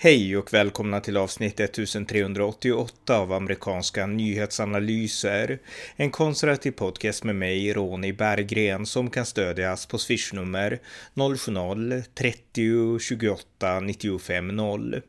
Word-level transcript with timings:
Hej 0.00 0.36
och 0.36 0.54
välkomna 0.54 1.00
till 1.00 1.16
avsnitt 1.16 1.60
1388 1.60 3.18
av 3.18 3.32
amerikanska 3.32 4.06
nyhetsanalyser. 4.06 5.58
En 5.96 6.10
konservativ 6.10 6.70
podcast 6.70 7.24
med 7.24 7.36
mig, 7.36 7.72
Ronny 7.72 8.12
Berggren, 8.12 8.86
som 8.86 9.10
kan 9.10 9.26
stödjas 9.26 9.86
på 9.86 9.98
swishnummer 9.98 10.80
070-30 11.14 12.98
28 12.98 13.57
95 13.82 14.48
0. 14.48 15.02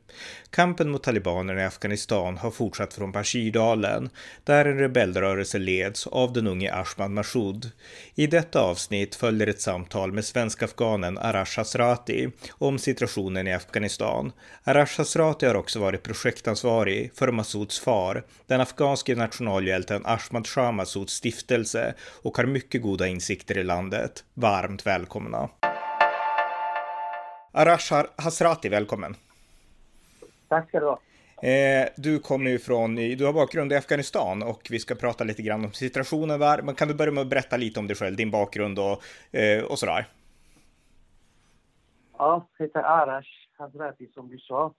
Kampen 0.49 0.89
mot 0.89 1.03
talibanerna 1.03 1.61
i 1.61 1.65
Afghanistan 1.65 2.37
har 2.37 2.51
fortsatt 2.51 2.93
från 2.93 3.11
Bashirdalen, 3.11 4.09
där 4.43 4.65
en 4.65 4.77
rebellrörelse 4.77 5.57
leds 5.57 6.07
av 6.07 6.33
den 6.33 6.47
unge 6.47 6.73
Ashmad 6.73 7.11
Mashoud. 7.11 7.71
I 8.15 8.27
detta 8.27 8.61
avsnitt 8.61 9.15
följer 9.15 9.47
ett 9.47 9.61
samtal 9.61 10.11
med 10.11 10.25
svensk-afghanen 10.25 11.17
Arash 11.17 11.57
Hasrati 11.57 12.29
om 12.51 12.79
situationen 12.79 13.47
i 13.47 13.53
Afghanistan. 13.53 14.31
Arash 14.63 14.97
Hasrati 14.97 15.45
har 15.45 15.55
också 15.55 15.79
varit 15.79 16.03
projektansvarig 16.03 17.11
för 17.15 17.31
Masouds 17.31 17.79
far, 17.79 18.23
den 18.47 18.61
afghanske 18.61 19.15
nationalhjälten 19.15 20.05
Ahmad 20.05 20.47
Shah 20.47 20.71
Masouds 20.71 21.13
stiftelse 21.13 21.93
och 22.21 22.37
har 22.37 22.45
mycket 22.45 22.81
goda 22.81 23.07
insikter 23.07 23.57
i 23.57 23.63
landet. 23.63 24.23
Varmt 24.33 24.85
välkomna! 24.85 25.49
Arash 27.51 27.93
Hasrati, 28.15 28.69
välkommen! 28.69 29.15
Tack 30.47 30.67
ska 30.67 30.79
du 30.79 30.85
ha. 30.85 30.99
Eh, 31.49 31.89
du 31.97 32.19
kommer 32.19 32.51
ju 32.51 32.59
från, 32.59 32.95
du 32.95 33.25
har 33.25 33.33
bakgrund 33.33 33.71
i 33.73 33.75
Afghanistan 33.75 34.43
och 34.43 34.67
vi 34.69 34.79
ska 34.79 34.95
prata 34.95 35.23
lite 35.23 35.41
grann 35.41 35.65
om 35.65 35.71
situationen 35.71 36.39
där. 36.39 36.61
Men 36.61 36.75
kan 36.75 36.87
du 36.87 36.93
börja 36.93 37.11
med 37.11 37.21
att 37.21 37.29
berätta 37.29 37.57
lite 37.57 37.79
om 37.79 37.87
dig 37.87 37.95
själv, 37.95 38.15
din 38.15 38.31
bakgrund 38.31 38.79
och, 38.79 39.03
eh, 39.35 39.63
och 39.63 39.79
sådär? 39.79 40.07
Ja, 42.17 42.47
jag 42.57 42.65
heter 42.65 42.79
Arash 42.79 43.47
Hazrati 43.57 44.07
som 44.13 44.29
du 44.29 44.37
sa. 44.37 44.73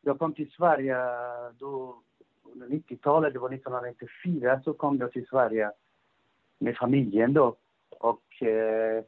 Jag 0.00 0.18
kom 0.18 0.34
till 0.34 0.50
Sverige 0.50 0.96
då 1.58 2.02
under 2.52 2.66
90-talet, 2.66 3.32
det 3.32 3.38
var 3.38 3.54
1994, 3.54 4.60
så 4.64 4.72
kom 4.72 4.98
jag 4.98 5.12
till 5.12 5.26
Sverige 5.26 5.70
med 6.58 6.76
familjen 6.76 7.32
då. 7.32 7.56
Och 7.90 8.42
eh, 8.42 9.04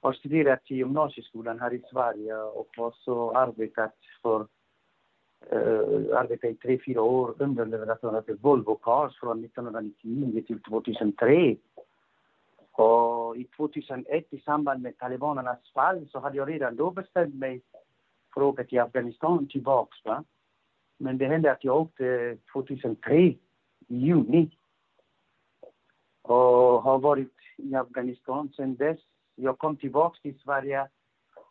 har 0.00 0.12
studerat 0.12 0.70
i 0.70 0.76
gymnasieskolan 0.76 1.60
här 1.60 1.72
i 1.72 1.82
Sverige 1.90 2.36
och 2.36 2.68
har 2.76 2.94
så 3.04 3.36
arbetat 3.36 3.94
för 4.22 4.46
eh, 5.50 5.58
uh, 5.58 6.16
arbetade 6.16 6.52
i 6.52 6.56
tre, 6.56 6.78
fyra 6.86 7.02
år 7.02 7.34
underleverantör 7.38 8.20
till 8.20 8.36
Volvo 8.36 8.74
Cars 8.74 9.20
från 9.20 9.44
1999 9.44 10.42
till 10.46 10.62
2003. 10.62 11.56
Och 12.72 13.36
i 13.36 13.44
2001 13.44 14.26
i 14.30 14.40
samband 14.40 14.82
med 14.82 14.98
talibanernas 14.98 15.72
fall 15.74 16.08
så 16.08 16.18
hade 16.18 16.36
jag 16.36 16.48
redan 16.48 16.76
då 16.76 16.90
bestämt 16.90 17.34
mig 17.34 17.60
för 18.34 18.40
att 18.40 18.46
åka 18.46 18.64
till 18.64 18.80
Afghanistan 18.80 19.48
tillbaks. 19.48 20.04
Va? 20.04 20.24
Men 20.98 21.18
det 21.18 21.26
hände 21.26 21.52
att 21.52 21.64
jag 21.64 21.76
åkte 21.76 22.36
2003 22.52 23.16
i 23.16 23.38
juni. 23.88 24.50
Och 26.22 26.82
har 26.82 26.98
varit 26.98 27.34
i 27.56 27.74
Afghanistan 27.74 28.48
sedan 28.56 28.76
dess. 28.76 29.00
Jag 29.42 29.58
kom 29.58 29.76
tillbaka 29.76 30.18
till 30.22 30.38
Sverige 30.38 30.88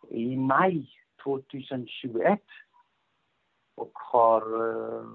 i 0.10 0.36
maj 0.36 0.90
2021 1.24 2.42
och 3.76 3.92
har 3.94 4.42
eh, 4.42 5.06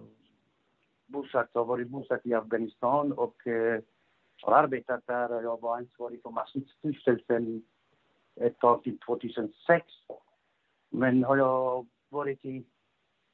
bosatt, 1.06 1.50
har 1.54 1.64
varit 1.64 1.88
bosatt 1.88 2.26
i 2.26 2.34
Afghanistan 2.34 3.12
och 3.12 3.46
eh, 3.46 3.80
har 4.42 4.52
arbetat 4.52 5.06
där. 5.06 5.42
Jag 5.42 5.60
var 5.60 5.76
ansvarig 5.76 6.22
för 6.22 6.30
Masjidstiftelsen 6.30 7.62
ett 8.36 8.58
tag 8.58 8.82
till 8.82 8.98
2006. 8.98 9.86
Men 10.90 11.24
har 11.24 11.36
jag 11.36 11.86
varit 12.08 12.44
i 12.44 12.64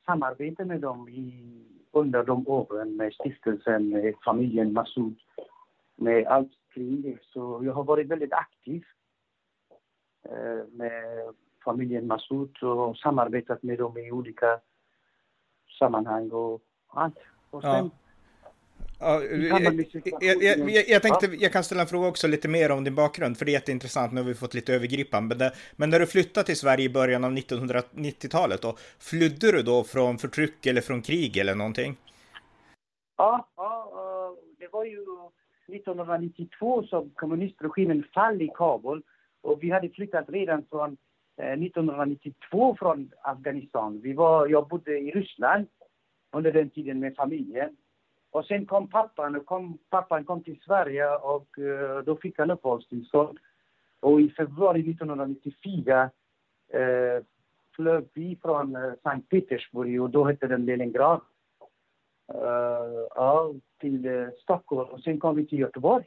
samarbete 0.06 0.64
med 0.64 0.80
dem 0.80 1.08
i, 1.08 1.54
under 1.90 2.24
de 2.24 2.48
åren 2.48 2.96
med 2.96 3.12
stiftelsen, 3.14 3.88
med 3.88 4.14
familjen 4.24 4.72
Massoud, 4.72 5.20
med 5.96 6.26
allt 6.26 6.52
kring 6.74 7.02
det. 7.02 7.18
Så 7.22 7.60
jag 7.64 7.72
har 7.72 7.84
varit 7.84 8.08
väldigt 8.08 8.32
aktiv 8.32 8.84
med 10.70 11.34
familjen 11.64 12.06
Massoud 12.06 12.62
och 12.62 12.96
samarbetat 12.96 13.62
med 13.62 13.78
dem 13.78 13.98
i 13.98 14.10
olika 14.10 14.60
sammanhang 15.78 16.30
och 16.30 16.60
allt. 16.86 17.18
Och 17.50 17.62
sen, 17.62 17.70
ja. 17.70 17.90
Ja, 19.02 19.22
jag, 19.22 19.62
jag, 19.62 20.70
jag, 20.70 20.88
jag, 20.88 21.02
tänkte, 21.02 21.26
jag 21.26 21.52
kan 21.52 21.64
ställa 21.64 21.80
en 21.80 21.86
fråga 21.86 22.08
också 22.08 22.28
lite 22.28 22.48
mer 22.48 22.70
om 22.70 22.84
din 22.84 22.94
bakgrund, 22.94 23.38
för 23.38 23.44
det 23.44 23.50
är 23.50 23.52
jätteintressant. 23.52 24.12
Nu 24.12 24.20
har 24.20 24.28
vi 24.28 24.34
fått 24.34 24.54
lite 24.54 24.74
övergripande. 24.74 25.52
Men, 25.76 25.90
när 25.90 26.00
du 26.00 26.06
flyttade 26.06 26.46
till 26.46 26.56
Sverige 26.56 26.84
i 26.84 26.88
början 26.88 27.24
av 27.24 27.32
1990-talet, 27.32 28.62
då, 28.62 28.76
flydde 28.98 29.52
du 29.52 29.62
då 29.62 29.84
från 29.84 30.18
förtryck 30.18 30.66
eller 30.66 30.80
från 30.80 31.02
krig 31.02 31.36
eller 31.36 31.54
någonting? 31.54 31.96
Ja, 33.16 33.48
ja 33.56 34.36
det 34.58 34.68
var 34.72 34.84
ju 34.84 35.04
1992 35.74 36.82
som 36.82 37.10
kommunistregimen 37.10 38.04
fall 38.14 38.42
i 38.42 38.50
Kabul. 38.54 39.02
Och 39.42 39.62
vi 39.62 39.70
hade 39.70 39.88
flyttat 39.88 40.28
redan 40.28 40.64
från 40.70 40.96
eh, 41.36 41.52
1992 41.52 42.76
från 42.78 43.10
Afghanistan. 43.22 44.00
Vi 44.00 44.12
var, 44.12 44.48
jag 44.48 44.68
bodde 44.68 44.98
i 44.98 45.10
Ryssland 45.10 45.66
under 46.32 46.52
den 46.52 46.70
tiden 46.70 47.00
med 47.00 47.16
familjen. 47.16 47.76
Och 48.30 48.44
sen 48.44 48.66
kom 48.66 48.88
pappan, 48.88 49.36
och 49.36 49.46
kom, 49.46 49.78
pappan 49.90 50.24
kom 50.24 50.42
till 50.42 50.60
Sverige 50.60 51.16
och 51.16 51.58
eh, 51.58 51.98
då 51.98 52.16
fick 52.16 52.38
han 52.38 52.50
uppehållstillstånd. 52.50 53.38
Och 54.00 54.20
i 54.20 54.30
februari 54.30 54.90
1994 54.90 56.10
eh, 56.68 57.24
flög 57.76 58.04
vi 58.14 58.38
från 58.42 58.76
eh, 58.76 58.92
Sankt 59.02 59.28
Petersburg 59.28 60.02
och 60.02 60.10
då 60.10 60.24
hette 60.24 60.46
den 60.46 60.64
Leningrad. 60.64 61.20
Uh, 62.34 63.06
ja, 63.14 63.54
till 63.80 64.30
Stockholm 64.42 64.90
och 64.90 65.00
sen 65.00 65.20
kom 65.20 65.36
vi 65.36 65.46
till 65.46 65.58
Göteborg. 65.58 66.04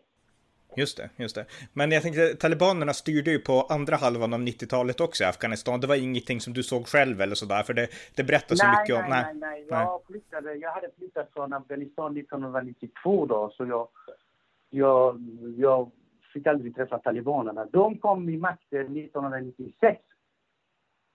Just 0.75 0.97
det, 0.97 1.09
just 1.15 1.35
det. 1.35 1.45
Men 1.73 1.91
jag 1.91 2.03
tänkte, 2.03 2.35
talibanerna 2.35 2.93
styrde 2.93 3.31
ju 3.31 3.39
på 3.39 3.61
andra 3.61 3.95
halvan 3.95 4.33
av 4.33 4.39
90-talet 4.39 5.01
också 5.01 5.23
i 5.23 5.27
Afghanistan. 5.27 5.79
Det 5.79 5.87
var 5.87 5.95
ingenting 5.95 6.41
som 6.41 6.53
du 6.53 6.63
såg 6.63 6.87
själv 6.87 7.21
eller 7.21 7.35
sådär, 7.35 7.63
för 7.63 7.73
det, 7.73 7.87
det 8.15 8.23
berättar 8.23 8.55
så 8.55 8.67
nej, 8.67 8.81
mycket 8.81 8.95
om... 8.95 9.09
Nej, 9.09 9.33
nej, 9.33 9.39
nej. 9.39 9.65
Jag, 9.69 10.01
flyttade, 10.07 10.53
jag 10.53 10.71
hade 10.71 10.89
flyttat 10.97 11.29
från 11.33 11.53
Afghanistan 11.53 12.17
1992 12.17 13.25
då, 13.25 13.51
så 13.57 13.65
jag, 13.65 13.87
jag, 14.69 15.21
jag 15.57 15.91
fick 16.33 16.47
aldrig 16.47 16.75
träffa 16.75 16.97
talibanerna. 16.97 17.65
De 17.65 17.97
kom 17.97 18.29
i 18.29 18.37
makten 18.37 18.97
1996, 18.97 20.01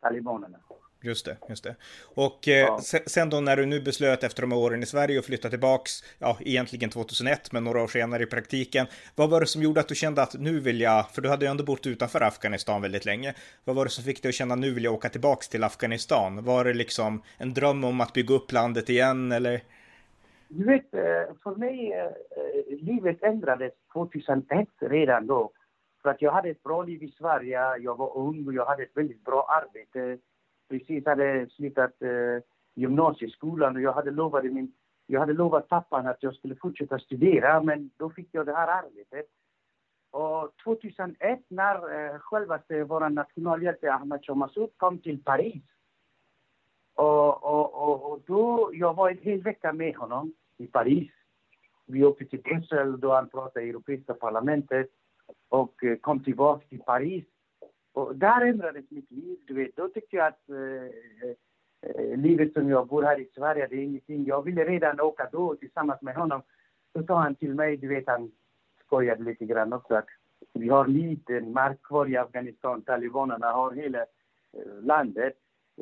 talibanerna. 0.00 0.58
Just 1.00 1.26
det, 1.26 1.36
just 1.48 1.64
det. 1.64 1.76
Och 2.14 2.48
eh, 2.48 2.54
ja. 2.54 2.80
sen 3.06 3.30
då 3.30 3.40
när 3.40 3.56
du 3.56 3.66
nu 3.66 3.80
beslöt 3.80 4.24
efter 4.24 4.42
de 4.42 4.52
här 4.52 4.58
åren 4.58 4.82
i 4.82 4.86
Sverige 4.86 5.18
att 5.18 5.24
flytta 5.24 5.50
tillbaks, 5.50 5.92
ja 6.18 6.36
egentligen 6.40 6.90
2001 6.90 7.52
men 7.52 7.64
några 7.64 7.82
år 7.82 7.88
senare 7.88 8.22
i 8.22 8.26
praktiken. 8.26 8.86
Vad 9.14 9.30
var 9.30 9.40
det 9.40 9.46
som 9.46 9.62
gjorde 9.62 9.80
att 9.80 9.88
du 9.88 9.94
kände 9.94 10.22
att 10.22 10.34
nu 10.38 10.60
vill 10.60 10.80
jag, 10.80 11.10
för 11.10 11.22
du 11.22 11.28
hade 11.28 11.44
ju 11.44 11.50
ändå 11.50 11.64
bott 11.64 11.86
utanför 11.86 12.20
Afghanistan 12.20 12.82
väldigt 12.82 13.04
länge. 13.04 13.34
Vad 13.64 13.76
var 13.76 13.84
det 13.84 13.90
som 13.90 14.04
fick 14.04 14.22
dig 14.22 14.28
att 14.28 14.34
känna 14.34 14.54
nu 14.54 14.74
vill 14.74 14.84
jag 14.84 14.94
åka 14.94 15.08
tillbaks 15.08 15.48
till 15.48 15.64
Afghanistan? 15.64 16.44
Var 16.44 16.64
det 16.64 16.74
liksom 16.74 17.22
en 17.38 17.54
dröm 17.54 17.84
om 17.84 18.00
att 18.00 18.12
bygga 18.12 18.34
upp 18.34 18.52
landet 18.52 18.88
igen 18.88 19.32
eller? 19.32 19.60
Du 20.48 20.64
vet, 20.64 20.94
eh, 20.94 21.34
för 21.42 21.54
mig, 21.54 21.92
eh, 21.92 22.10
livet 22.80 23.22
ändrades 23.22 23.72
2001 23.92 24.68
redan 24.80 25.26
då. 25.26 25.50
För 26.02 26.10
att 26.10 26.22
jag 26.22 26.32
hade 26.32 26.48
ett 26.48 26.62
bra 26.62 26.82
liv 26.82 27.02
i 27.02 27.14
Sverige, 27.18 27.76
jag 27.78 27.96
var 27.96 28.16
ung 28.16 28.46
och 28.46 28.54
jag 28.54 28.66
hade 28.66 28.82
ett 28.82 28.96
väldigt 28.96 29.24
bra 29.24 29.46
arbete 29.62 30.18
precis 30.68 31.06
hade 31.06 31.48
slutat 31.50 32.02
eh, 32.02 32.42
gymnasieskolan 32.74 33.76
och 33.76 33.82
jag 33.82 33.92
hade 33.92 34.10
lovat 34.10 34.44
min 34.44 34.72
jag 35.10 35.20
hade 35.20 35.32
lovat 35.32 35.68
pappan 35.68 36.06
att 36.06 36.22
jag 36.22 36.34
skulle 36.34 36.54
fortsätta 36.54 36.98
studera, 36.98 37.62
men 37.62 37.90
då 37.96 38.10
fick 38.10 38.28
jag 38.32 38.46
det 38.46 38.54
här 38.54 38.68
arbetet. 38.68 39.26
Och 40.10 40.52
2001 40.64 41.40
när 41.48 41.74
eh, 41.74 42.18
självaste 42.18 42.84
vår 42.84 43.08
nationalhjälte 43.10 43.92
Ahmad 43.92 44.36
Massoud 44.36 44.70
kom 44.76 44.98
till 44.98 45.22
Paris. 45.22 45.62
Och, 46.94 47.44
och, 47.44 47.74
och, 47.74 48.12
och, 48.12 48.20
då, 48.26 48.70
jag 48.72 48.94
var 48.94 49.10
en 49.10 49.18
hel 49.18 49.42
vecka 49.42 49.72
med 49.72 49.96
honom 49.96 50.32
i 50.56 50.66
Paris. 50.66 51.10
Vi 51.86 52.04
åkte 52.04 52.24
till 52.24 52.42
Bryssel 52.42 53.00
då 53.00 53.12
han 53.12 53.28
pratade 53.28 53.66
i 53.66 53.70
Europeiska 53.70 54.14
parlamentet 54.14 54.90
och 55.48 55.84
eh, 55.84 55.96
kom 55.96 56.24
tillbaka 56.24 56.66
till 56.68 56.80
Paris. 56.80 57.24
Och 57.98 58.16
där 58.16 58.46
ändrades 58.46 58.84
mitt 58.90 59.10
liv. 59.10 59.36
Du 59.46 59.54
vet. 59.54 59.76
Då 59.76 59.88
tyckte 59.88 60.16
jag 60.16 60.26
att 60.26 60.48
eh, 60.48 61.30
eh, 61.90 62.16
livet 62.16 62.52
som 62.52 62.70
jag 62.70 62.86
bor 62.86 63.02
här 63.02 63.20
i 63.20 63.28
Sverige, 63.34 63.66
det 63.70 63.76
är 63.76 63.84
ingenting. 63.84 64.24
Jag 64.26 64.42
ville 64.44 64.64
redan 64.64 65.00
åka 65.00 65.28
då 65.32 65.54
tillsammans 65.54 66.02
med 66.02 66.14
honom. 66.14 66.42
Så 66.92 67.02
sa 67.02 67.20
han 67.20 67.34
till 67.34 67.54
mig, 67.54 67.76
du 67.76 67.88
vet, 67.88 68.04
han 68.06 68.30
skojade 68.86 69.24
lite 69.24 69.44
grann 69.44 69.72
också, 69.72 69.94
att 69.94 70.06
vi 70.52 70.68
har 70.68 70.86
liten 70.86 71.52
mark 71.52 71.82
kvar 71.82 72.10
i 72.10 72.16
Afghanistan. 72.16 72.82
Talibanerna 72.82 73.52
har 73.52 73.72
hela 73.72 73.98
eh, 73.98 74.82
landet. 74.82 75.34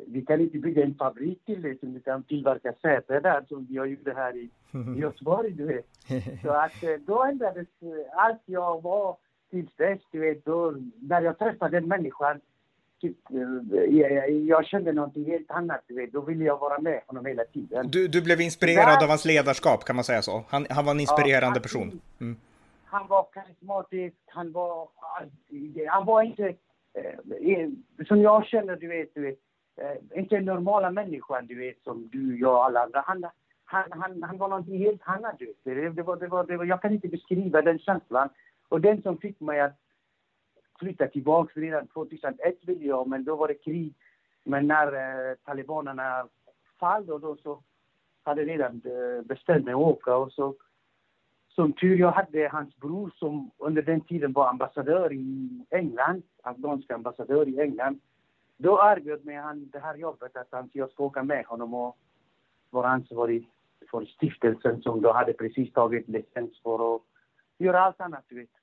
Vi 0.07 0.25
kan 0.25 0.41
inte 0.41 0.57
bygga 0.57 0.83
en 0.83 0.95
fabrik 0.95 1.45
till 1.45 1.61
det 1.61 1.79
som 1.79 1.93
vi 1.93 1.99
kan 1.99 2.23
tillverka 2.23 2.73
säten 2.81 3.23
där 3.23 3.45
som 3.47 3.77
har 3.77 3.85
gjort 3.85 4.15
här 4.15 4.35
i 4.35 4.49
Göteborg, 5.01 5.51
du 5.51 5.65
vet. 5.65 5.85
Så 6.43 6.49
att 6.49 6.83
eh, 6.83 6.95
då 7.05 7.23
ändrades 7.23 7.67
eh, 7.81 8.23
allt 8.25 8.41
jag 8.45 8.81
var 8.81 9.17
tills 9.49 9.75
dess, 9.75 9.99
du 10.11 10.19
vet, 10.19 10.45
då, 10.45 10.75
när 11.01 11.21
jag 11.21 11.39
träffade 11.39 11.79
den 11.79 11.87
människan 11.87 12.41
typ, 13.01 13.17
jag, 13.89 14.31
jag 14.31 14.65
kände 14.65 14.93
någonting 14.93 15.25
helt 15.25 15.51
annat, 15.51 15.81
du 15.87 15.95
vet. 15.95 16.11
Då 16.11 16.21
ville 16.21 16.43
jag 16.43 16.57
vara 16.57 16.79
med 16.79 17.01
honom 17.07 17.25
hela 17.25 17.45
tiden. 17.45 17.87
Du, 17.91 18.07
du 18.07 18.21
blev 18.21 18.41
inspirerad 18.41 18.99
Där... 18.99 19.03
av 19.03 19.09
hans 19.09 19.25
ledarskap, 19.25 19.85
kan 19.85 19.95
man 19.95 20.05
säga 20.05 20.21
så? 20.21 20.43
Han, 20.49 20.67
han 20.69 20.85
var 20.85 20.91
en 20.91 20.99
inspirerande 20.99 21.59
ja, 21.59 21.61
person. 21.61 22.01
Mm. 22.21 22.35
Han 22.85 23.07
var 23.07 23.27
karismatisk, 23.33 24.15
han 24.25 24.51
var... 24.51 24.89
Han 25.87 26.05
var 26.05 26.21
inte... 26.21 26.53
Eh, 26.93 27.69
som 28.07 28.21
jag 28.21 28.45
känner, 28.45 28.75
du 28.75 28.87
vet, 28.87 29.13
du 29.13 29.21
vet 29.21 29.37
eh, 29.75 30.19
inte 30.19 30.39
normala 30.39 30.91
människan, 30.91 31.47
du 31.47 31.59
vet, 31.59 31.83
som 31.83 32.09
du, 32.11 32.39
jag 32.39 32.53
och 32.53 32.65
alla 32.65 32.83
andra. 32.83 33.03
Han, 33.05 33.25
han, 33.65 33.83
han, 33.89 34.23
han 34.23 34.37
var 34.37 34.47
någonting 34.47 34.77
helt 34.77 35.01
annat, 35.03 35.35
du 35.39 35.45
vet. 35.45 35.55
Det, 35.63 35.89
det, 35.89 36.03
var, 36.03 36.15
det, 36.15 36.27
var, 36.27 36.43
det 36.43 36.57
var, 36.57 36.65
jag 36.65 36.81
kan 36.81 36.93
inte 36.93 37.07
beskriva 37.07 37.61
den 37.61 37.79
känslan. 37.79 38.29
Och 38.69 38.81
den 38.81 39.01
som 39.01 39.17
fick 39.17 39.39
mig 39.39 39.59
att 39.59 39.79
flytta 40.79 41.07
tillbaka 41.07 41.59
redan 41.59 41.87
2001 41.87 42.57
ville 42.61 42.85
jag, 42.85 43.07
men 43.07 43.23
då 43.23 43.35
var 43.35 43.47
det 43.47 43.53
krig. 43.53 43.93
Men 44.43 44.67
när 44.67 44.87
eh, 44.87 45.35
talibanerna 45.45 46.27
fall 46.79 47.05
då, 47.05 47.17
då 47.17 47.35
så 47.35 47.63
hade 48.23 48.41
jag 48.41 48.49
redan 48.49 48.81
eh, 48.85 49.25
bestämt 49.25 49.65
mig 49.65 49.73
att 49.73 49.79
åka 49.79 50.15
och 50.15 50.31
så 50.31 50.55
som 51.57 51.73
tur 51.73 51.97
jag 51.97 52.11
hade 52.11 52.49
hans 52.49 52.75
bror 52.75 53.11
som 53.15 53.51
under 53.57 53.81
den 53.81 54.01
tiden 54.01 54.33
var 54.33 54.49
ambassadör 54.49 55.13
i 55.13 55.49
England, 55.69 56.23
afghansk 56.43 56.91
ambassadör 56.91 57.47
i 57.47 57.59
England. 57.61 57.99
Då 58.57 58.79
erbjöd 58.83 59.25
mig 59.25 59.35
han 59.35 59.69
det 59.69 59.79
här 59.79 59.95
jobbet 59.95 60.35
att 60.35 60.47
han, 60.51 60.69
jag 60.73 60.91
ska 60.91 61.03
åka 61.03 61.23
med 61.23 61.45
honom 61.45 61.73
och 61.73 61.97
vara 62.69 62.87
ansvarig 62.87 63.49
för 63.91 64.05
stiftelsen 64.05 64.81
som 64.81 65.01
då 65.01 65.13
hade 65.13 65.33
precis 65.33 65.73
tagit 65.73 66.07
licens 66.07 66.61
för 66.63 66.95
att 66.95 67.01
göra 67.57 67.79
allt 67.79 68.01
annat, 68.01 68.23
du 68.27 68.35
vet. 68.35 68.56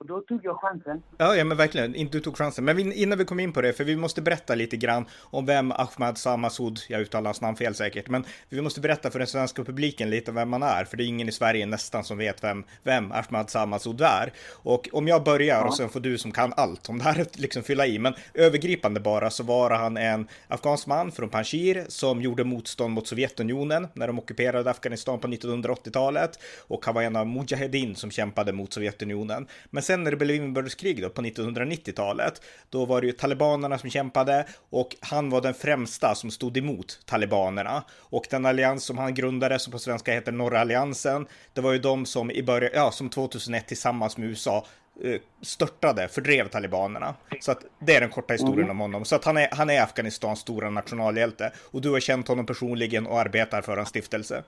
Och 0.00 0.06
då 0.06 0.20
tog 0.20 0.40
jag 0.44 0.60
chansen. 0.60 1.02
Ja, 1.16 1.36
ja 1.36 1.44
men 1.44 1.56
verkligen. 1.56 1.94
Inte 1.94 2.18
du 2.18 2.20
tog 2.20 2.36
chansen. 2.36 2.64
Men 2.64 2.92
innan 2.92 3.18
vi 3.18 3.24
kommer 3.24 3.42
in 3.42 3.52
på 3.52 3.60
det, 3.60 3.72
för 3.72 3.84
vi 3.84 3.96
måste 3.96 4.22
berätta 4.22 4.54
lite 4.54 4.76
grann 4.76 5.04
om 5.20 5.46
vem 5.46 5.72
Ahmad 5.72 6.18
Samasoud, 6.18 6.80
jag 6.88 7.00
uttalar 7.00 7.24
hans 7.24 7.40
namn 7.40 7.56
fel 7.56 7.74
säkert, 7.74 8.08
men 8.08 8.24
vi 8.48 8.60
måste 8.60 8.80
berätta 8.80 9.10
för 9.10 9.18
den 9.18 9.28
svenska 9.28 9.64
publiken 9.64 10.10
lite 10.10 10.32
vem 10.32 10.48
man 10.48 10.62
är, 10.62 10.84
för 10.84 10.96
det 10.96 11.04
är 11.04 11.06
ingen 11.06 11.28
i 11.28 11.32
Sverige 11.32 11.66
nästan 11.66 12.04
som 12.04 12.18
vet 12.18 12.44
vem, 12.44 12.64
vem 12.82 13.12
Ahmad 13.12 13.50
Samasoud 13.50 14.00
är. 14.00 14.32
Och 14.52 14.88
om 14.92 15.08
jag 15.08 15.24
börjar 15.24 15.56
ja. 15.56 15.66
och 15.66 15.76
sen 15.76 15.88
får 15.88 16.00
du 16.00 16.18
som 16.18 16.32
kan 16.32 16.52
allt 16.56 16.88
om 16.88 16.98
det 16.98 17.04
här 17.04 17.26
liksom 17.32 17.62
fylla 17.62 17.86
i, 17.86 17.98
men 17.98 18.14
övergripande 18.34 19.00
bara 19.00 19.30
så 19.30 19.42
var 19.42 19.70
han 19.70 19.96
en 19.96 20.28
afghansk 20.48 20.86
man 20.86 21.12
från 21.12 21.28
Panjshir 21.28 21.84
som 21.88 22.22
gjorde 22.22 22.44
motstånd 22.44 22.94
mot 22.94 23.06
Sovjetunionen 23.06 23.88
när 23.94 24.06
de 24.06 24.18
ockuperade 24.18 24.70
Afghanistan 24.70 25.20
på 25.20 25.28
1980-talet 25.28 26.38
och 26.68 26.86
han 26.86 26.94
var 26.94 27.02
en 27.02 27.16
av 27.16 27.26
Mujahedin 27.26 27.96
som 27.96 28.10
kämpade 28.10 28.52
mot 28.52 28.72
Sovjetunionen. 28.72 29.46
Men 29.70 29.82
sen 29.88 30.04
när 30.04 30.10
det 30.10 30.16
blev 30.16 30.36
inbördeskrig 30.36 31.02
då 31.02 31.10
på 31.10 31.22
1990-talet, 31.22 32.42
då 32.70 32.84
var 32.84 33.00
det 33.00 33.06
ju 33.06 33.12
talibanerna 33.12 33.78
som 33.78 33.90
kämpade 33.90 34.46
och 34.70 34.96
han 35.00 35.30
var 35.30 35.40
den 35.40 35.54
främsta 35.54 36.14
som 36.14 36.30
stod 36.30 36.56
emot 36.56 37.00
talibanerna. 37.06 37.84
Och 37.98 38.26
den 38.30 38.46
allians 38.46 38.84
som 38.84 38.98
han 38.98 39.14
grundade, 39.14 39.58
som 39.58 39.72
på 39.72 39.78
svenska 39.78 40.12
heter 40.12 40.32
Norra 40.32 40.60
alliansen, 40.60 41.26
det 41.52 41.60
var 41.60 41.72
ju 41.72 41.78
de 41.78 42.06
som 42.06 42.30
i 42.30 42.42
början, 42.42 42.70
ja, 42.74 42.90
som 42.90 43.10
2001 43.10 43.66
tillsammans 43.66 44.16
med 44.16 44.28
USA 44.28 44.66
eh, 45.04 45.20
störtade, 45.42 46.08
fördrev 46.08 46.48
talibanerna. 46.48 47.14
Så 47.40 47.52
att 47.52 47.64
det 47.78 47.96
är 47.96 48.00
den 48.00 48.10
korta 48.10 48.32
historien 48.34 48.64
mm. 48.64 48.70
om 48.70 48.80
honom. 48.80 49.04
Så 49.04 49.16
att 49.16 49.24
han 49.24 49.36
är, 49.36 49.48
han 49.52 49.70
är 49.70 49.82
Afghanistans 49.82 50.40
stora 50.40 50.70
nationalhjälte. 50.70 51.52
Och 51.72 51.80
du 51.80 51.90
har 51.90 52.00
känt 52.00 52.28
honom 52.28 52.46
personligen 52.46 53.06
och 53.06 53.20
arbetar 53.20 53.62
för 53.62 53.76
hans 53.76 53.88
stiftelse. 53.88 54.44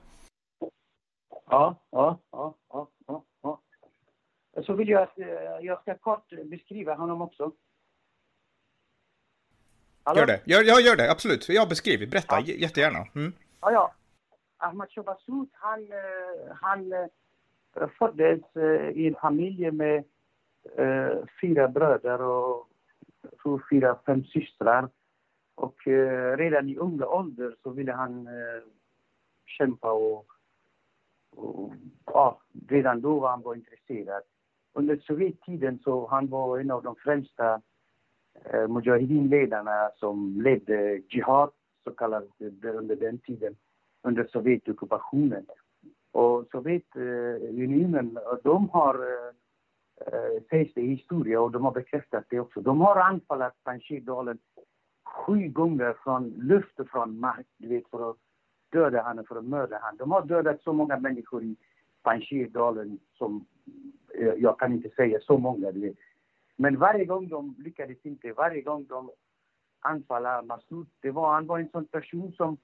Ja, 1.49 1.81
ja, 1.91 2.19
ja, 2.31 2.55
ja 2.60 2.60
så 4.57 4.73
vill 4.73 4.89
jag 4.89 5.01
att 5.03 5.19
eh, 5.19 5.27
jag 5.61 5.81
ska 5.81 5.97
kort 5.97 6.29
beskriva 6.45 6.93
honom 6.93 7.21
också. 7.21 7.51
Hallå? 10.03 10.19
Gör 10.19 10.27
det. 10.27 10.41
Ja, 10.45 10.79
gör 10.79 10.95
det. 10.95 11.11
Absolut. 11.11 11.49
Jag 11.49 11.69
beskriver. 11.69 12.07
Berätta 12.07 12.39
ja. 12.39 12.53
jättegärna. 12.53 13.07
Mm. 13.15 13.33
Ja, 13.61 13.71
ja. 13.71 13.93
Ahmad 14.57 14.91
Shobasut, 14.91 15.49
han, 15.51 15.83
eh, 15.83 16.55
han 16.55 16.93
eh, 16.93 17.89
föddes 17.99 18.41
i 18.93 19.07
en 19.07 19.15
familj 19.15 19.71
med 19.71 20.03
fyra 21.41 21.67
bröder 21.67 22.21
och 22.21 22.67
fyra, 23.69 23.99
fem 24.05 24.23
systrar. 24.23 24.89
Och 25.55 25.81
redan 26.37 26.69
i 26.69 26.77
unga 26.77 27.05
ålder 27.05 27.55
så 27.63 27.69
ville 27.69 27.91
han 27.91 28.27
kämpa 29.45 29.91
och, 29.91 30.25
och 31.35 31.73
ja, 32.05 32.41
redan 32.67 33.01
då 33.01 33.19
var 33.19 33.29
han 33.29 33.41
var 33.41 33.55
intresserad 33.55 34.23
under 34.73 34.97
Sovjettiden 34.97 35.79
så 35.79 36.07
han 36.07 36.27
var 36.27 36.59
en 36.59 36.71
av 36.71 36.83
de 36.83 36.95
främsta 36.95 37.61
eh, 38.45 38.67
mujahedinledarna 38.67 39.89
som 39.95 40.41
ledde 40.41 41.01
Jihad, 41.09 41.51
så 41.83 41.91
kallat, 41.91 42.23
eh, 42.39 42.75
under 42.75 42.95
den 42.95 43.17
tiden, 43.19 43.55
under 44.01 44.23
Sovjetockupationen. 44.23 45.45
Och 46.11 46.45
Sovjetunionen, 46.51 48.17
eh, 48.17 48.37
de 48.43 48.69
har, 48.69 48.95
eh, 48.95 49.33
eh 50.07 50.43
sägs 50.49 50.73
det 50.73 50.81
i 50.81 50.87
historia 50.87 51.41
och 51.41 51.51
de 51.51 51.65
har 51.65 51.71
bekräftat 51.71 52.25
det 52.29 52.39
också, 52.39 52.61
de 52.61 52.81
har 52.81 52.95
anfallit 52.95 53.53
Panjshirdalen 53.63 54.37
sju 55.03 55.47
gånger 55.47 55.95
från 56.03 56.29
luft 56.29 56.79
och 56.79 56.89
från 56.89 57.19
mark, 57.19 57.47
du 57.57 57.67
vet, 57.67 57.89
för 57.89 58.09
att 58.09 58.17
döda 58.71 59.01
honom, 59.01 59.25
för 59.25 59.35
att 59.35 59.45
mörda 59.45 59.79
honom. 59.79 59.97
De 59.97 60.11
har 60.11 60.25
dödat 60.25 60.61
så 60.61 60.73
många 60.73 60.99
människor 60.99 61.43
i 61.43 61.55
Panjshirdalen 62.03 62.99
som 63.13 63.45
Eh, 64.13 64.33
jag 64.37 64.59
kan 64.59 64.73
inte 64.73 64.89
säga 64.89 65.19
så 65.21 65.37
många. 65.37 65.73
Men 66.55 66.77
varje 66.77 67.05
gång 67.05 67.27
de 67.27 67.55
lyckades 67.59 68.05
inte, 68.05 68.33
varje 68.33 68.61
gång 68.61 68.85
de 68.85 69.11
anfalla 69.79 70.41
Massoud, 70.41 70.87
det 70.99 71.11
var, 71.11 71.33
han 71.33 71.47
var 71.47 71.59
en 71.59 71.69
sån 71.69 71.85
person 71.85 72.31
som 72.31 72.57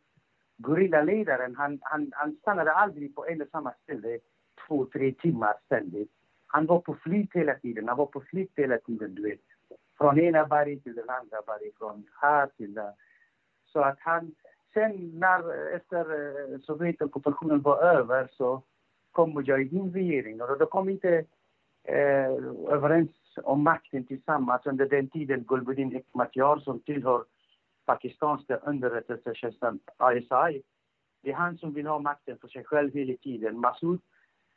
Gorillaledaren 0.58 1.56
han, 1.56 1.80
han, 1.82 2.12
han 2.16 2.36
stannade 2.36 2.72
aldrig 2.72 3.16
på 3.16 3.26
en 3.26 3.42
och 3.42 3.48
samma 3.52 3.74
ställe 3.84 4.20
två, 4.68 4.86
tre 4.86 5.14
timmar 5.14 5.54
ständigt. 5.66 6.12
Han 6.48 6.66
var 6.66 6.80
på 6.80 6.96
flykt 6.96 7.36
hela 7.36 7.56
tiden, 7.56 7.88
han 7.88 7.98
var 7.98 8.06
på 8.06 8.22
flykt 8.22 8.60
hela 8.60 8.78
tiden, 8.78 9.16
du 9.16 9.22
vet. 9.22 9.40
Från 9.98 10.20
ena 10.20 10.46
berget 10.46 10.84
till 10.84 10.96
den 10.96 11.10
andra 11.10 11.42
berget, 11.48 11.78
från 11.78 12.08
här 12.22 12.48
till 12.58 12.74
där. 12.74 12.94
Så 13.66 13.80
att 13.80 14.00
han, 14.00 14.36
sen 14.74 15.20
när, 15.20 15.74
efter 15.76 16.00
eh, 16.00 16.60
Sovjetockupationen 16.60 17.62
var 17.62 17.78
över 17.78 18.28
så 18.32 18.64
kom 19.12 19.34
Mujahedin 19.34 19.94
regering 19.94 20.42
och 20.42 20.58
då 20.58 20.66
kom 20.66 20.90
inte 20.90 21.26
eh, 21.88 22.32
överens 22.74 23.12
om 23.44 23.64
makten 23.64 24.04
tillsammans 24.04 24.66
under 24.66 24.86
den 24.86 25.10
tiden 25.10 25.44
Gulbuddin 25.44 25.92
Hekmatyar 25.92 26.58
som 26.58 26.80
tillhör 26.80 27.24
pakistanska 27.86 28.58
underrättelsetjänsten 28.58 29.80
ISI. 30.14 30.62
Det 31.22 31.32
är 31.32 31.36
han 31.36 31.58
som 31.58 31.74
vill 31.74 31.88
ha 31.88 32.00
makten 32.00 32.38
för 32.38 32.48
sig 32.48 32.64
själv 32.64 32.94
hela 32.94 33.18
tiden. 33.18 33.60
Massoud 33.60 34.00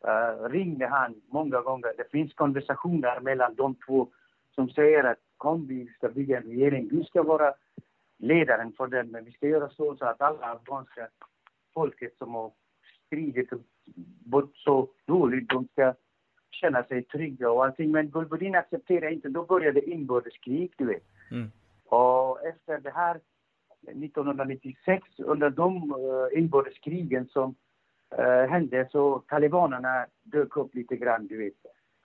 eh, 0.07 0.49
ringde 0.49 0.87
han 0.87 1.23
många 1.29 1.61
gånger. 1.61 1.93
Det 1.97 2.11
finns 2.11 2.35
konversationer 2.35 3.21
mellan 3.21 3.55
de 3.55 3.75
två 3.75 4.09
som 4.55 4.69
säger 4.69 5.05
att 5.05 5.19
kom 5.37 5.67
vi 5.67 5.87
ska 5.87 6.09
bygga 6.09 6.37
en 6.37 6.43
regering. 6.43 6.89
Du 6.89 7.05
ska 7.05 7.23
vara 7.23 7.55
ledaren 8.19 8.73
för 8.73 8.87
den 8.87 9.11
men 9.11 9.25
vi 9.25 9.33
ska 9.33 9.47
göra 9.47 9.69
så, 9.69 9.97
så 9.97 10.05
att 10.05 10.21
alla 10.21 10.47
afghanska 10.47 11.09
folket 11.75 12.17
som 12.19 12.35
har 12.35 12.53
stridit 13.07 13.53
och 13.53 13.61
bott 14.25 14.57
så 14.57 14.89
dåligt, 15.07 15.49
de 15.49 15.69
ska 15.73 15.95
känna 16.51 16.83
sig 16.85 17.03
trygga 17.03 17.51
och 17.51 17.65
allting. 17.65 17.91
Men 17.91 18.11
Gulbuddin 18.11 18.55
accepterade 18.55 19.15
inte. 19.15 19.29
Då 19.29 19.45
började 19.45 19.91
inbördeskrig, 19.91 20.73
du 20.77 20.85
vet. 20.85 21.05
Mm. 21.31 21.51
Och 21.85 22.47
efter 22.47 22.79
det 22.79 22.91
här 22.91 23.21
1996, 23.87 25.03
under 25.19 25.51
de 25.51 25.95
uh, 25.95 26.39
inbördeskrigen 26.39 27.27
som 27.27 27.55
uh, 28.19 28.51
hände 28.51 28.89
så 28.93 29.19
talibanerna 29.19 30.07
dök 30.23 30.57
upp 30.57 30.75
lite 30.75 30.97
grann, 30.97 31.27
du 31.27 31.39
vet. 31.39 31.55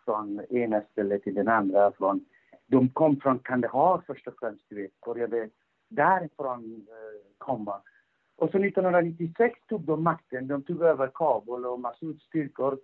Från 0.06 0.42
ena 0.50 0.82
stället 0.82 1.24
till 1.24 1.34
den 1.34 1.48
andra. 1.48 1.92
Från, 1.92 2.26
de 2.68 2.90
kom 2.90 3.20
från 3.20 3.40
Kandahar 3.40 4.02
först 4.08 4.28
och 4.28 4.34
främst, 4.40 4.66
du 4.70 4.76
vet. 4.76 5.02
Började 5.06 5.50
därifrån 5.90 6.64
uh, 6.64 7.22
komma. 7.38 7.82
Och 8.36 8.50
så 8.52 8.58
1996 8.58 9.60
tog 9.68 9.82
de 9.82 10.04
makten. 10.04 10.48
De 10.48 10.62
tog 10.62 10.82
över 10.82 11.12
Kabul 11.14 11.66
och 11.66 11.80
Masouds 11.80 12.24
styrkor 12.24 12.78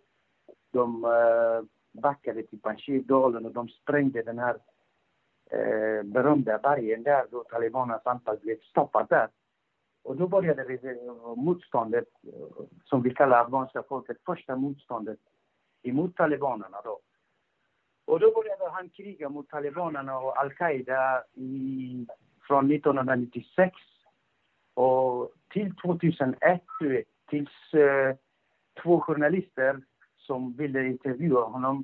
de 0.72 1.06
eh, 1.06 1.64
backade 2.02 2.42
typ 2.42 2.50
till 2.50 2.62
Panjshirdalen 2.62 3.46
och 3.46 3.52
de 3.52 3.70
sprängde 3.70 4.24
den 4.24 4.40
här 4.40 4.58
eh, 5.52 6.04
berömda 6.04 6.58
bergen 6.58 7.04
där 7.04 7.26
då 7.32 7.44
talibanernas 7.44 8.06
anfall 8.06 8.38
blev 8.42 8.60
stoppat 8.60 9.10
där. 9.10 9.28
Och 10.04 10.16
då 10.16 10.28
började 10.28 10.74
eh, 10.74 11.36
motståndet, 11.36 12.08
som 12.86 13.02
vi 13.02 13.14
kallar 13.14 13.42
afghanska 13.42 13.84
folket, 13.84 14.18
första 14.26 14.56
motståndet 14.56 15.20
emot 15.84 16.16
talibanerna 16.16 16.82
då. 16.84 17.00
Och 18.06 18.20
då 18.20 18.32
började 18.32 18.70
han 18.70 18.90
kriga 18.90 19.30
mot 19.30 19.50
talibanerna 19.50 20.20
och 20.20 20.40
al-Qaida 20.40 21.24
från 22.48 22.72
1996 22.72 23.76
och 24.74 25.32
till 25.50 25.76
2001, 25.76 26.62
tills 27.30 27.74
eh, 27.74 28.16
två 28.84 29.00
journalister 29.00 29.82
som 30.32 30.54
ville 30.58 30.88
intervjua 30.88 31.44
honom. 31.44 31.84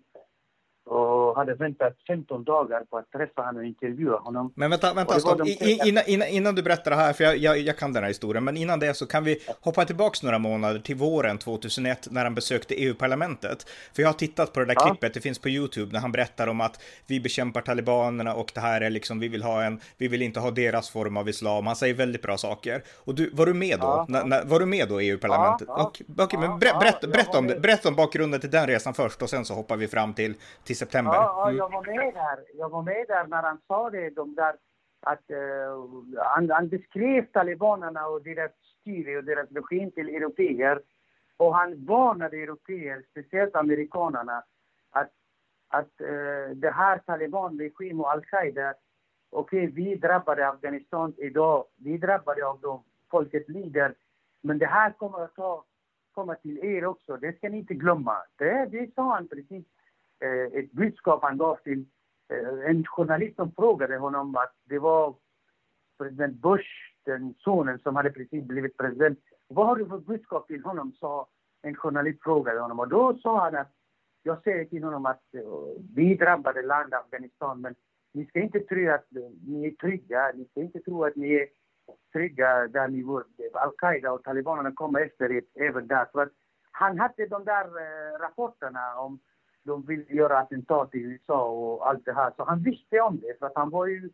Och 0.88 1.36
hade 1.36 1.54
väntat 1.54 1.94
15 2.08 2.44
dagar 2.44 2.84
på 2.90 2.98
att 2.98 3.12
träffa 3.12 3.42
honom 3.42 3.58
och 3.58 3.66
intervjua 3.66 4.18
honom. 4.18 4.52
Men 4.56 4.70
vänta, 4.70 4.94
vänta 4.94 5.20
stopp. 5.20 5.48
Innan, 5.86 6.04
innan, 6.08 6.28
innan, 6.28 6.56
du 6.56 6.64
berättar 6.64 6.92
det 6.92 6.98
här, 6.98 7.14
för 7.14 7.24
jag, 7.24 7.38
jag, 7.38 7.60
jag, 7.60 7.78
kan 7.78 7.94
den 7.94 8.04
här 8.04 8.08
historien, 8.08 8.44
men 8.44 8.58
innan 8.58 8.80
det 8.80 8.94
så 8.94 9.06
kan 9.06 9.24
vi 9.24 9.40
hoppa 9.62 9.86
tillbaks 9.86 10.24
några 10.24 10.40
månader 10.40 10.80
till 10.80 10.96
våren 10.96 11.38
2001 11.38 12.08
när 12.12 12.24
han 12.24 12.36
besökte 12.36 12.76
EU-parlamentet. 12.76 13.70
För 13.94 14.02
jag 14.02 14.10
har 14.10 14.14
tittat 14.14 14.54
på 14.54 14.60
det 14.60 14.66
där 14.66 14.76
ja. 14.76 14.88
klippet, 14.88 15.14
det 15.14 15.22
finns 15.22 15.40
på 15.40 15.50
YouTube, 15.50 15.94
när 15.94 16.00
han 16.00 16.12
berättar 16.12 16.48
om 16.48 16.62
att 16.62 16.84
vi 17.08 17.20
bekämpar 17.20 17.62
talibanerna 17.62 18.34
och 18.34 18.52
det 18.54 18.60
här 18.60 18.82
är 18.82 18.90
liksom, 18.90 19.20
vi 19.20 19.28
vill 19.28 19.44
ha 19.44 19.64
en, 19.64 19.80
vi 19.98 20.08
vill 20.08 20.22
inte 20.22 20.40
ha 20.40 20.52
deras 20.52 20.90
form 20.90 21.18
av 21.18 21.30
islam. 21.30 21.68
Han 21.68 21.76
säger 21.76 21.94
väldigt 21.94 22.22
bra 22.22 22.38
saker. 22.38 22.84
Och 22.96 23.16
du, 23.16 23.30
var 23.34 23.46
du 23.46 23.54
med 23.54 23.80
då? 23.80 23.86
Ja, 23.86 24.06
ja. 24.10 24.24
När, 24.24 24.46
var 24.46 24.60
du 24.60 24.66
med 24.66 24.90
då 24.90 25.02
i 25.02 25.10
EU-parlamentet? 25.10 25.68
Ja, 25.68 25.92
ja, 26.18 26.24
Okej, 26.24 26.40
men 26.40 26.60
berätta, 26.60 26.80
berätta, 26.80 27.08
berätta, 27.08 27.38
om, 27.38 27.48
berätta 27.48 27.90
om 27.90 27.96
bakgrunden 27.96 28.40
till 28.40 28.52
den 28.52 28.68
resan 28.68 28.94
först 28.94 29.22
och 29.22 29.30
sen 29.30 29.46
så 29.46 29.54
hoppar 29.54 29.78
vi 29.78 29.88
fram 29.88 30.14
till, 30.14 30.34
till 30.64 30.77
september. 30.78 31.14
Ja, 31.14 31.44
ja 31.46 31.52
jag 31.52 31.72
var 31.72 31.86
med 31.86 32.14
där. 32.14 32.44
Jag 32.54 32.70
var 32.70 32.82
med 32.82 33.06
där 33.08 33.28
när 33.28 33.44
han 33.44 33.62
sa 33.68 33.90
det, 33.90 34.10
de 34.10 34.36
där 34.36 34.56
att 35.00 35.32
uh, 35.32 36.04
han, 36.18 36.50
han 36.50 36.70
beskrev 36.70 37.26
talibanerna 37.26 38.08
och 38.08 38.24
deras 38.24 38.52
styre 38.82 39.18
och 39.18 39.24
deras 39.24 39.52
regim 39.52 39.92
till 39.92 40.10
europeer. 40.10 40.82
Och 41.38 41.56
han 41.56 41.86
varnade 41.86 42.38
europeer, 42.38 43.04
speciellt 43.12 43.56
amerikanerna, 43.56 44.44
att, 44.92 45.12
att 45.68 46.02
uh, 46.02 46.56
det 46.56 46.72
här 46.72 46.98
talibanregimen 46.98 48.00
och 48.00 48.12
al-Qaida, 48.12 48.74
okej, 49.30 49.64
okay, 49.68 49.84
vi 49.84 49.96
drabbade 49.96 50.48
Afghanistan 50.48 51.14
idag, 51.18 51.66
vi 51.76 51.98
drabbade 51.98 52.46
av 52.48 52.60
dem, 52.60 52.84
folket 53.12 53.50
lider, 53.50 53.94
men 54.42 54.58
det 54.58 54.66
här 54.66 54.92
kommer 54.92 55.24
att 55.24 55.36
ta, 55.36 55.64
komma 56.12 56.36
till 56.36 56.58
er 56.58 56.86
också, 56.86 57.18
det 57.18 57.38
ska 57.38 57.50
ni 57.50 57.58
inte 57.58 57.74
glömma. 57.74 58.18
Det, 58.36 58.66
det 58.72 58.94
sa 58.96 59.14
han 59.14 59.28
precis 59.28 59.66
Eh, 60.20 60.60
ett 60.60 60.72
budskap 60.72 61.24
han 61.24 61.38
gav 61.38 61.56
till 61.56 61.86
eh, 62.30 62.70
en 62.70 62.86
journalist 62.86 63.36
som 63.36 63.52
frågade 63.52 63.98
honom 63.98 64.36
att 64.36 64.54
det 64.64 64.80
var 64.80 65.16
president 65.98 66.38
Bush, 66.38 66.70
den 67.06 67.34
sonen 67.38 67.80
som 67.80 67.96
hade 67.96 68.10
precis 68.10 68.44
blivit 68.44 68.78
president. 68.78 69.20
Vad 69.48 69.68
har 69.68 69.76
du 69.76 69.86
för 69.86 69.98
budskap 69.98 70.48
till 70.48 70.64
honom? 70.64 70.92
sa 70.92 71.28
en 71.62 71.76
journalist 71.76 72.24
frågade 72.24 72.60
honom. 72.60 72.80
Och 72.80 72.88
då 72.88 73.18
sa 73.18 73.40
han 73.40 73.56
att 73.56 73.72
jag 74.24 74.44
säger 74.44 74.66
till 74.66 74.84
honom 74.84 75.06
att 75.06 75.24
uh, 75.36 75.84
vi 75.96 76.16
drabbade 76.16 76.62
land 76.62 76.94
Afghanistan 76.94 77.62
men 77.62 77.76
ni 78.14 78.26
ska 78.26 78.40
inte 78.40 78.60
tro 78.60 78.92
att 78.92 79.16
eh, 79.16 79.30
ni 79.48 79.68
är 79.68 79.72
trygga. 79.72 80.32
Ni 80.36 80.46
ska 80.46 80.62
inte 80.62 80.80
tro 80.80 81.04
att 81.04 81.16
ni 81.16 81.34
är 81.34 81.48
trygga 82.14 82.68
där 82.68 82.88
ni 82.88 83.04
bor. 83.04 83.26
Al-Qaida 83.54 84.12
och 84.12 84.24
talibanerna 84.24 84.72
kommer 84.72 85.02
efter 85.02 85.32
er 85.32 85.44
även 85.56 85.88
där. 85.88 86.06
För 86.12 86.24
att 86.24 86.32
han 86.72 87.00
hade 87.00 87.28
de 87.28 87.46
där 87.46 87.68
rapporterna 88.20 89.00
om 89.00 89.20
de 89.68 89.82
vill 89.82 90.06
göra 90.10 90.40
attentat 90.40 90.96
i 90.96 90.98
USA 90.98 91.50
och 91.50 91.90
allt 91.90 92.06
det 92.06 92.14
här. 92.14 92.32
Så 92.38 92.44
han 92.44 92.64
visste 92.64 93.00
om 93.00 93.20
det, 93.20 93.40
för 93.40 93.46
att 93.46 93.56
han 93.56 93.70
var 93.70 93.86
ju 93.88 94.10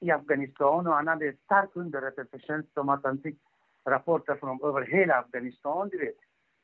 i 0.00 0.10
Afghanistan 0.10 0.86
och 0.86 0.94
han 0.94 1.08
hade 1.08 1.32
stark 1.44 1.70
underrättelsetjänst 1.72 2.78
om 2.78 2.88
att 2.88 3.04
han 3.04 3.18
fick 3.18 3.38
rapporter 3.84 4.34
från 4.34 4.60
över 4.64 4.82
hela 4.86 5.14
Afghanistan, 5.14 5.88
du 5.88 5.98
vet. 5.98 6.16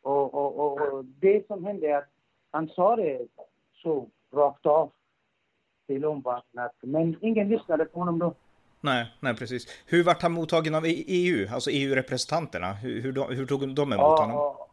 Och, 0.02 0.35
och, 0.35 0.57
och, 0.59 0.92
och 0.92 1.04
det 1.04 1.47
som 1.47 1.64
hände 1.64 1.87
är 1.87 1.99
att 1.99 2.11
han 2.50 2.68
sa 2.68 2.97
det 2.97 3.26
så 3.83 4.09
rakt 4.33 4.66
av 4.66 4.92
till 5.87 6.04
omvärlden, 6.04 6.71
men 6.80 7.16
ingen 7.21 7.49
lyssnade 7.49 7.85
på 7.85 7.99
honom 7.99 8.18
då. 8.18 8.35
Nej, 8.80 9.12
nej 9.21 9.37
precis. 9.37 9.83
Hur 9.87 10.04
vart 10.04 10.23
han 10.23 10.33
mottagen 10.33 10.75
av 10.75 10.83
EU, 10.87 11.49
alltså 11.54 11.71
EU-representanterna? 11.71 12.73
Hur, 12.73 13.00
hur, 13.00 13.35
hur, 13.35 13.47
tog 13.47 13.75
de 13.75 13.92
emot 13.92 13.99
ja, 13.99 14.21
honom? 14.21 14.67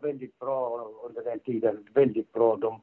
Ja, 0.00 0.08
väldigt 0.08 0.38
bra 0.38 0.90
under 1.08 1.24
den 1.24 1.38
tiden. 1.38 1.86
Väldigt 1.94 2.32
bra. 2.32 2.56
De, 2.56 2.80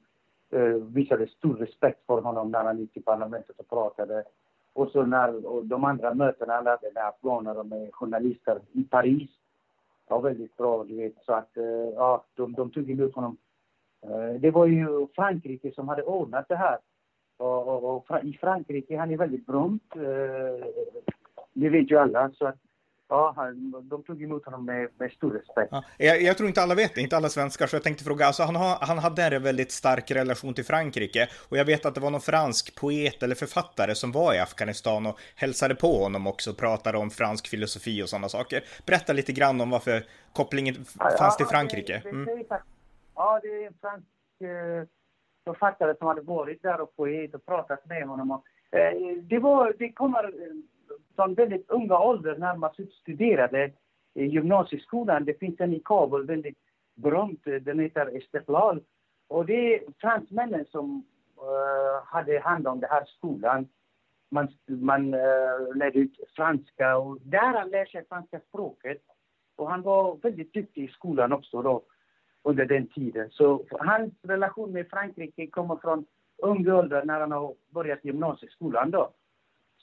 eh, 0.50 0.76
visade 0.76 1.28
stor 1.28 1.56
respekt 1.56 2.06
för 2.06 2.22
honom 2.22 2.52
när 2.52 2.64
han 2.64 2.80
gick 2.80 2.98
i 2.98 3.02
parlamentet 3.02 3.60
och 3.60 3.70
pratade. 3.70 4.24
Och 4.74 4.92
så 4.92 5.06
när 5.06 5.46
och 5.46 5.66
de 5.66 5.84
andra 5.84 6.14
mötena 6.14 6.54
han 6.54 6.66
hade 6.66 6.92
med 6.94 7.08
afghaner 7.08 7.60
och 7.60 7.66
med 7.66 7.94
journalister 7.94 8.60
i 8.72 8.84
Paris 8.84 9.30
var 10.08 10.22
väldigt 10.22 10.58
bra, 10.58 10.84
du 10.84 10.96
vet. 10.96 11.14
Så 11.26 11.34
att, 11.34 11.58
eh, 11.58 11.90
ja, 11.96 12.24
de, 12.36 12.54
de 12.54 12.72
tog 12.72 12.92
emot 12.92 13.16
honom. 13.16 13.38
Eh, 14.02 14.40
det 14.40 14.52
var 14.52 14.66
ju 14.66 15.08
Frankrike 15.16 15.72
som 15.72 15.88
hade 15.88 16.04
ordnat 16.04 16.48
det 16.48 16.56
här. 16.56 16.78
Och, 17.38 17.68
och, 17.68 18.08
och 18.10 18.24
i 18.24 18.34
Frankrike, 18.34 18.98
han 18.98 19.12
är 19.12 19.18
väldigt 19.18 19.46
berömd. 19.46 19.80
Eh, 19.96 20.66
det 21.54 21.70
vet 21.70 21.92
ju 21.92 21.98
alla. 21.98 22.32
Så 22.32 22.46
att, 22.48 22.60
Ja, 23.08 23.54
de 23.84 24.04
tog 24.04 24.24
emot 24.24 24.46
honom 24.46 24.66
med, 24.66 24.90
med 24.98 25.12
stor 25.12 25.32
respekt. 25.32 25.70
Ja, 25.72 25.84
jag, 25.98 26.22
jag, 26.22 26.38
tror 26.38 26.50
inte 26.50 26.62
alla 26.62 26.76
vet 26.76 26.96
det, 26.96 27.02
inte 27.02 27.18
alla 27.18 27.30
svenskar, 27.30 27.68
så 27.68 27.76
jag 27.76 27.84
tänkte 27.84 28.04
fråga, 28.04 28.26
alltså 28.26 28.44
han, 28.44 28.56
har, 28.56 28.78
han 28.82 28.98
hade 28.98 29.24
en 29.24 29.44
väldigt 29.44 29.72
stark 29.72 30.12
relation 30.12 30.54
till 30.54 30.66
Frankrike 30.66 31.28
och 31.50 31.58
jag 31.58 31.66
vet 31.66 31.86
att 31.86 31.96
det 31.96 32.02
var 32.02 32.12
någon 32.12 32.22
fransk 32.22 32.76
poet 32.76 33.24
eller 33.24 33.36
författare 33.36 33.96
som 33.96 34.12
var 34.12 34.34
i 34.34 34.40
Afghanistan 34.40 35.06
och 35.06 35.20
hälsade 35.36 35.76
på 35.76 36.04
honom 36.04 36.28
också 36.28 36.52
och 36.52 36.58
pratade 36.58 36.98
om 36.98 37.10
fransk 37.10 37.48
filosofi 37.48 38.04
och 38.04 38.10
sådana 38.10 38.30
saker. 38.30 38.64
Berätta 38.86 39.14
lite 39.14 39.32
grann 39.32 39.62
om 39.62 39.70
varför 39.70 40.04
kopplingen 40.34 40.76
fanns 40.76 41.16
ja, 41.20 41.32
till 41.32 41.46
Frankrike. 41.46 42.02
Mm. 42.06 42.26
Det, 42.26 42.36
det, 42.36 42.62
ja, 43.16 43.40
det 43.44 43.48
är 43.48 43.68
en 43.68 43.74
fransk 43.82 44.08
eh, 44.42 44.88
författare 45.46 45.96
som 45.98 46.08
hade 46.08 46.22
varit 46.22 46.62
där 46.62 46.82
och 46.82 46.96
poet 46.96 47.36
och 47.36 47.46
pratat 47.46 47.86
med 47.86 48.08
honom. 48.08 48.32
Och, 48.32 48.44
eh, 48.78 49.18
det, 49.22 49.40
var, 49.40 49.76
det 49.80 49.92
kommer 49.92 50.34
från 51.16 51.34
väldigt 51.34 51.70
unga 51.70 52.00
ålder 52.00 52.58
man 52.58 52.72
studerade 53.02 53.72
i 54.14 54.26
gymnasieskolan. 54.26 55.26
Det 55.26 55.40
finns 55.40 55.60
en 55.60 55.74
i 55.74 55.82
Kabul, 55.86 56.26
väldigt 56.26 56.58
berömd, 56.96 57.40
eh, 57.46 57.54
den 57.54 57.80
heter 57.80 58.18
Istiklal. 58.18 58.82
Och 59.28 59.46
det 59.46 59.76
är 59.76 59.84
fransmännen 59.98 60.66
som 60.66 61.06
uh, 61.38 62.06
hade 62.06 62.40
hand 62.40 62.68
om 62.68 62.80
den 62.80 62.90
här 62.90 63.06
skolan. 63.06 63.68
Man, 64.32 64.48
man 64.68 65.14
uh, 65.14 65.76
lärde 65.76 66.00
ut 66.00 66.20
franska 66.36 66.98
och 66.98 67.18
där 67.22 67.54
han 67.54 67.70
lärde 67.70 67.92
sig 67.92 68.06
franska 68.10 68.40
språket. 68.40 69.02
Och 69.56 69.70
han 69.70 69.82
var 69.82 70.16
väldigt 70.16 70.54
duktig 70.54 70.84
i 70.84 70.88
skolan 70.88 71.32
också 71.32 71.62
då, 71.62 71.84
under 72.44 72.66
den 72.66 72.88
tiden. 72.88 73.30
Så 73.32 73.66
hans 73.70 74.14
relation 74.22 74.72
med 74.72 74.90
Frankrike 74.90 75.48
kommer 75.48 75.76
från 75.76 76.06
ung 76.38 76.68
ålder 76.68 77.04
när 77.06 77.20
han 77.20 77.32
har 77.32 77.56
börjat 77.70 78.06
gymnasieskolan 78.06 78.92
då. 78.92 79.12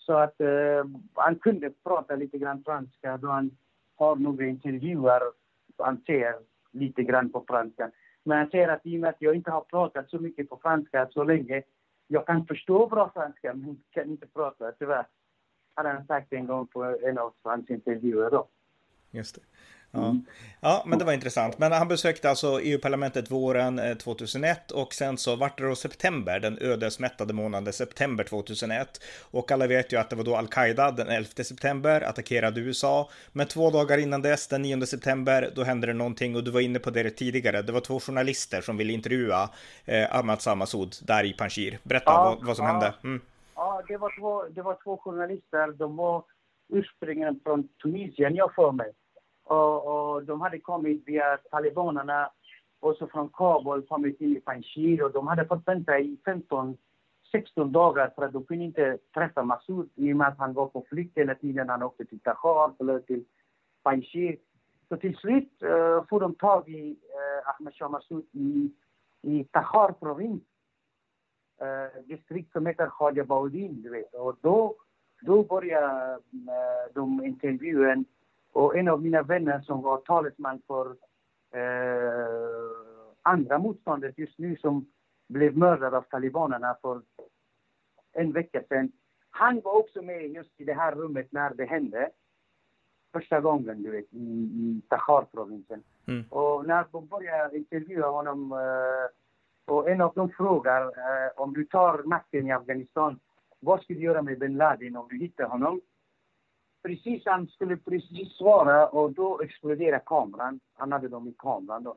Så 0.07 0.13
att 0.13 0.41
eh, 0.41 0.85
han 1.15 1.39
kunde 1.39 1.71
prata 1.71 2.17
lite 2.17 2.39
grann 2.39 2.65
franska 2.65 3.17
då 3.17 3.29
han 3.29 3.51
har 3.97 4.17
några 4.17 4.47
intervjuer. 4.47 5.23
Han 5.79 6.03
ser 6.07 6.35
lite 6.71 7.03
grann 7.03 7.31
på 7.31 7.45
franska. 7.49 7.91
Men 8.25 8.39
han 8.39 8.51
säger 8.51 8.69
att 8.69 8.87
i 8.87 8.97
och 8.97 9.01
med 9.01 9.11
att 9.11 9.23
jag 9.23 9.35
inte 9.35 9.51
har 9.51 9.61
pratat 9.61 10.11
så 10.11 10.19
mycket 10.19 10.49
på 10.49 10.59
franska 10.63 11.09
så 11.11 11.25
länge, 11.25 11.63
jag 12.07 12.27
kan 12.27 12.47
förstå 12.47 12.87
bra 12.87 13.11
franska 13.15 13.55
men 13.55 13.83
kan 13.91 14.11
inte 14.11 14.27
prata 14.27 14.73
tyvärr. 14.73 15.07
Hade 15.75 15.89
han 15.89 16.07
sagt 16.07 16.33
en 16.33 16.47
gång 16.47 16.67
på 16.67 16.85
en 16.85 17.19
av 17.19 17.35
hans 17.43 17.71
intervjuer 17.71 18.31
då. 18.31 18.49
Just 19.11 19.35
det. 19.35 19.43
Ja. 19.95 20.05
Mm. 20.05 20.25
ja, 20.61 20.83
men 20.87 20.99
det 20.99 21.05
var 21.05 21.13
intressant. 21.13 21.59
Men 21.59 21.73
han 21.73 21.89
besökte 21.89 22.31
alltså 22.31 22.61
EU-parlamentet 22.61 23.31
våren 23.31 23.81
2001 23.99 24.71
eh, 24.71 24.77
och 24.77 24.95
sen 24.95 25.19
så 25.19 25.37
vart 25.37 25.59
det 25.59 25.69
då 25.69 25.75
september, 25.75 26.41
den 26.41 26.59
ödesmättade 26.61 27.33
månaden 27.33 27.73
september 27.73 28.25
2001. 28.25 29.03
Och 29.31 29.53
alla 29.53 29.67
vet 29.67 29.93
ju 29.93 29.97
att 29.97 30.11
det 30.11 30.17
var 30.17 30.25
då 30.25 30.37
Al-Qaida 30.37 30.91
den 30.91 31.09
11 31.09 31.29
september 31.45 32.01
attackerade 32.01 32.61
USA. 32.61 33.11
Men 33.33 33.47
två 33.47 33.71
dagar 33.71 33.99
innan 33.99 34.23
dess, 34.23 34.49
den 34.49 34.63
9 34.63 34.87
september, 34.87 35.51
då 35.55 35.65
hände 35.65 35.87
det 35.87 35.93
någonting 35.93 36.37
och 36.37 36.45
du 36.45 36.51
var 36.51 36.61
inne 36.61 36.79
på 36.79 36.91
det 36.91 37.11
tidigare. 37.11 37.63
Det 37.63 37.73
var 37.73 37.81
två 37.81 38.01
journalister 38.01 38.61
som 38.61 38.77
ville 38.77 38.93
intervjua 38.93 39.51
eh, 39.85 40.17
Ahmad 40.17 40.43
Samasoud 40.43 40.95
där 41.03 41.25
i 41.25 41.33
Panjshir. 41.33 41.79
Berätta 41.83 42.11
ja, 42.11 42.25
vad, 42.25 42.47
vad, 42.47 42.57
som 42.57 42.67
ja. 42.67 42.73
hände. 42.73 42.95
Mm. 43.05 43.21
Ja, 43.55 43.83
det 43.89 43.97
var, 43.97 44.19
två, 44.19 44.45
det 44.45 44.63
var 44.63 44.79
två 44.85 44.97
journalister. 44.97 45.73
De 45.73 45.97
var 45.97 46.25
ursprungligen 46.69 47.41
från 47.45 47.69
Tunisien, 47.83 48.35
jag 48.35 48.55
för 48.55 48.73
mig. 48.73 48.93
Och, 49.45 49.87
och 49.87 50.25
de 50.25 50.41
hade 50.41 50.59
kommit 50.59 51.03
via 51.09 51.37
talibanerna 51.37 52.31
och 52.81 52.97
så 52.97 53.07
från 53.07 53.29
Kabul 53.29 53.83
kommit 53.83 54.21
in 54.21 54.37
i 54.37 54.41
Panjshir 54.41 55.03
och 55.03 55.13
de 55.13 55.27
hade 55.27 55.47
fått 55.47 55.69
vänta 55.69 55.99
i 55.99 56.17
15 56.25 56.77
16 57.33 57.73
dagar 57.73 58.13
för 58.15 58.23
att 58.23 58.33
de 58.33 58.45
kunde 58.45 58.65
inte 58.65 58.99
träffa 59.15 59.43
Massoud 59.43 59.91
i 59.95 60.13
och 60.13 60.17
med 60.17 60.29
att 60.29 60.39
han 60.39 60.53
var 60.53 60.67
på 60.67 60.85
flykt 60.89 61.19
hela 61.19 61.35
tiden. 61.35 61.69
Han 61.69 61.83
åkte 61.83 62.05
till 62.05 62.21
Tahar, 62.21 62.73
eller 62.81 63.01
till 63.01 63.25
Panjshir. 63.83 64.37
Så 64.89 64.97
till 64.97 65.17
slut 65.17 65.63
uh, 65.63 66.05
får 66.09 66.21
de 66.21 66.35
tag 66.35 66.69
i 66.69 66.91
uh, 66.91 67.51
Ahmed 67.51 67.75
Shah 67.75 67.91
Massoud 67.91 68.25
i, 68.33 68.71
i 69.23 69.45
Tahar 69.45 69.93
provins. 69.93 70.43
Uh, 71.63 72.03
distrikt 72.05 72.53
som 72.53 72.67
heter 72.67 72.87
Khaja 72.87 73.25
Baudin, 73.25 73.83
du 73.83 73.91
vet. 73.91 74.15
Och 74.15 74.37
då, 74.41 74.75
då 75.21 75.43
börjar 75.43 76.15
uh, 76.15 76.95
de 76.95 77.25
intervjun 77.25 78.05
och 78.53 78.77
en 78.77 78.89
av 78.89 79.03
mina 79.03 79.23
vänner 79.23 79.61
som 79.61 79.83
var 79.83 79.99
talesman 79.99 80.63
för 80.67 80.87
eh, 81.55 82.71
andra 83.23 83.59
motståndet 83.59 84.19
just 84.19 84.39
nu 84.39 84.57
som 84.57 84.87
blev 85.29 85.57
mördad 85.57 85.95
av 85.95 86.03
talibanerna 86.03 86.77
för 86.83 87.03
en 88.13 88.33
vecka 88.33 88.63
sedan. 88.69 88.93
Han 89.31 89.61
var 89.61 89.79
också 89.79 90.03
med 90.03 90.31
just 90.31 90.61
i 90.61 90.65
det 90.65 90.75
här 90.75 90.95
rummet 90.95 91.33
när 91.33 91.55
det 91.55 91.65
hände. 91.65 92.11
Första 93.13 93.41
gången, 93.41 93.83
du 93.83 93.91
vet, 93.91 94.13
i, 94.13 94.17
i 94.17 94.83
Tahar-provinsen. 94.89 95.83
Mm. 96.07 96.25
Och 96.31 96.67
när 96.67 96.87
de 96.93 97.07
började 97.07 97.57
intervjua 97.57 98.11
honom, 98.11 98.53
eh, 98.53 99.11
Och 99.65 99.91
en 99.91 100.01
av 100.01 100.15
dem 100.15 100.31
frågar 100.31 100.83
eh, 100.83 101.31
om 101.37 101.53
du 101.53 101.65
tar 101.65 102.03
makten 102.03 102.47
i 102.47 102.53
Afghanistan, 102.53 103.19
vad 103.61 103.83
ska 103.83 103.95
du 103.95 104.01
göra 104.01 104.23
med 104.23 104.39
bin 104.39 104.57
Laden 104.57 104.97
om 104.97 105.09
du 105.09 105.19
hittar 105.19 105.45
honom? 105.45 105.81
Precis, 106.83 107.23
han 107.27 107.47
skulle 107.47 107.77
precis 107.77 108.33
svara 108.33 108.89
och 108.89 109.13
då 109.13 109.41
exploderade 109.41 110.03
kameran. 110.07 110.61
Han 110.75 110.93
hade 110.93 111.09
dem 111.09 111.29
i 111.29 111.35
kameran 111.39 111.83
då. 111.83 111.97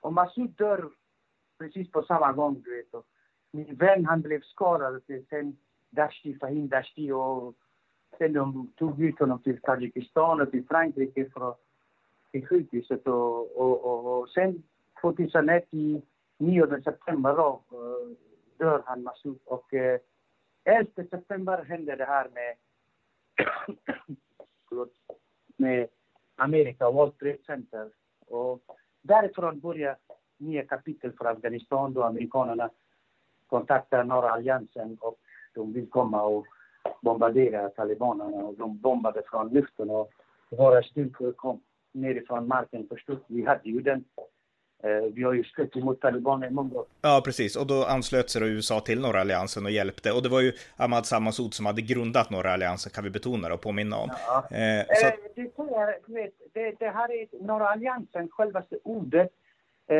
Och 0.00 0.12
Massoud 0.12 0.50
dör 0.50 0.90
precis 1.58 1.90
på 1.90 2.02
samma 2.02 2.32
gång, 2.32 2.62
du 2.64 2.76
vet. 2.76 2.94
Och 2.94 3.06
min 3.50 3.74
vän, 3.74 4.06
han 4.06 4.20
blev 4.22 4.40
skadad. 4.40 5.02
Sen 5.30 5.56
Dashti, 5.90 6.38
Fahim 6.38 6.68
Dashti 6.68 7.10
och 7.10 7.54
sen 8.18 8.32
de 8.32 8.72
tog 8.76 9.02
ut 9.02 9.18
honom 9.18 9.42
till 9.42 9.60
Tadzjikistan 9.60 10.40
och 10.40 10.50
till 10.50 10.66
Frankrike 10.66 11.30
för, 11.30 11.54
till 12.30 12.46
sjukhuset 12.46 13.06
och, 13.06 13.56
och, 13.56 13.84
och, 13.84 14.20
och 14.20 14.28
sen 14.28 14.62
2001 15.00 15.74
i 15.74 16.02
9 16.38 16.82
september 16.84 17.36
då, 17.36 17.62
eh, 17.72 18.16
dör 18.56 18.82
han 18.86 19.02
Massoud 19.02 19.38
och 19.44 19.74
eh, 19.74 19.94
uh, 19.94 20.00
11 20.64 20.90
september 21.10 21.64
hände 21.64 21.96
det 21.96 22.04
här 22.04 22.28
med 22.34 22.54
med 25.56 25.88
Amerika, 26.36 26.90
World 26.90 27.18
Trade 27.18 27.38
Center. 27.46 27.90
Och 28.26 28.60
därifrån 29.02 29.60
börjar 29.60 29.96
nya 30.38 30.64
kapitel 30.66 31.12
för 31.12 31.24
Afghanistan 31.24 31.92
då 31.94 32.02
amerikanerna 32.02 32.70
kontaktar 33.46 34.04
norra 34.04 34.30
alliansen 34.30 34.98
och 35.00 35.18
de 35.54 35.72
vill 35.72 35.90
komma 35.90 36.22
och 36.22 36.46
bombardera 37.02 37.68
talibanerna 37.68 38.36
och 38.36 38.54
de 38.54 38.78
bombade 38.78 39.22
från 39.26 39.48
luften 39.48 39.90
och 39.90 40.10
våra 40.50 40.82
styrkor 40.82 41.32
kom 41.32 41.60
nerifrån 41.92 42.48
marken 42.48 42.86
förstås. 42.88 43.18
Vi 43.26 43.44
hade 43.44 43.68
ju 43.68 43.80
den 43.80 44.04
vi 45.12 45.22
har 45.22 45.32
ju 45.32 45.44
stött 45.44 45.76
emot 45.76 46.00
talibaner 46.00 46.46
i 46.46 46.50
många 46.50 46.74
år. 46.74 46.84
Ja, 47.02 47.22
precis. 47.24 47.56
Och 47.56 47.66
då 47.66 47.84
anslöt 47.84 48.30
sig 48.30 48.40
då 48.40 48.48
USA 48.48 48.80
till 48.80 49.00
norra 49.00 49.20
alliansen 49.20 49.64
och 49.64 49.70
hjälpte. 49.70 50.12
Och 50.12 50.22
det 50.22 50.28
var 50.28 50.40
ju 50.40 50.52
Ahmad 50.76 51.06
Sammasud 51.06 51.54
som 51.54 51.66
hade 51.66 51.82
grundat 51.82 52.30
norra 52.30 52.52
alliansen, 52.52 52.92
kan 52.92 53.04
vi 53.04 53.10
betona 53.10 53.54
och 53.54 53.60
påminna 53.60 53.96
om. 53.96 54.10
Ja. 54.26 54.56
Eh, 54.56 54.86
så... 54.88 55.06
eh, 55.06 55.12
det, 56.06 56.30
det, 56.52 56.74
det, 56.78 56.88
här 56.88 57.12
är 57.12 57.44
norra 57.46 57.68
alliansen, 57.68 58.28
självaste 58.28 58.78
ordet. 58.84 59.30
Eh, 59.86 59.96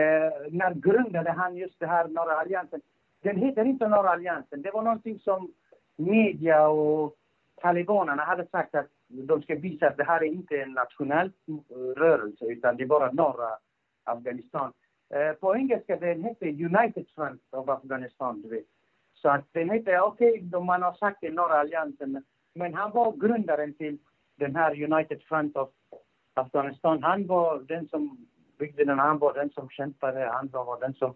när 0.50 0.74
grundade 0.74 1.30
han 1.30 1.56
just 1.56 1.80
det 1.80 1.86
här 1.86 2.08
norra 2.08 2.40
alliansen? 2.40 2.80
Den 3.22 3.36
heter 3.36 3.64
inte 3.64 3.88
norra 3.88 4.10
alliansen. 4.10 4.62
Det 4.62 4.70
var 4.70 4.82
någonting 4.82 5.18
som 5.18 5.52
media 5.96 6.68
och 6.68 7.14
talibanerna 7.62 8.24
hade 8.24 8.46
sagt 8.46 8.74
att 8.74 8.86
de 9.08 9.42
ska 9.42 9.54
visa 9.54 9.86
att 9.86 9.96
det 9.96 10.04
här 10.04 10.22
är 10.22 10.26
inte 10.26 10.56
en 10.56 10.72
nationell 10.72 11.30
rörelse 11.96 12.44
utan 12.44 12.76
det 12.76 12.82
är 12.82 12.86
bara 12.86 13.12
norra 13.12 13.58
Afghanistan. 14.04 14.72
Eh, 15.10 15.32
på 15.32 15.56
engelska 15.56 15.96
den 15.96 16.24
heter 16.24 16.46
United 16.46 17.06
Front 17.14 17.42
of 17.50 17.68
Afghanistan, 17.68 18.42
du 18.42 18.48
vet. 18.48 18.66
Så 19.14 19.28
att 19.28 19.44
den 19.52 19.70
heter, 19.70 20.00
okej, 20.00 20.32
okay, 20.32 20.60
man 20.60 20.82
har 20.82 20.92
sagt 20.92 21.18
det, 21.20 21.30
norra 21.30 21.60
alliansen, 21.60 22.24
men 22.54 22.74
han 22.74 22.90
var 22.90 23.12
grundaren 23.12 23.74
till 23.74 23.98
den 24.36 24.56
här 24.56 24.92
United 24.92 25.22
Front 25.22 25.56
of 25.56 25.68
Afghanistan. 26.34 27.02
Han 27.02 27.26
var 27.26 27.58
den 27.58 27.88
som 27.88 28.26
byggde 28.58 28.84
den, 28.84 28.98
han 28.98 29.18
var 29.18 29.34
den 29.34 29.50
som 29.50 29.68
kämpade, 29.68 30.30
han 30.32 30.48
var 30.52 30.80
den 30.80 30.94
som 30.94 31.14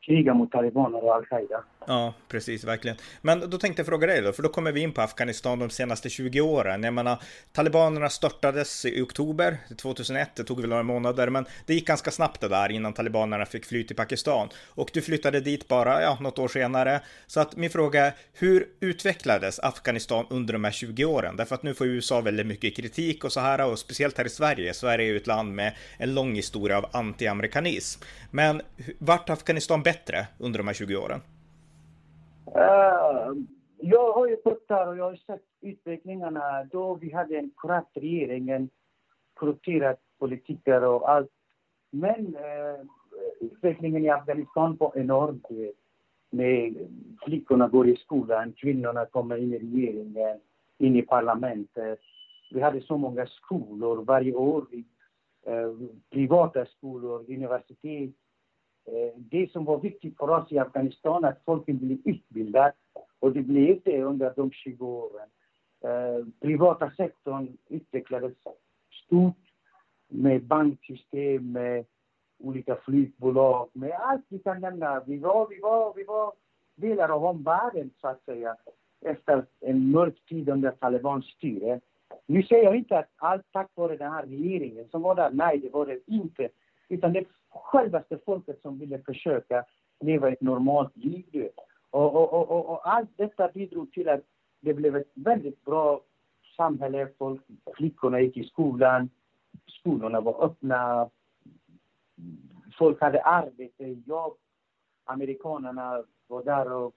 krigade 0.00 0.38
mot 0.38 0.52
talibaner 0.52 1.04
och 1.04 1.14
al-Qaida. 1.14 1.64
Ja, 1.86 2.14
precis, 2.28 2.64
verkligen. 2.64 2.96
Men 3.22 3.50
då 3.50 3.58
tänkte 3.58 3.80
jag 3.80 3.86
fråga 3.86 4.06
dig 4.06 4.22
då, 4.22 4.32
för 4.32 4.42
då 4.42 4.48
kommer 4.48 4.72
vi 4.72 4.80
in 4.80 4.92
på 4.92 5.00
Afghanistan 5.00 5.58
de 5.58 5.70
senaste 5.70 6.10
20 6.10 6.40
åren. 6.40 6.82
Jag 6.82 6.94
menar, 6.94 7.22
talibanerna 7.52 8.10
störtades 8.10 8.84
i 8.84 9.02
oktober 9.02 9.58
2001, 9.76 10.30
det 10.36 10.44
tog 10.44 10.60
väl 10.60 10.70
några 10.70 10.82
månader, 10.82 11.28
men 11.28 11.46
det 11.66 11.74
gick 11.74 11.86
ganska 11.86 12.10
snabbt 12.10 12.40
det 12.40 12.48
där 12.48 12.72
innan 12.72 12.92
talibanerna 12.92 13.46
fick 13.46 13.64
fly 13.64 13.86
till 13.86 13.96
Pakistan. 13.96 14.48
Och 14.66 14.90
du 14.92 15.02
flyttade 15.02 15.40
dit 15.40 15.68
bara, 15.68 16.02
ja, 16.02 16.18
något 16.20 16.38
år 16.38 16.48
senare. 16.48 17.00
Så 17.26 17.40
att 17.40 17.56
min 17.56 17.70
fråga 17.70 18.06
är, 18.06 18.14
hur 18.32 18.66
utvecklades 18.80 19.58
Afghanistan 19.58 20.26
under 20.30 20.52
de 20.52 20.64
här 20.64 20.72
20 20.72 21.04
åren? 21.04 21.36
Därför 21.36 21.54
att 21.54 21.62
nu 21.62 21.74
får 21.74 21.86
USA 21.86 22.20
väldigt 22.20 22.46
mycket 22.46 22.76
kritik 22.76 23.24
och 23.24 23.32
så 23.32 23.40
här, 23.40 23.66
och 23.66 23.78
speciellt 23.78 24.18
här 24.18 24.24
i 24.24 24.30
Sverige. 24.30 24.74
Sverige 24.74 25.06
är 25.06 25.10
ju 25.10 25.16
ett 25.16 25.26
land 25.26 25.54
med 25.54 25.76
en 25.98 26.14
lång 26.14 26.34
historia 26.34 26.78
av 26.78 26.86
anti-amerikanism. 26.92 28.02
Men 28.30 28.62
vart 28.98 29.30
Afghanistan 29.30 29.82
bättre 29.82 30.26
under 30.38 30.58
de 30.58 30.66
här 30.66 30.74
20 30.74 30.96
åren? 30.96 31.20
Uh, 32.46 33.36
jag 33.78 34.12
har 34.12 34.26
ju 34.26 34.36
bott 34.44 34.68
där 34.68 34.88
och 34.88 34.96
jag 34.96 35.04
har 35.04 35.16
sett 35.16 35.44
utvecklingarna 35.60 36.64
då 36.64 36.94
vi 36.94 37.12
hade 37.12 37.38
en 37.38 37.50
korrupt 37.54 37.96
regering, 37.96 38.48
en 38.48 38.70
korrupterad 39.34 39.96
politiker 40.18 40.84
och 40.84 41.10
allt. 41.10 41.30
Men 41.90 42.36
uh, 42.36 42.86
utvecklingen 43.40 44.04
i 44.04 44.10
Afghanistan 44.10 44.76
var 44.80 44.98
enorm. 44.98 45.40
Med 46.30 46.88
flickorna 47.24 47.68
går 47.68 47.88
i 47.88 47.96
skolan, 47.96 48.52
kvinnorna 48.52 49.06
kommer 49.06 49.36
in 49.36 49.54
i 49.54 49.58
regeringen, 49.58 50.40
in 50.78 50.96
i 50.96 51.02
parlamentet. 51.02 51.98
Vi 52.50 52.60
hade 52.60 52.80
så 52.80 52.96
många 52.96 53.26
skolor 53.26 54.04
varje 54.04 54.34
år. 54.34 54.66
Uh, 55.48 55.88
privata 56.10 56.66
skolor, 56.66 57.24
universitet 57.28 58.14
Eh, 58.86 59.12
det 59.16 59.52
som 59.52 59.64
var 59.64 59.78
viktigt 59.78 60.16
för 60.16 60.30
oss 60.30 60.52
i 60.52 60.58
Afghanistan 60.58 61.24
att 61.24 61.44
folket 61.44 61.76
blev 61.76 61.98
utbildade 62.04 62.72
och 63.20 63.32
det 63.32 63.42
blev 63.42 63.80
det 63.84 64.02
under 64.02 64.32
de 64.36 64.50
20 64.50 64.86
åren. 64.86 65.28
Eh, 65.80 66.26
privata 66.40 66.90
sektorn 66.90 67.56
utvecklades 67.68 68.32
stort 69.06 69.36
med 70.08 70.44
banksystem, 70.44 71.52
med 71.52 71.84
olika 72.38 72.76
flygbolag, 72.76 73.68
med 73.72 73.92
allt 73.92 74.24
vi 74.28 74.38
kan 74.38 74.60
nämna. 74.60 75.02
Vi 75.06 75.18
var, 75.18 75.48
vi 75.48 75.60
var, 75.60 75.94
vi 75.94 76.04
var 76.04 76.32
delar 76.74 77.08
av 77.08 77.24
omvärlden 77.24 77.90
så 78.00 78.08
att 78.08 78.24
säga 78.24 78.56
efter 79.04 79.46
en 79.60 79.90
mörk 79.90 80.24
tid 80.28 80.48
under 80.48 80.70
Talibans 80.70 81.26
styre. 81.26 81.80
Nu 82.26 82.42
säger 82.42 82.64
jag 82.64 82.76
inte 82.76 82.98
att 82.98 83.10
allt 83.16 83.46
tack 83.52 83.70
vare 83.74 83.96
den 83.96 84.12
här 84.12 84.26
regeringen 84.26 84.88
som 84.88 85.02
var 85.02 85.14
där, 85.14 85.30
nej 85.30 85.58
det 85.58 85.70
var 85.70 85.86
det 85.86 86.00
inte. 86.06 86.48
Utan 86.88 87.12
det 87.12 87.24
självaste 87.54 88.18
folket 88.26 88.62
som 88.62 88.78
ville 88.78 88.98
försöka 88.98 89.64
leva 90.00 90.28
ett 90.28 90.40
normalt 90.40 90.96
liv. 90.96 91.48
Och, 91.90 92.14
och, 92.14 92.50
och, 92.50 92.70
och, 92.70 92.88
allt 92.88 93.10
detta 93.16 93.48
bidrog 93.48 93.92
till 93.92 94.08
att 94.08 94.20
det 94.60 94.74
blev 94.74 94.96
ett 94.96 95.10
väldigt 95.14 95.64
bra 95.64 96.00
samhälle. 96.56 97.08
Folk, 97.18 97.42
flickorna 97.76 98.20
gick 98.20 98.36
i 98.36 98.44
skolan, 98.44 99.08
skolorna 99.66 100.20
var 100.20 100.44
öppna, 100.44 101.10
folk 102.78 103.00
hade 103.00 103.22
arbete, 103.22 103.84
jobb. 104.06 104.36
Amerikanerna 105.04 106.02
var 106.26 106.44
där 106.44 106.72
och 106.72 106.94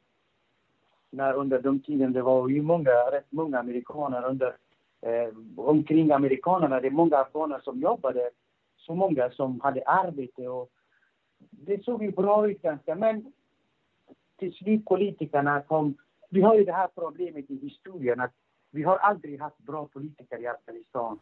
när 1.09 1.33
under 1.33 1.61
de 1.61 1.79
tiden 1.79 2.13
det 2.13 2.21
var 2.21 2.49
ju 2.49 2.61
många, 2.61 2.91
rätt 2.91 3.31
många 3.31 3.59
amerikaner 3.59 4.25
under, 4.25 4.55
eh, 5.01 5.33
omkring 5.55 6.11
amerikanerna, 6.11 6.79
det 6.79 6.87
är 6.87 6.91
många 6.91 7.17
afghaner 7.17 7.59
som 7.59 7.79
jobbade 7.79 8.29
så 8.87 8.95
många 8.95 9.29
som 9.29 9.59
hade 9.59 9.83
arbete 9.85 10.47
och 10.47 10.69
det 11.49 11.83
såg 11.83 12.03
ju 12.03 12.11
bra 12.11 12.49
ut 12.49 12.61
ganska. 12.61 12.95
Men 12.95 13.33
till 14.39 14.53
slut 14.53 14.85
politikerna 14.85 15.61
kom. 15.61 15.95
Vi 16.29 16.41
har 16.41 16.55
ju 16.55 16.63
det 16.65 16.73
här 16.73 16.89
problemet 16.95 17.51
i 17.51 17.55
historien 17.55 18.19
att 18.19 18.33
vi 18.71 18.83
har 18.83 18.97
aldrig 18.97 19.39
haft 19.39 19.57
bra 19.57 19.87
politiker 19.87 20.39
i 20.39 20.47
Afghanistan. 20.47 21.19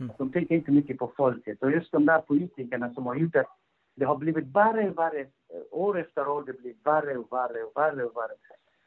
Mm. 0.00 0.12
De 0.18 0.32
tänker 0.32 0.54
inte 0.54 0.70
mycket 0.70 0.98
på 0.98 1.12
folket. 1.16 1.62
Och 1.62 1.70
just 1.70 1.92
de 1.92 2.06
där 2.06 2.20
politikerna 2.20 2.94
som 2.94 3.06
har 3.06 3.14
gjort 3.14 3.36
att 3.36 3.58
det 3.94 4.04
har 4.04 4.16
blivit 4.16 4.46
värre 4.46 4.90
och 4.90 4.98
värre. 4.98 5.26
År 5.70 5.98
efter 5.98 6.28
år 6.28 6.42
det 6.46 6.52
blir 6.52 6.74
värre 6.84 7.16
och 7.16 7.32
värre 7.32 7.62
och 7.64 7.72
värre 7.76 8.04
och 8.04 8.16
värre. 8.16 8.36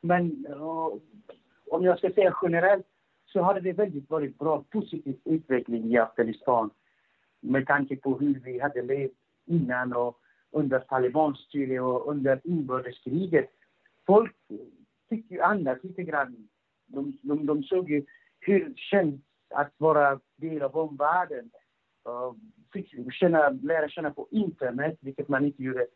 Men 0.01 0.45
uh, 0.49 0.87
om 1.71 1.83
jag 1.83 1.97
ska 1.97 2.09
säga 2.09 2.37
generellt 2.43 2.87
så 3.25 3.41
har 3.41 3.59
det 3.59 3.73
väldigt 3.73 4.09
varit 4.09 4.37
bra, 4.39 4.63
positiv 4.69 5.17
utveckling 5.25 5.91
i 5.91 5.97
Afghanistan 5.97 6.69
med 7.41 7.67
tanke 7.67 7.95
på 7.95 8.17
hur 8.17 8.39
vi 8.39 8.59
hade 8.59 8.81
levt 8.81 9.11
innan 9.45 9.93
och 9.93 10.17
under 10.51 10.79
talibanstyre 10.79 11.79
och 11.79 12.11
under 12.11 12.41
inbördeskriget. 12.43 13.49
Folk 14.05 14.35
fick 15.09 15.31
ju 15.31 15.41
andas 15.41 15.83
lite 15.83 16.03
grann. 16.03 16.49
De, 16.85 17.17
de, 17.21 17.45
de 17.45 17.63
såg 17.63 17.89
ju 17.89 18.05
hur 18.39 18.69
det 18.69 18.77
känns 18.77 19.21
att 19.49 19.73
vara 19.77 20.19
del 20.35 20.61
av 20.61 20.77
omvärlden. 20.77 21.51
Uh, 22.07 22.33
fick 22.73 23.13
känna, 23.13 23.49
lära 23.49 23.89
känna 23.89 24.11
på 24.11 24.27
internet, 24.31 24.97
vilket 25.01 25.27
man 25.27 25.45
inte 25.45 25.63
gjorde 25.63 25.87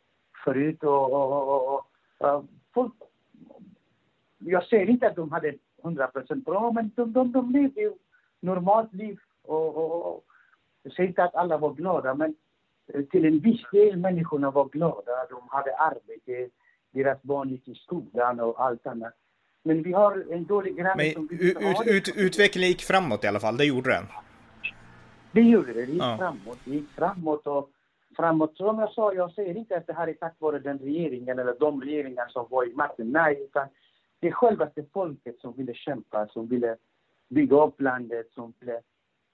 förut. 0.44 0.84
Och, 0.84 1.14
och, 1.14 1.66
och, 1.66 1.86
och 2.20 2.46
folk, 2.74 2.94
jag 4.38 4.66
säger 4.66 4.90
inte 4.90 5.08
att 5.08 5.16
de 5.16 5.32
hade 5.32 5.56
100 5.84 6.08
procent 6.08 6.46
bra, 6.46 6.72
men 6.72 6.92
de, 6.96 7.14
de, 7.14 7.32
de 7.32 7.52
levde 7.52 7.82
ju 7.82 7.94
normalt 8.40 8.94
liv. 8.94 9.20
Och, 9.42 9.76
och, 9.76 10.26
jag 10.86 10.94
säger 10.94 11.10
inte 11.10 11.24
att 11.24 11.36
alla 11.36 11.58
var 11.58 11.74
glada, 11.74 12.14
men 12.14 12.36
eh, 12.94 13.02
till 13.02 13.26
en 13.26 13.40
viss 13.40 13.62
del 13.72 13.98
människorna 13.98 14.52
var 14.52 14.66
glada. 14.66 15.12
De 15.30 15.42
hade 15.50 15.78
arbete, 15.78 16.50
deras 16.92 17.22
barn 17.22 17.50
gick 17.50 17.68
i 17.68 17.76
skolan 17.76 18.40
och 18.40 18.64
allt 18.64 18.88
annat. 18.88 19.14
Men 19.64 19.84
vi 19.84 19.94
har 19.94 20.34
en 20.34 20.46
dålig 20.46 20.76
granne 20.78 20.96
Men 20.96 21.14
som 21.14 21.30
ut, 21.32 21.58
ut, 21.86 22.18
utvecklingen 22.18 22.70
gick 22.70 22.82
framåt 22.82 23.24
i 23.24 23.28
alla 23.28 23.40
fall, 23.40 23.58
det 23.58 23.66
gjorde 23.66 23.90
den? 23.90 24.04
Det 25.32 25.42
gjorde 25.42 25.74
det, 25.74 25.86
det 25.86 25.92
gick 25.92 26.02
ja. 26.02 26.18
framåt. 26.18 26.60
Det 26.66 26.72
gick 26.72 26.90
framåt 26.90 27.48
och 27.48 27.70
framåt. 28.16 28.58
Som 28.58 28.80
jag 28.80 28.92
sa, 28.92 29.14
jag 29.14 29.32
säger 29.32 29.58
inte 29.58 29.78
att 29.78 29.88
det 29.88 29.94
här 29.94 30.08
är 30.08 30.14
tack 30.14 30.36
vare 30.40 30.60
den 30.60 30.80
regeringen 30.80 31.40
eller 31.40 31.56
de 31.60 31.82
regeringar 31.82 32.28
som 32.30 32.46
var 32.50 32.68
i 32.68 32.74
makten. 32.74 33.12
Nej, 33.12 33.44
utan 33.44 33.68
det 34.20 34.28
är 34.28 34.32
självaste 34.32 34.86
folket 34.94 35.40
som 35.40 35.54
ville 35.54 35.74
kämpa, 35.74 36.28
som 36.28 36.48
ville 36.48 36.78
bygga 37.30 37.64
upp 37.64 37.82
landet, 37.82 38.28
som 38.36 38.54
ville 38.60 38.82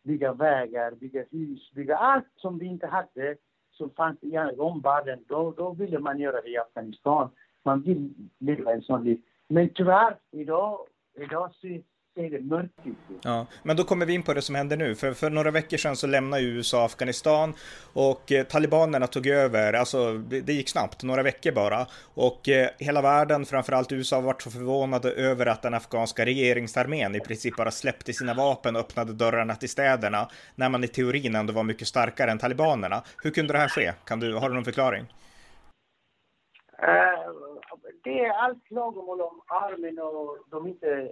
bygga 0.03 0.33
vägar, 0.33 0.91
bygga 0.91 1.23
hus, 1.31 1.71
bygga 1.71 1.97
allt 1.97 2.27
som 2.35 2.59
vi 2.59 2.65
inte 2.65 2.87
hade, 2.87 3.37
som 3.71 3.89
fanns 3.89 4.23
i 4.23 4.37
omvärlden. 4.57 5.23
Då, 5.27 5.51
då 5.51 5.71
ville 5.73 5.99
man 5.99 6.19
göra 6.19 6.41
det 6.41 6.49
i 6.49 6.57
Afghanistan. 6.57 7.29
Man 7.63 7.81
vill 7.81 8.13
leva 8.39 8.73
en 8.73 8.81
sån 8.81 9.03
liv. 9.03 9.21
Men 9.47 9.69
tyvärr, 9.69 10.17
idag, 10.31 10.79
idag 11.15 11.55
ser 11.55 11.81
ser 12.15 12.29
det 12.29 12.41
mörkt 12.41 12.87
ut. 12.87 12.95
Ja, 13.21 13.45
men 13.63 13.75
då 13.75 13.83
kommer 13.83 14.05
vi 14.05 14.13
in 14.13 14.23
på 14.23 14.33
det 14.33 14.41
som 14.41 14.55
händer 14.55 14.77
nu. 14.77 14.95
För, 14.95 15.13
för 15.13 15.29
några 15.29 15.51
veckor 15.51 15.77
sedan 15.77 15.95
så 15.95 16.07
lämnade 16.07 16.43
USA 16.43 16.85
Afghanistan 16.85 17.53
och 17.93 18.31
eh, 18.31 18.43
talibanerna 18.43 19.07
tog 19.07 19.27
över. 19.27 19.73
Alltså, 19.73 20.13
det, 20.13 20.41
det, 20.41 20.53
gick 20.53 20.69
snabbt, 20.69 21.03
några 21.03 21.23
veckor 21.23 21.51
bara. 21.51 21.87
Och 22.13 22.49
eh, 22.49 22.69
hela 22.77 23.01
världen, 23.01 23.45
framförallt 23.45 23.91
USA, 23.91 24.15
har 24.15 24.23
varit 24.23 24.41
så 24.41 24.51
förvånade 24.51 25.11
över 25.11 25.45
att 25.45 25.61
den 25.61 25.73
afghanska 25.73 26.25
regeringsarmén 26.25 27.15
i 27.15 27.19
princip 27.19 27.57
bara 27.57 27.71
släppte 27.71 28.13
sina 28.13 28.33
vapen 28.33 28.75
och 28.75 28.81
öppnade 28.81 29.13
dörrarna 29.13 29.55
till 29.55 29.69
städerna 29.69 30.29
när 30.55 30.69
man 30.69 30.83
i 30.83 30.87
teorin 30.87 31.35
ändå 31.35 31.53
var 31.53 31.63
mycket 31.63 31.87
starkare 31.87 32.31
än 32.31 32.39
talibanerna. 32.39 33.03
Hur 33.23 33.31
kunde 33.31 33.53
det 33.53 33.59
här 33.59 33.69
ske? 33.69 33.93
Kan 34.05 34.19
du, 34.19 34.35
har 34.35 34.49
du 34.49 34.55
någon 34.55 34.65
förklaring? 34.65 35.01
Uh, 36.83 37.31
det 38.03 38.19
är 38.19 38.29
allt 38.29 38.63
klagomål 38.63 39.21
om 39.21 39.41
armen 39.47 39.99
och 39.99 40.37
de 40.49 40.67
inte 40.67 41.09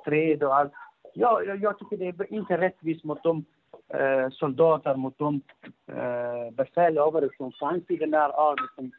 strid 0.00 0.42
och 0.42 0.56
allt. 0.56 0.72
Ja, 1.14 1.42
jag, 1.42 1.62
jag 1.62 1.78
tycker 1.78 1.96
det 1.96 2.06
är 2.06 2.32
inte 2.32 2.58
rättvist 2.58 3.04
mot 3.04 3.22
de 3.22 3.44
eh, 3.88 4.28
soldater, 4.30 4.96
mot 4.96 5.18
de 5.18 5.40
eh, 5.86 6.50
befälhavare 6.52 7.28
som 7.36 7.52
fanns 7.52 7.84
i 7.88 7.96
den 7.96 8.10
där 8.10 8.50
armén 8.50 8.68
som 8.74 8.92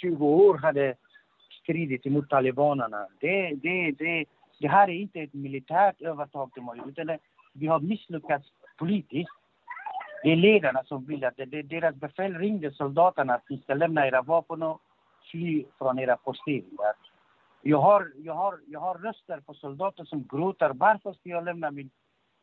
20 0.00 0.26
år 0.26 0.58
hade 0.58 0.94
stridit 1.62 2.06
emot 2.06 2.30
talibanerna. 2.30 3.06
Det, 3.20 3.54
det, 3.62 3.90
det, 3.98 4.24
det 4.60 4.68
här 4.68 4.88
är 4.88 4.94
inte 4.94 5.20
ett 5.20 5.34
militärt 5.34 6.02
övertag 6.02 6.50
utan 6.86 7.06
det, 7.06 7.18
vi 7.52 7.66
har 7.66 7.80
misslyckats 7.80 8.46
politiskt. 8.78 9.30
Det 10.22 10.32
är 10.32 10.36
ledarna 10.36 10.84
som 10.84 11.04
vill 11.04 11.24
att 11.24 11.36
det, 11.36 11.44
det, 11.44 11.62
deras 11.62 11.94
befäl 11.94 12.34
ringde 12.34 12.70
soldaterna 12.70 13.34
att 13.34 13.50
ni 13.50 13.58
ska 13.58 13.74
lämna 13.74 14.06
era 14.06 14.22
vapen 14.22 14.62
och 14.62 14.80
fly 15.30 15.64
från 15.78 15.98
era 15.98 16.16
posteringar. 16.16 16.94
Jag 17.68 17.80
har, 17.80 18.12
jag, 18.16 18.34
har, 18.34 18.60
jag 18.66 18.80
har 18.80 18.94
röster 18.94 19.40
på 19.40 19.54
soldater 19.54 20.04
som 20.04 20.26
gråter. 20.26 20.70
Varför 20.74 21.12
ska 21.12 21.28
jag 21.28 21.44
lämna 21.44 21.70
min 21.70 21.90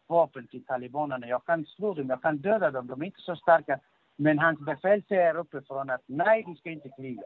vapen 0.07 0.47
till 0.47 0.65
talibanerna? 0.65 1.27
Jag 1.27 1.45
kan 1.45 1.65
slå 1.65 1.93
dem, 1.93 2.09
jag 2.09 2.21
kan 2.21 2.37
döda 2.37 2.71
dem. 2.71 2.87
De 2.87 3.01
är 3.01 3.05
inte 3.05 3.21
så 3.21 3.35
starka. 3.35 3.79
Men 4.15 4.39
hans 4.39 4.59
befäl 4.59 5.03
säger 5.07 5.37
uppifrån 5.37 5.89
att 5.89 6.01
nej, 6.05 6.43
du 6.47 6.55
ska 6.55 6.69
inte 6.69 6.89
kriga. 6.97 7.23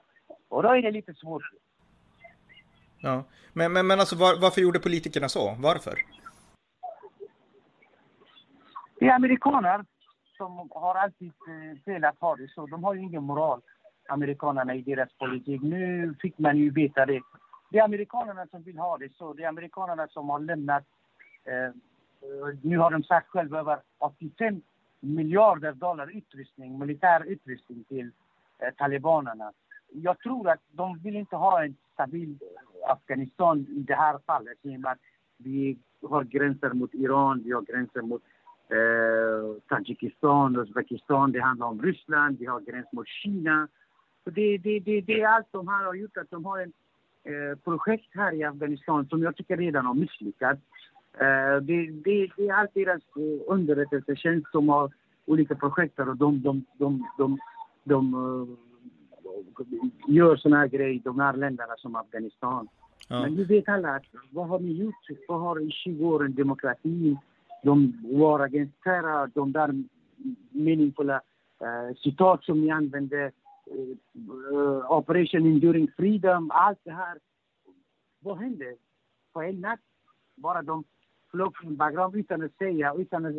Och 0.49 0.63
då 0.63 0.69
är 0.69 0.81
det 0.81 0.91
lite 0.91 1.13
svårt. 1.13 1.41
Ja, 2.97 3.23
men, 3.53 3.73
men, 3.73 3.87
men 3.87 3.99
alltså 3.99 4.15
var, 4.15 4.41
varför 4.41 4.61
gjorde 4.61 4.79
politikerna 4.79 5.29
så? 5.29 5.55
Varför? 5.59 5.93
Det 8.99 9.07
är 9.07 9.15
amerikaner 9.15 9.85
som 10.37 10.69
har 10.71 10.95
alltid 10.95 11.31
velat 11.85 12.15
eh, 12.15 12.19
ha 12.19 12.35
det 12.35 12.47
så. 12.47 12.65
De 12.65 12.83
har 12.83 12.93
ju 12.93 13.01
ingen 13.01 13.23
moral, 13.23 13.61
amerikanerna, 14.09 14.75
i 14.75 14.81
deras 14.81 15.13
politik. 15.13 15.61
Nu 15.61 16.15
fick 16.21 16.37
man 16.37 16.57
ju 16.57 16.69
veta 16.69 17.05
det 17.05 17.21
det 17.69 17.79
är 17.79 17.83
amerikanerna 17.83 18.47
som 18.47 18.63
vill 18.63 18.77
ha 18.77 18.97
det 18.97 19.13
så. 19.13 19.33
Det 19.33 19.43
är 19.43 19.47
amerikanerna 19.47 20.07
som 20.07 20.29
har 20.29 20.39
lämnat... 20.39 20.83
Eh, 21.43 21.73
nu 22.61 22.77
har 22.77 22.91
de 22.91 23.03
sagt 23.03 23.27
själva 23.27 23.59
över 23.59 23.79
85 23.97 24.61
miljarder 24.99 25.73
dollar 25.73 26.17
utrustning, 26.17 26.79
militär 26.79 27.23
utrustning 27.23 27.83
till 27.83 28.11
eh, 28.59 28.73
talibanerna. 28.77 29.51
Jag 29.91 30.19
tror 30.19 30.49
att 30.49 30.59
de 30.71 30.97
vill 30.97 31.15
inte 31.15 31.35
ha 31.35 31.63
en 31.63 31.75
stabil 31.93 32.37
Afghanistan 32.87 33.59
i 33.59 33.79
det 33.79 33.95
här 33.95 34.19
fallet. 34.25 34.57
i 34.61 34.75
och 34.75 34.79
med 34.79 34.91
att 34.91 34.99
vi 35.37 35.77
har 36.09 36.23
gränser 36.23 36.73
mot 36.73 36.93
Iran, 36.93 37.41
vi 37.45 37.51
har 37.51 37.61
gränser 37.61 38.01
mot 38.01 38.23
eh, 38.69 39.61
Tadzjikistan, 39.67 40.55
Uzbekistan, 40.55 41.31
det 41.31 41.39
handlar 41.39 41.67
om 41.67 41.81
Ryssland, 41.81 42.39
vi 42.39 42.45
har 42.45 42.59
gräns 42.59 42.91
mot 42.91 43.07
Kina. 43.07 43.67
Så 44.23 44.29
det, 44.29 44.57
det, 44.57 44.79
det, 44.79 45.01
det 45.01 45.21
är 45.21 45.27
allt 45.27 45.51
de 45.51 45.67
här 45.67 45.85
har 45.85 45.93
gjort 45.93 46.17
att 46.17 46.29
de 46.29 46.45
har 46.45 46.59
en 46.59 46.73
projekt 47.63 48.09
här 48.15 48.33
i 48.33 48.43
Afghanistan 48.43 49.07
som 49.07 49.23
jag 49.23 49.35
tycker 49.35 49.57
redan 49.57 49.85
har 49.85 49.93
misslyckats. 49.93 50.61
Eh, 51.13 51.61
det, 51.61 51.91
det, 51.91 52.29
det, 52.37 52.47
är 52.47 52.53
allt 52.53 52.73
deras 52.73 53.01
eh, 53.01 53.41
underrättelsetjänst 53.47 54.51
som 54.51 54.69
har 54.69 54.91
olika 55.25 55.55
projekt 55.55 55.99
och 55.99 56.17
de, 56.17 56.41
de, 56.41 56.65
de, 56.77 57.05
de, 57.17 57.39
de 57.83 58.57
gör 60.07 60.35
såna 60.35 60.57
här 60.57 60.67
grejer, 60.67 61.01
de 61.03 61.19
här 61.19 61.33
länderna 61.33 61.73
som 61.77 61.95
Afghanistan. 61.95 62.67
Ja. 63.09 63.21
Men 63.21 63.35
vi 63.35 63.43
vet 63.43 63.69
alla 63.69 63.95
att 63.95 64.05
vad 64.31 64.47
har 64.47 64.59
ni 64.59 64.71
gjort? 64.71 65.27
Vad 65.27 65.41
har 65.41 65.59
i 65.59 65.71
20 65.71 66.07
år 66.07 66.27
demokrati? 66.27 67.17
De 67.63 67.93
var 68.03 68.39
against 68.39 68.83
terror, 68.83 69.31
de 69.33 69.51
där 69.51 69.83
meningsfulla 70.51 71.21
uh, 71.61 71.95
citat 71.95 72.43
som 72.43 72.61
ni 72.61 72.71
använde 72.71 73.31
Operation 74.89 75.45
Enduring 75.45 75.87
Freedom, 75.97 76.51
allt 76.51 76.79
det 76.83 76.91
här. 76.91 77.17
Vad 78.19 78.37
hände? 78.37 78.75
På 79.33 79.41
en 79.41 79.61
natt 79.61 79.79
bara 80.35 80.61
de 80.61 80.83
flög 81.31 81.57
från 81.57 81.75
Bagram 81.75 82.15
utan 82.15 82.43
att 82.43 82.57
säga, 82.57 82.93
utan 82.97 83.25
att 83.25 83.35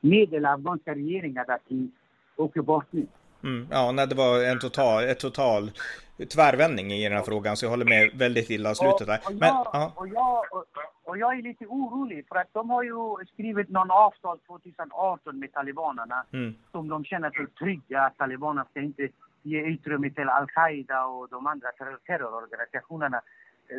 meddela 0.00 0.52
afghanska 0.52 0.94
regeringen 0.94 1.44
att 1.48 1.62
vi 1.68 1.90
åker 2.36 2.62
bort 2.62 2.86
nu. 2.90 3.06
Mm, 3.42 3.66
ja, 3.70 3.92
nej, 3.92 4.06
det 4.06 4.14
var 4.14 4.44
en 4.44 4.58
total, 4.58 5.04
ett 5.04 5.20
total 5.20 5.70
tvärvändning 6.34 6.92
i 6.92 7.08
den 7.08 7.12
här 7.12 7.24
frågan, 7.24 7.56
så 7.56 7.64
jag 7.64 7.70
håller 7.70 7.84
med 7.84 8.10
väldigt 8.14 8.50
illa 8.50 8.74
slutet 8.74 9.06
där. 9.06 9.20
Och, 9.26 9.32
och, 9.32 9.38
jag, 9.38 9.92
och, 9.96 10.08
jag, 10.08 10.44
och, 10.52 10.64
och, 11.04 11.18
jag 11.18 11.38
är 11.38 11.42
lite 11.42 11.66
orolig 11.66 12.28
för 12.28 12.36
att 12.36 12.52
de 12.52 12.70
har 12.70 12.82
ju 12.82 13.26
skrivit 13.32 13.68
någon 13.68 13.90
avtal 13.90 14.38
2018 14.38 15.38
med 15.38 15.52
talibanerna 15.52 16.24
mm. 16.32 16.54
som 16.72 16.88
de 16.88 17.04
känner 17.04 17.30
sig 17.30 17.46
trygga 17.46 18.02
att 18.02 18.16
talibanerna 18.16 18.66
ska 18.70 18.80
inte 18.80 19.08
ge 19.46 19.60
utrymme 19.62 20.10
till 20.10 20.28
al-Qaida 20.28 21.04
och 21.04 21.28
de 21.28 21.46
andra 21.46 21.68
terrororganisationerna. 22.06 23.20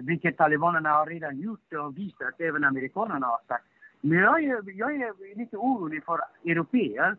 Vilket 0.01 0.37
talibanerna 0.37 0.89
har 0.89 1.05
redan 1.05 1.37
gjort 1.37 1.73
och 1.73 1.97
visat, 1.97 2.39
även 2.39 2.63
amerikanerna 2.63 3.27
har 3.27 3.39
sagt. 3.47 3.65
Men 4.01 4.17
jag 4.19 4.43
är, 4.43 4.61
jag 4.65 4.95
är 4.95 5.35
lite 5.35 5.57
orolig 5.57 6.03
för 6.05 6.19
europeer. 6.45 7.17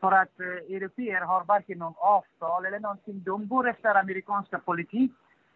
För 0.00 0.12
att 0.12 0.40
eh, 0.40 0.76
europeer 0.76 1.20
har 1.20 1.44
varken 1.44 1.78
någon 1.78 1.94
avtal 1.96 2.66
eller 2.66 2.80
någonting. 2.80 3.22
De 3.22 3.48
går 3.48 3.68
efter 3.68 3.94
amerikanska 3.94 4.58
politik 4.58 5.12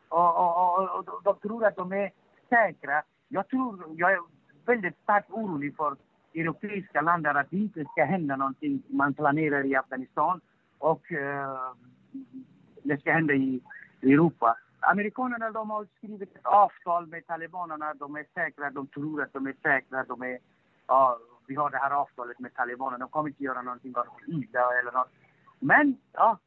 och, 0.09 0.37
och, 0.37 0.79
och, 0.79 0.99
och 0.99 1.23
de 1.25 1.49
tror 1.49 1.65
att 1.67 1.77
de 1.77 1.93
är 1.93 2.11
säkra. 2.49 3.03
Jag 3.29 3.49
tror, 3.49 3.85
jag 3.97 4.13
är 4.13 4.21
väldigt 4.67 4.97
starkt 5.03 5.31
orolig 5.31 5.77
för 5.77 5.97
europeiska 6.35 7.01
länder 7.01 7.35
att 7.35 7.51
det 7.51 7.57
inte 7.57 7.85
ska 7.85 8.05
hända 8.05 8.37
någonting 8.37 8.83
man 8.87 9.15
planerar 9.15 9.67
i 9.67 9.77
Afghanistan 9.77 10.41
och 10.79 11.12
eh, 11.12 11.73
det 12.83 13.01
ska 13.01 13.12
hända 13.12 13.35
i 13.35 13.61
Europa. 14.03 14.59
Amerikanerna 14.81 15.51
de 15.51 15.71
har 15.71 15.87
skrivit 15.97 16.37
ett 16.37 16.47
avtal 16.47 17.07
med 17.07 17.27
talibanerna. 17.27 17.95
De 17.95 18.17
är 18.17 18.27
säkra, 18.35 18.71
de 18.71 18.87
tror 18.87 19.23
att 19.23 19.33
de 19.33 19.47
är 19.47 19.55
säkra. 19.62 20.05
De 20.05 20.23
är, 20.23 20.38
ja, 20.87 21.19
vi 21.47 21.55
har 21.55 21.71
det 21.71 21.79
här 21.79 21.91
avtalet 21.91 22.38
med 22.38 22.55
talibanerna. 22.55 22.99
De 22.99 23.09
kommer 23.09 23.29
inte 23.29 23.45
göra 23.45 23.62
någonting 23.62 23.95
illa 24.27 24.79
eller 24.81 24.93
något. 24.93 25.11
Men 25.59 25.97
ja, 26.12 26.38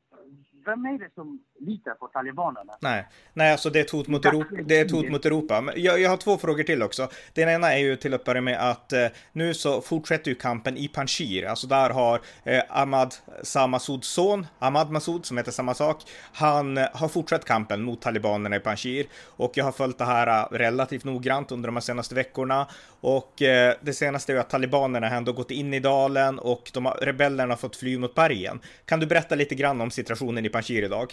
vem 0.65 0.86
är 0.86 1.00
det 1.00 1.13
som 1.15 1.39
litar 1.60 1.93
på 1.93 2.08
talibanerna? 2.08 2.74
Nej, 2.82 3.08
Nej 3.34 3.52
alltså 3.52 3.69
det 3.69 3.80
är 3.80 3.84
ett 3.84 3.91
hot 3.91 4.08
mot 4.08 4.26
Europa. 4.26 4.56
Det 4.65 4.80
är 4.80 4.86
ett 4.86 4.91
hot 4.91 5.10
mot 5.10 5.26
Europa. 5.26 5.62
Men 5.62 5.82
jag, 5.82 6.00
jag 6.00 6.10
har 6.10 6.17
två 6.17 6.38
frågor 6.38 6.63
till 6.63 6.84
också. 6.84 7.10
Den 7.34 7.50
ena 7.50 7.74
är 7.74 7.78
ju 7.78 7.95
till 7.95 8.13
att 8.13 8.24
börja 8.24 8.41
med 8.41 8.69
att 8.69 8.93
eh, 8.93 9.08
nu 9.32 9.54
så 9.54 9.82
fortsätter 9.82 10.32
ju 10.32 10.36
kampen 10.36 10.78
i 10.78 10.88
Panjshir. 10.88 11.45
Alltså 11.45 11.67
där 11.67 11.89
har 11.89 12.21
eh, 12.43 12.63
Ahmad 12.69 13.15
Samasuds 13.43 14.08
son, 14.08 14.47
Ahmad 14.60 14.91
Massoud, 14.91 15.26
som 15.26 15.38
heter 15.38 15.52
samma 15.52 15.74
sak, 15.74 16.02
han 16.34 16.78
eh, 16.78 16.88
har 16.93 17.08
fortsatt 17.08 17.45
kampen 17.45 17.82
mot 17.84 18.02
talibanerna 18.02 18.56
i 18.56 18.60
Panjshir. 18.60 19.06
Och 19.26 19.52
jag 19.56 19.65
har 19.65 19.71
följt 19.71 19.97
det 19.97 20.06
här 20.06 20.28
eh, 20.28 20.58
relativt 20.58 21.04
noggrant 21.04 21.52
under 21.52 21.71
de 21.71 21.82
senaste 21.82 22.15
veckorna. 22.15 22.67
Och 23.02 23.41
eh, 23.41 23.76
det 23.82 23.93
senaste 23.93 24.32
är 24.32 24.34
ju 24.34 24.39
att 24.39 24.50
talibanerna 24.50 25.10
har 25.10 25.17
ändå 25.17 25.34
gått 25.34 25.52
in 25.52 25.74
i 25.74 25.80
dalen 25.80 26.39
och 26.39 26.71
de 26.74 26.86
har, 26.86 26.97
rebellerna 27.02 27.52
har 27.52 27.58
fått 27.58 27.76
fly 27.76 27.97
mot 27.97 28.15
bergen. 28.15 28.60
Kan 28.86 29.00
du 29.00 29.06
berätta 29.06 29.36
lite 29.36 29.56
grann 29.56 29.82
om 29.82 29.91
situationen 29.91 30.45
i 30.45 30.50
Panshir 30.52 30.84
idag? 30.84 31.08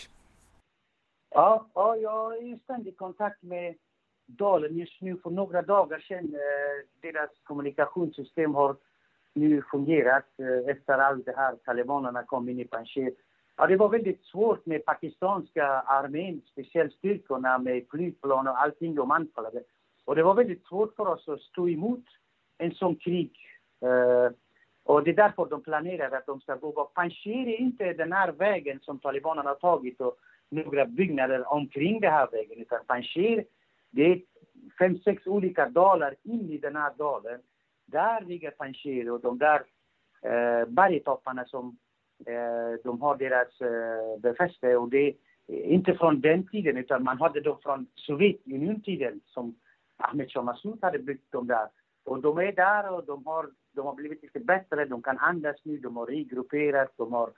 Ja, 1.31 1.67
ja, 1.75 1.97
jag 1.97 2.37
är 2.37 2.43
i 2.43 2.59
ständig 2.65 2.97
kontakt 2.97 3.43
med 3.43 3.75
Dalen 4.27 4.77
just 4.77 5.01
nu. 5.01 5.17
För 5.17 5.31
några 5.31 5.63
dagar 5.63 5.99
sedan 5.99 6.35
eh, 6.35 7.11
deras 7.13 7.31
kommunikationssystem 7.43 8.55
har 8.55 8.77
nu 9.35 9.63
fungerat 9.71 10.27
eh, 10.39 10.71
efter 10.71 10.99
allt 10.99 11.25
det 11.25 11.37
här 11.37 11.57
talibanerna 11.65 12.23
kom 12.23 12.49
in 12.49 12.61
i 12.61 12.65
Panjshir. 12.65 13.13
Ja, 13.57 13.67
det 13.67 13.77
var 13.77 13.89
väldigt 13.89 14.25
svårt 14.25 14.67
med 14.67 14.85
pakistanska 14.85 15.67
armén, 15.67 16.43
speciellt 16.53 16.93
styrkorna 16.93 17.59
med 17.59 17.87
flygplan 17.91 18.49
och 18.49 18.61
allting 18.61 18.95
de 18.95 19.11
anfallade. 19.11 19.63
Och 20.05 20.17
det 20.17 20.23
var 20.23 20.35
väldigt 20.35 20.67
svårt 20.67 20.97
för 20.97 21.07
oss 21.07 21.29
att 21.29 21.41
stå 21.41 21.69
emot 21.69 22.05
en 22.59 22.75
sån 22.75 22.97
krig. 22.97 23.33
Eh, 23.81 24.33
och 24.89 25.05
det 25.05 25.11
är 25.11 25.15
därför 25.15 25.47
de 25.47 25.63
planerar 25.63 26.11
att 26.17 26.27
de 26.27 26.41
ska 26.41 26.55
gå 26.55 26.73
bort. 26.73 26.95
Panjshir 26.95 27.49
är 27.49 27.61
inte 27.61 27.93
den 27.93 28.13
här 28.13 28.33
vägen 28.33 28.81
som 28.81 28.99
talibanerna 28.99 29.51
har 29.51 29.57
tagit 29.57 30.01
och 30.01 30.17
några 30.49 30.87
byggnader 30.87 31.53
omkring 31.53 32.01
den 32.01 32.13
här 32.13 32.29
vägen. 32.33 32.59
Utan 32.59 32.79
Panjshir, 32.87 33.45
det 33.91 34.03
är 34.13 34.21
fem, 34.79 34.99
sex 34.99 35.27
olika 35.27 35.69
dalar 35.69 36.15
in 36.23 36.51
i 36.51 36.59
den 36.59 36.77
här 36.77 36.93
dalen. 36.99 37.41
Där 37.87 38.21
ligger 38.21 38.51
Panjshir 38.51 39.11
och 39.11 39.21
de 39.21 39.39
där 39.39 39.63
eh, 40.23 40.69
bergtopparna 40.69 41.45
som 41.45 41.79
eh, 42.27 42.81
de 42.85 43.01
har 43.01 43.17
deras 43.17 43.61
eh, 43.61 44.21
befäste. 44.21 44.77
Och 44.77 44.89
det 44.89 45.15
är 45.47 45.63
inte 45.63 45.95
från 45.95 46.21
den 46.21 46.47
tiden 46.49 46.77
utan 46.77 47.05
man 47.05 47.19
hade 47.19 47.41
dem 47.41 47.59
från 47.63 47.87
Sovjetunionen-tiden 47.95 49.21
som 49.27 49.55
Ahmed 49.97 50.31
Shah 50.31 50.45
Massoud 50.45 50.79
hade 50.83 50.99
byggt 50.99 51.33
dem 51.33 51.47
där. 51.47 51.69
Och 52.09 52.21
de 52.21 52.39
är 52.39 52.53
där 52.53 52.93
och 52.93 53.05
de 53.05 53.27
har, 53.27 53.51
de 53.73 53.87
har 53.87 53.95
blivit 53.95 54.23
lite 54.23 54.41
bättre, 54.41 54.85
de 54.85 55.03
kan 55.03 55.19
andas 55.19 55.57
nu, 55.65 55.79
de 55.79 55.97
har 55.97 56.07
regrupperat, 56.07 56.93
de 56.97 57.13
har, 57.13 57.31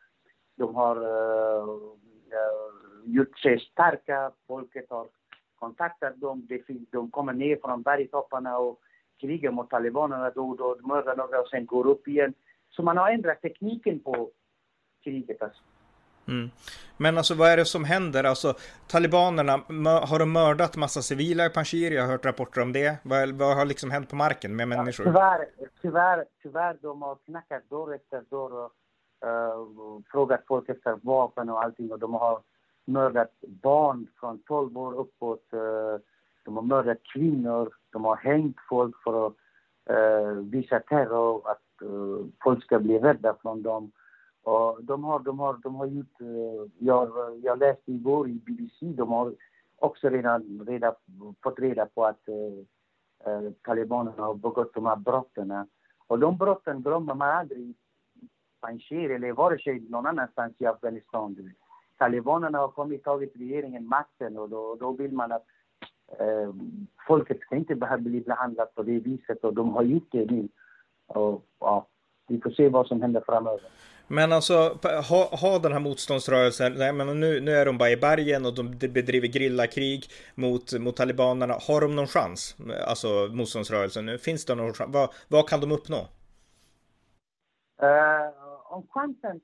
de 0.57 0.75
har 0.75 0.97
uh, 0.97 1.69
uh, 1.69 3.15
gjort 3.15 3.39
sig 3.39 3.61
starka, 3.61 4.33
folket 4.47 4.87
har 4.91 5.07
kontaktat 5.55 6.21
dem, 6.21 6.47
de, 6.49 6.87
de 6.91 7.11
kommer 7.11 7.33
ner 7.33 7.57
från 7.57 7.83
bergtopparna 7.83 8.59
och 8.59 8.81
krigar 9.21 9.51
mot 9.51 9.71
talibanerna 9.71 10.31
då 10.31 10.49
och 10.49 10.57
då, 10.57 10.79
mördar 10.83 11.17
några 11.17 11.41
och 11.41 11.49
sen 11.49 11.67
går 11.67 11.87
upp 11.87 12.09
igen. 12.09 12.35
Så 12.71 12.83
man 12.83 12.97
har 12.97 13.11
ändrat 13.11 13.43
tekniken 13.43 14.01
på 14.01 14.31
kriget 15.05 15.43
alltså. 15.43 15.63
Mm. 16.31 16.51
Men 16.97 17.19
alltså 17.19 17.35
vad 17.35 17.49
är 17.49 17.57
det 17.57 17.65
som 17.65 17.85
händer? 17.85 18.25
Alltså 18.25 18.55
talibanerna, 18.87 19.53
har 20.11 20.19
de 20.19 20.33
mördat 20.33 20.77
massa 20.77 21.03
civila 21.03 21.47
i 21.47 21.51
Panjshir? 21.51 21.91
Jag 21.91 22.03
har 22.03 22.11
hört 22.11 22.25
rapporter 22.25 22.61
om 22.63 22.73
det. 22.73 22.97
Vad, 23.03 23.31
vad 23.31 23.57
har 23.57 23.65
liksom 23.65 23.91
hänt 23.91 24.11
på 24.11 24.17
marken 24.17 24.57
med 24.57 24.69
människor? 24.69 25.07
Ja, 25.07 25.13
tyvärr, 25.13 25.47
tyvärr, 25.83 26.25
tyvärr, 26.43 26.77
de 26.83 27.03
har 27.03 27.17
knackat 27.27 27.63
dörr 27.71 27.95
efter 27.95 28.23
dörr 28.31 28.53
och 28.53 28.73
uh, 29.27 30.01
frågat 30.11 30.41
folk 30.47 30.69
efter 30.69 30.99
vapen 31.03 31.49
och 31.51 31.63
allting 31.63 31.93
och 31.93 31.99
de 31.99 32.15
har 32.15 32.41
mördat 32.85 33.35
barn 33.41 34.07
från 34.21 34.43
12 34.43 34.79
år 34.79 34.95
uppåt. 34.95 35.45
Uh, 35.55 35.61
de 36.45 36.57
har 36.57 36.63
mördat 36.63 36.99
kvinnor, 37.15 37.73
de 37.93 38.05
har 38.05 38.17
hängt 38.17 38.57
folk 38.69 38.95
för 39.05 39.27
att 39.27 39.33
uh, 39.91 40.33
visa 40.33 40.81
terror, 40.81 41.51
att 41.51 41.61
folk 42.45 42.65
ska 42.65 42.79
bli 42.79 42.99
rädda 42.99 43.37
från 43.43 43.63
dem. 43.63 43.93
Och 44.43 44.85
de 44.85 45.05
har, 45.05 45.19
de 45.19 45.39
har, 45.39 45.57
de 45.63 45.75
har 45.75 45.87
gjort, 45.87 46.21
eh, 46.21 46.71
jag, 46.79 47.11
jag 47.43 47.59
läste 47.59 47.93
igår 47.93 48.29
i 48.29 48.33
BBC, 48.33 48.87
de 48.87 49.09
har 49.09 49.35
också 49.79 50.09
redan 50.09 50.65
reda, 50.67 50.95
fått 51.43 51.59
reda 51.59 51.87
på 51.87 52.05
att 52.05 52.29
eh, 52.29 53.33
eh, 53.33 53.51
talibanerna 53.63 54.23
har 54.23 54.35
begått 54.35 54.75
de 54.75 54.87
här 54.87 54.97
brotten. 54.97 55.67
Och 56.07 56.19
de 56.19 56.37
brotten 56.37 56.83
glömmer 56.83 57.15
man 57.15 57.31
aldrig 57.31 57.61
i 57.61 57.75
Panjshir 58.61 59.11
eller 59.11 59.33
vare 59.33 59.59
sig 59.59 59.81
någon 59.81 60.07
annanstans 60.07 60.55
i 60.59 60.67
Afghanistan. 60.67 61.53
Talibanerna 61.99 62.59
har 62.59 62.69
kommit 62.69 63.05
tagit 63.05 63.37
regeringen 63.37 63.87
makten 63.87 64.39
och 64.39 64.49
då, 64.49 64.77
då 64.81 64.93
vill 64.93 65.13
man 65.13 65.33
att 65.33 65.47
eh, 66.19 66.55
folket 67.07 67.41
ska 67.41 67.57
inte 67.57 67.75
behöva 67.75 68.03
bli 68.03 68.21
behandlat 68.21 68.75
på 68.75 68.83
det 68.83 68.99
viset 68.99 69.45
och 69.45 69.55
de 69.55 69.75
har 69.75 69.83
gjort 69.83 70.09
det 70.11 70.31
nu. 70.31 70.49
Och, 71.07 71.45
ja, 71.59 71.87
vi 72.27 72.41
får 72.41 72.51
se 72.51 72.69
vad 72.69 72.87
som 72.87 73.03
händer 73.03 73.23
framöver. 73.27 73.71
Men 74.13 74.33
alltså, 74.33 74.79
ha, 75.11 75.37
ha 75.37 75.59
den 75.59 75.73
här 75.73 75.81
motståndsrörelsen, 75.81 76.73
nej 76.73 76.93
men 76.93 77.21
nu, 77.21 77.41
nu 77.41 77.51
är 77.51 77.67
de 77.67 77.79
bara 77.79 77.91
i 77.91 77.97
bergen 77.97 78.47
och 78.47 78.55
de 78.55 78.71
bedriver 78.71 79.29
grillakrig 79.29 80.05
mot, 80.35 80.79
mot 80.79 80.97
talibanerna. 80.97 81.55
Har 81.69 81.81
de 81.81 81.97
någon 81.97 82.07
chans? 82.07 82.57
Alltså 82.87 83.09
motståndsrörelsen 83.09 84.07
nu, 84.07 84.19
finns 84.19 84.45
det 84.45 84.55
någon 84.55 84.73
chans? 84.73 84.95
Vad, 84.95 85.11
vad 85.29 85.49
kan 85.49 85.61
de 85.61 85.73
uppnå? 85.73 85.97
Uh, 87.83 88.29
om 88.65 88.87
chansen, 88.91 89.41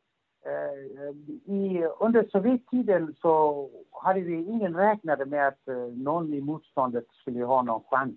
uh, 0.46 1.54
i, 1.54 1.84
under 2.00 2.28
Sovjettiden 2.30 3.14
så 3.20 3.70
hade 3.92 4.20
vi 4.20 4.34
ingen 4.34 4.76
räknade 4.76 5.24
med 5.26 5.48
att 5.48 5.62
uh, 5.68 5.88
någon 5.96 6.34
i 6.34 6.40
motståndet 6.40 7.06
skulle 7.20 7.44
ha 7.44 7.62
någon 7.62 7.82
chans. 7.90 8.14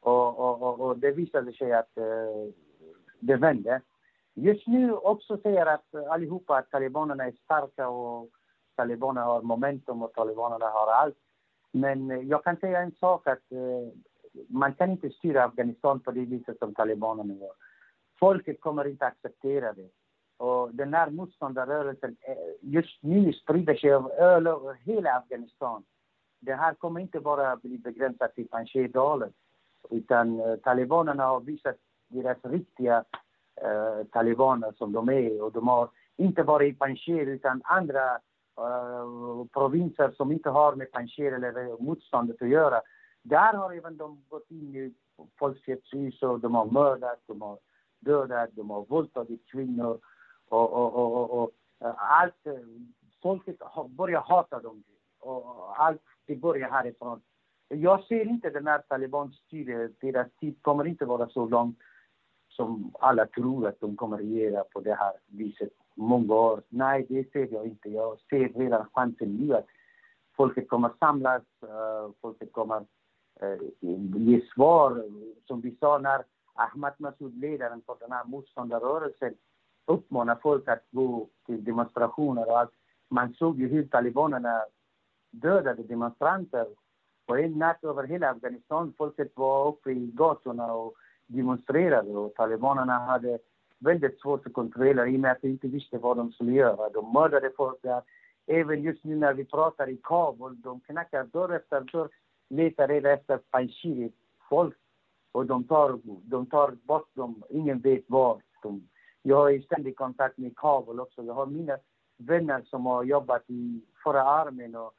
Och, 0.00 0.38
och, 0.38 0.62
och, 0.62 0.80
och 0.80 0.98
det 0.98 1.10
visade 1.10 1.52
sig 1.52 1.72
att 1.72 1.90
uh, 1.98 2.52
det 3.20 3.36
vände. 3.36 3.80
Just 4.34 4.66
nu 4.66 4.92
också 4.92 5.36
säger 5.36 5.66
att 5.66 5.94
allihopa 6.10 6.56
att 6.56 6.70
talibanerna 6.70 7.24
är 7.24 7.32
starka 7.32 7.88
och 7.88 8.30
talibanerna 8.76 9.26
har 9.26 9.42
momentum 9.42 10.02
och 10.02 10.12
talibanerna 10.12 10.66
har 10.66 10.92
allt. 10.92 11.18
Men 11.70 12.10
eh, 12.10 12.18
jag 12.18 12.44
kan 12.44 12.56
säga 12.56 12.80
en 12.80 12.94
sak 12.94 13.26
att 13.26 13.52
eh, 13.52 13.92
man 14.48 14.74
kan 14.74 14.90
inte 14.90 15.10
styra 15.10 15.44
Afghanistan 15.44 16.00
på 16.00 16.10
det 16.10 16.24
viset 16.24 16.58
som 16.58 16.74
talibanerna 16.74 17.34
gör. 17.34 17.52
Folket 18.18 18.60
kommer 18.60 18.86
inte 18.86 19.06
acceptera 19.06 19.72
det. 19.72 19.88
Och 20.36 20.74
den 20.74 20.94
här 20.94 21.10
motståndarrörelsen 21.10 22.16
eh, 22.20 22.34
just 22.60 23.02
nu 23.02 23.32
sprider 23.32 23.74
sig 23.74 23.90
över 23.90 24.74
hela 24.74 25.10
Afghanistan. 25.10 25.84
Det 26.40 26.54
här 26.54 26.74
kommer 26.74 27.00
inte 27.00 27.20
bara 27.20 27.56
bli 27.56 27.78
begränsat 27.78 28.34
till 28.34 28.48
Panjshirdalen 28.48 29.32
utan 29.90 30.58
talibanerna 30.62 31.26
har 31.26 31.40
visat 31.40 31.76
deras 32.08 32.38
riktiga 32.42 33.04
eh, 33.64 34.06
talibaner 34.12 34.72
som 34.78 34.92
de 34.92 35.08
är. 35.08 35.42
Och 35.42 35.52
de 35.52 35.68
har 35.68 35.88
inte 36.16 36.44
bara 36.44 36.64
i 36.64 36.72
Panjshir 36.72 37.26
utan 37.26 37.62
andra 37.64 38.04
eh, 38.58 39.46
provinser 39.52 40.10
som 40.10 40.32
inte 40.32 40.50
har 40.50 40.74
med 40.74 40.92
Panjshir 40.92 41.32
eller 41.32 41.82
motståndet 41.82 42.42
att 42.42 42.48
göra. 42.48 42.80
Där 43.22 43.54
har 43.54 43.72
även 43.72 43.96
de 43.96 44.24
gått 44.28 44.50
in 44.50 44.76
i 44.76 44.94
Folkets 45.38 45.94
hus 45.94 46.22
och 46.22 46.40
de 46.40 46.54
har 46.54 46.66
mördat, 46.66 47.20
de 47.26 47.42
har 47.42 47.58
dödat, 48.00 48.50
de 48.52 48.70
har 48.70 48.84
våldtagit 48.84 49.46
kvinnor 49.50 49.98
och, 50.48 50.72
och, 50.72 50.94
och, 50.94 51.12
och, 51.12 51.42
och 51.42 51.50
eh, 51.84 51.94
allt. 51.96 52.46
Eh, 52.46 52.52
folket 53.22 53.56
börjar 53.88 54.20
hata 54.20 54.58
dem 54.60 54.84
och 55.20 55.80
allt 55.82 56.02
det 56.26 56.36
börjar 56.36 56.70
härifrån. 56.70 57.20
Jag 57.68 58.04
ser 58.04 58.28
inte 58.28 58.50
den 58.50 58.66
här 58.66 58.78
talibanstyret, 58.78 59.92
deras 60.00 60.26
tid 60.40 60.62
kommer 60.62 60.86
inte 60.86 61.04
vara 61.04 61.28
så 61.28 61.46
långt 61.46 61.78
som 62.56 62.92
alla 63.00 63.26
tror 63.26 63.66
att 63.68 63.80
de 63.80 63.96
kommer 63.96 64.16
regera 64.16 64.64
på 64.64 64.80
det 64.80 64.94
här 64.94 65.12
viset 65.26 65.72
många 65.94 66.34
år. 66.34 66.62
Nej, 66.68 67.06
det 67.08 67.32
ser 67.32 67.52
jag 67.52 67.66
inte. 67.66 67.88
Jag 67.88 68.18
ser 68.30 68.48
redan 68.48 68.86
chansen 68.92 69.36
nu 69.36 69.54
att 69.54 69.66
folket 70.36 70.68
kommer 70.68 70.90
samlas, 70.98 71.42
uh, 71.62 72.12
folket 72.20 72.52
kommer 72.52 72.80
uh, 73.42 73.90
ge 74.26 74.40
svar. 74.54 75.04
Som 75.46 75.60
vi 75.60 75.76
sa 75.80 75.98
när 75.98 76.22
Ahmad 76.54 76.92
Massoud, 76.98 77.36
ledaren 77.40 77.82
för 77.86 77.96
den 78.00 78.12
här 78.12 78.24
motståndarrörelsen, 78.24 79.34
uppmanar 79.86 80.38
folk 80.42 80.68
att 80.68 80.84
gå 80.90 81.28
till 81.46 81.64
demonstrationer 81.64 82.48
och 82.48 82.58
allt. 82.58 82.74
Man 83.08 83.34
såg 83.34 83.58
ju 83.60 83.68
hur 83.68 83.86
talibanerna 83.86 84.64
dödade 85.30 85.82
demonstranter 85.82 86.66
på 87.26 87.36
en 87.36 87.58
natt 87.58 87.84
över 87.84 88.04
hela 88.04 88.30
Afghanistan. 88.30 88.92
Folket 88.98 89.32
var 89.34 89.68
uppe 89.68 89.90
i 89.90 90.10
gatorna 90.14 90.72
och 90.72 90.94
demonstrerade 91.26 92.10
och 92.10 92.34
talibanerna 92.34 92.98
hade 92.98 93.38
väldigt 93.78 94.20
svårt 94.20 94.46
att 94.46 94.52
kontrollera 94.52 95.08
i 95.08 95.16
och 95.16 95.20
med 95.20 95.32
att 95.32 95.42
de 95.42 95.48
inte 95.48 95.68
visste 95.68 95.98
vad 95.98 96.16
de 96.16 96.32
skulle 96.32 96.52
göra. 96.52 96.88
De 96.88 97.12
mördade 97.12 97.50
folk 97.56 97.82
där. 97.82 98.02
Även 98.46 98.82
just 98.82 99.04
nu 99.04 99.16
när 99.16 99.34
vi 99.34 99.44
pratar 99.44 99.88
i 99.88 99.96
Kabul, 100.02 100.60
de 100.60 100.80
knackar 100.80 101.24
dörr 101.24 101.54
efter 101.54 101.80
dörr, 101.80 102.08
letar 102.48 102.88
reda 102.88 103.12
efter 103.12 103.36
Panjshiri 103.50 104.12
folk 104.48 104.76
och 105.32 105.46
de 105.46 105.64
tar, 105.64 105.98
de 106.22 106.46
tar 106.46 106.70
bort 106.70 107.14
dem. 107.14 107.42
Ingen 107.48 107.78
vet 107.78 108.04
var. 108.06 108.42
De, 108.62 108.88
jag 109.22 109.36
har 109.36 109.58
ständig 109.58 109.96
kontakt 109.96 110.38
med 110.38 110.56
Kabul 110.56 111.00
också. 111.00 111.22
Jag 111.22 111.34
har 111.34 111.46
mina 111.46 111.76
vänner 112.16 112.62
som 112.66 112.86
har 112.86 113.04
jobbat 113.04 113.50
i 113.50 113.80
förra 114.04 114.22
armén 114.22 114.74
och 114.74 114.94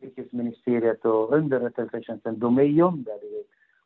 utrikesministeriet 0.00 1.04
och 1.04 1.32
underrättelsetjänsten. 1.32 2.38
De 2.38 2.58
är 2.58 2.62
gömda. 2.62 3.12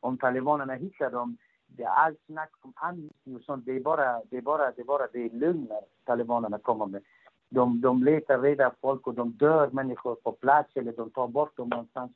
Om 0.00 0.18
talibanerna 0.18 0.74
hittar 0.74 1.10
dem 1.10 1.36
det 1.76 1.82
är 1.82 1.88
allt 1.88 2.18
snack 2.26 2.50
om 2.60 2.72
amnesti 2.76 3.34
och 3.36 3.42
sånt. 3.42 3.66
Det 3.66 3.72
är 3.72 3.80
bara 3.80 4.20
det, 4.30 4.36
är 4.36 4.42
bara, 4.42 4.72
det, 4.72 4.80
är 4.80 4.84
bara 4.84 5.06
det 5.12 5.32
lögner 5.32 5.80
talibanerna 6.04 6.58
kommer 6.58 6.86
med. 6.86 7.02
De, 7.48 7.80
de 7.80 8.04
letar 8.04 8.38
reda 8.38 8.74
folk 8.80 9.06
och 9.06 9.14
de 9.14 9.32
dör 9.32 9.70
människor 9.70 10.14
på 10.14 10.32
plats 10.32 10.76
eller 10.76 10.92
de 10.92 11.10
tar 11.10 11.28
bort 11.28 11.56
dem 11.56 11.68
någonstans. 11.68 12.12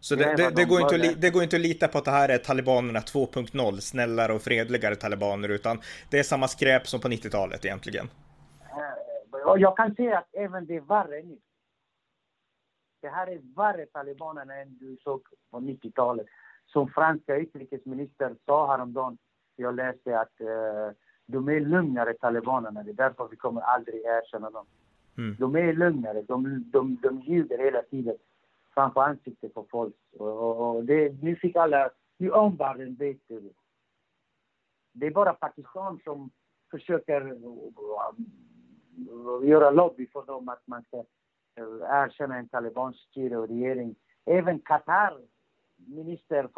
Så 0.00 0.14
det, 0.14 0.36
det, 0.36 0.50
det, 0.50 0.64
går 0.64 0.80
inte 0.80 0.94
att, 0.94 1.20
det 1.20 1.30
går 1.30 1.42
inte 1.42 1.56
att 1.56 1.62
lita 1.62 1.88
på 1.88 1.98
att 1.98 2.04
det 2.04 2.10
här 2.10 2.28
är 2.28 2.38
talibanerna 2.38 3.00
2.0, 3.00 3.80
snällare 3.80 4.32
och 4.32 4.42
fredligare 4.42 4.96
talibaner, 4.96 5.48
utan 5.48 5.80
det 6.10 6.18
är 6.18 6.22
samma 6.22 6.48
skräp 6.48 6.86
som 6.86 7.00
på 7.00 7.08
90-talet 7.08 7.64
egentligen. 7.64 8.08
Eh, 8.60 9.50
och 9.50 9.58
jag 9.58 9.76
kan 9.76 9.94
säga 9.94 10.18
att 10.18 10.34
även 10.34 10.66
det 10.66 10.76
är 10.76 10.80
värre 10.80 11.22
nu. 11.22 11.38
Det 13.02 13.08
här 13.08 13.26
är 13.26 13.40
värre 13.56 13.86
talibanerna 13.86 14.54
än 14.54 14.78
du 14.78 14.96
såg 15.04 15.22
på 15.50 15.60
90-talet 15.60 16.26
som 16.66 16.88
franska 16.88 17.36
utrikesminister 17.36 18.34
sa 18.46 18.66
häromdagen, 18.66 19.18
jag 19.56 19.74
läste 19.74 20.20
att 20.20 20.40
uh, 20.40 20.90
de 21.26 21.48
är 21.48 21.60
lugnare, 21.60 22.14
talibanerna. 22.14 22.82
Det 22.82 22.90
är 22.90 22.94
därför 22.94 23.28
vi 23.30 23.36
kommer 23.36 23.60
aldrig 23.60 24.04
erkänna 24.04 24.50
dem. 24.50 24.66
Mm. 25.18 25.36
De 25.38 25.56
är 25.56 25.72
lugnare, 25.72 26.22
de, 26.22 26.64
de, 26.72 26.98
de 27.02 27.20
ljuger 27.20 27.58
hela 27.58 27.82
tiden 27.82 28.16
framför 28.74 29.00
ansiktet 29.00 29.54
på 29.54 29.66
folk. 29.70 29.94
Och, 30.18 30.28
och, 30.28 30.76
och 30.76 30.84
det, 30.84 31.22
nu 31.22 31.36
fick 31.36 31.56
alla, 31.56 31.90
nu 32.16 32.30
omvärlden 32.30 32.94
vet 32.94 33.28
det. 33.28 33.40
Det 34.92 35.06
är 35.06 35.10
bara 35.10 35.32
Pakistan 35.32 36.00
som 36.04 36.30
försöker 36.70 37.36
göra 39.42 39.70
lobby 39.70 40.06
för 40.06 40.26
dem 40.26 40.48
att 40.48 40.66
man 40.66 40.82
ska 40.82 41.04
erkänna 41.88 42.36
en 42.36 42.48
talibansk 42.48 43.00
styre 43.00 43.36
och 43.36 43.48
regering. 43.48 43.94
Även 44.24 44.58
Qatar, 44.58 45.18
minister, 45.86 46.48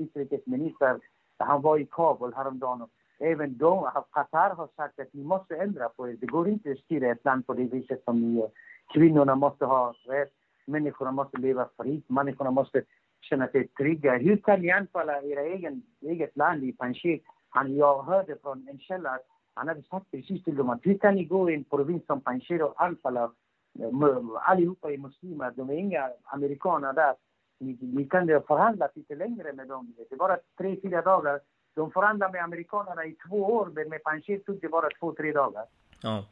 utrikesminister, 0.00 1.00
han 1.38 1.62
var 1.62 1.78
i 1.78 1.86
Kabul 1.90 2.34
häromdagen. 2.34 2.88
Även 3.18 3.58
de, 3.58 3.90
Qatar 4.12 4.54
har 4.54 4.68
sagt 4.76 5.00
att 5.00 5.12
ni 5.12 5.24
måste 5.24 5.56
ändra 5.56 5.88
på 5.88 6.08
er. 6.08 6.16
Det 6.20 6.26
går 6.26 6.48
inte 6.48 6.70
att 6.70 6.78
styra 6.78 7.10
ett 7.10 7.24
land 7.24 7.46
på 7.46 7.54
det 7.54 7.64
viset 7.64 8.04
som 8.04 8.20
ni 8.20 8.40
gör. 8.40 8.50
Kvinnorna 8.94 9.34
måste 9.34 9.64
ha 9.64 9.94
rätt, 10.06 10.32
människorna 10.66 11.12
måste 11.12 11.38
leva 11.38 11.68
fritt, 11.76 12.10
människorna 12.10 12.50
måste 12.50 12.82
känna 13.20 13.48
sig 13.48 13.68
trygga. 13.68 14.18
Hur 14.18 14.36
kan 14.36 14.60
ni 14.60 14.70
anfalla 14.70 15.22
era 15.22 15.40
egen, 15.40 15.82
eget 16.00 16.36
land 16.36 16.64
i 16.64 16.72
Panjshir? 16.72 17.20
jag 17.66 18.02
hörde 18.02 18.36
från 18.42 18.68
en 18.68 18.78
källa 18.78 19.10
att 19.10 19.26
han 19.54 19.68
hade 19.68 19.82
sagt 19.82 20.10
precis 20.10 20.44
till 20.44 20.56
dem 20.56 20.70
att 20.70 20.80
hur 20.82 20.98
kan 20.98 21.14
ni 21.14 21.24
gå 21.24 21.50
i 21.50 21.54
en 21.54 21.64
provins 21.64 22.06
som 22.06 22.20
Panjshir 22.20 22.62
och 22.62 22.82
anfalla 22.82 23.32
eh, 23.80 23.90
allihopa 24.34 24.92
är 24.92 24.98
muslimer, 24.98 25.52
de 25.56 25.70
är 25.70 25.74
inga 25.74 26.10
amerikaner 26.24 26.92
där. 26.92 27.14
Ni, 27.62 27.78
ni 27.80 28.04
kan 28.04 28.26
förhandla 28.26 28.88
lite 28.94 29.14
längre 29.14 29.52
med 29.52 29.68
dem. 29.68 29.94
Det 30.08 30.14
är 30.14 30.18
bara 30.18 30.38
tre, 30.58 30.76
fyra 30.82 31.02
dagar. 31.02 31.40
De 31.74 31.90
förhandlar 31.90 32.32
med 32.32 32.44
amerikanerna 32.44 33.04
i 33.04 33.16
två 33.28 33.36
år, 33.36 33.70
men 33.74 33.88
med 33.88 34.02
Panjshir 34.02 34.38
tog 34.38 34.60
det 34.60 34.68
bara 34.68 34.88
två, 35.00 35.14
tre 35.14 35.32
dagar. 35.32 35.64
Ja. 36.02 36.24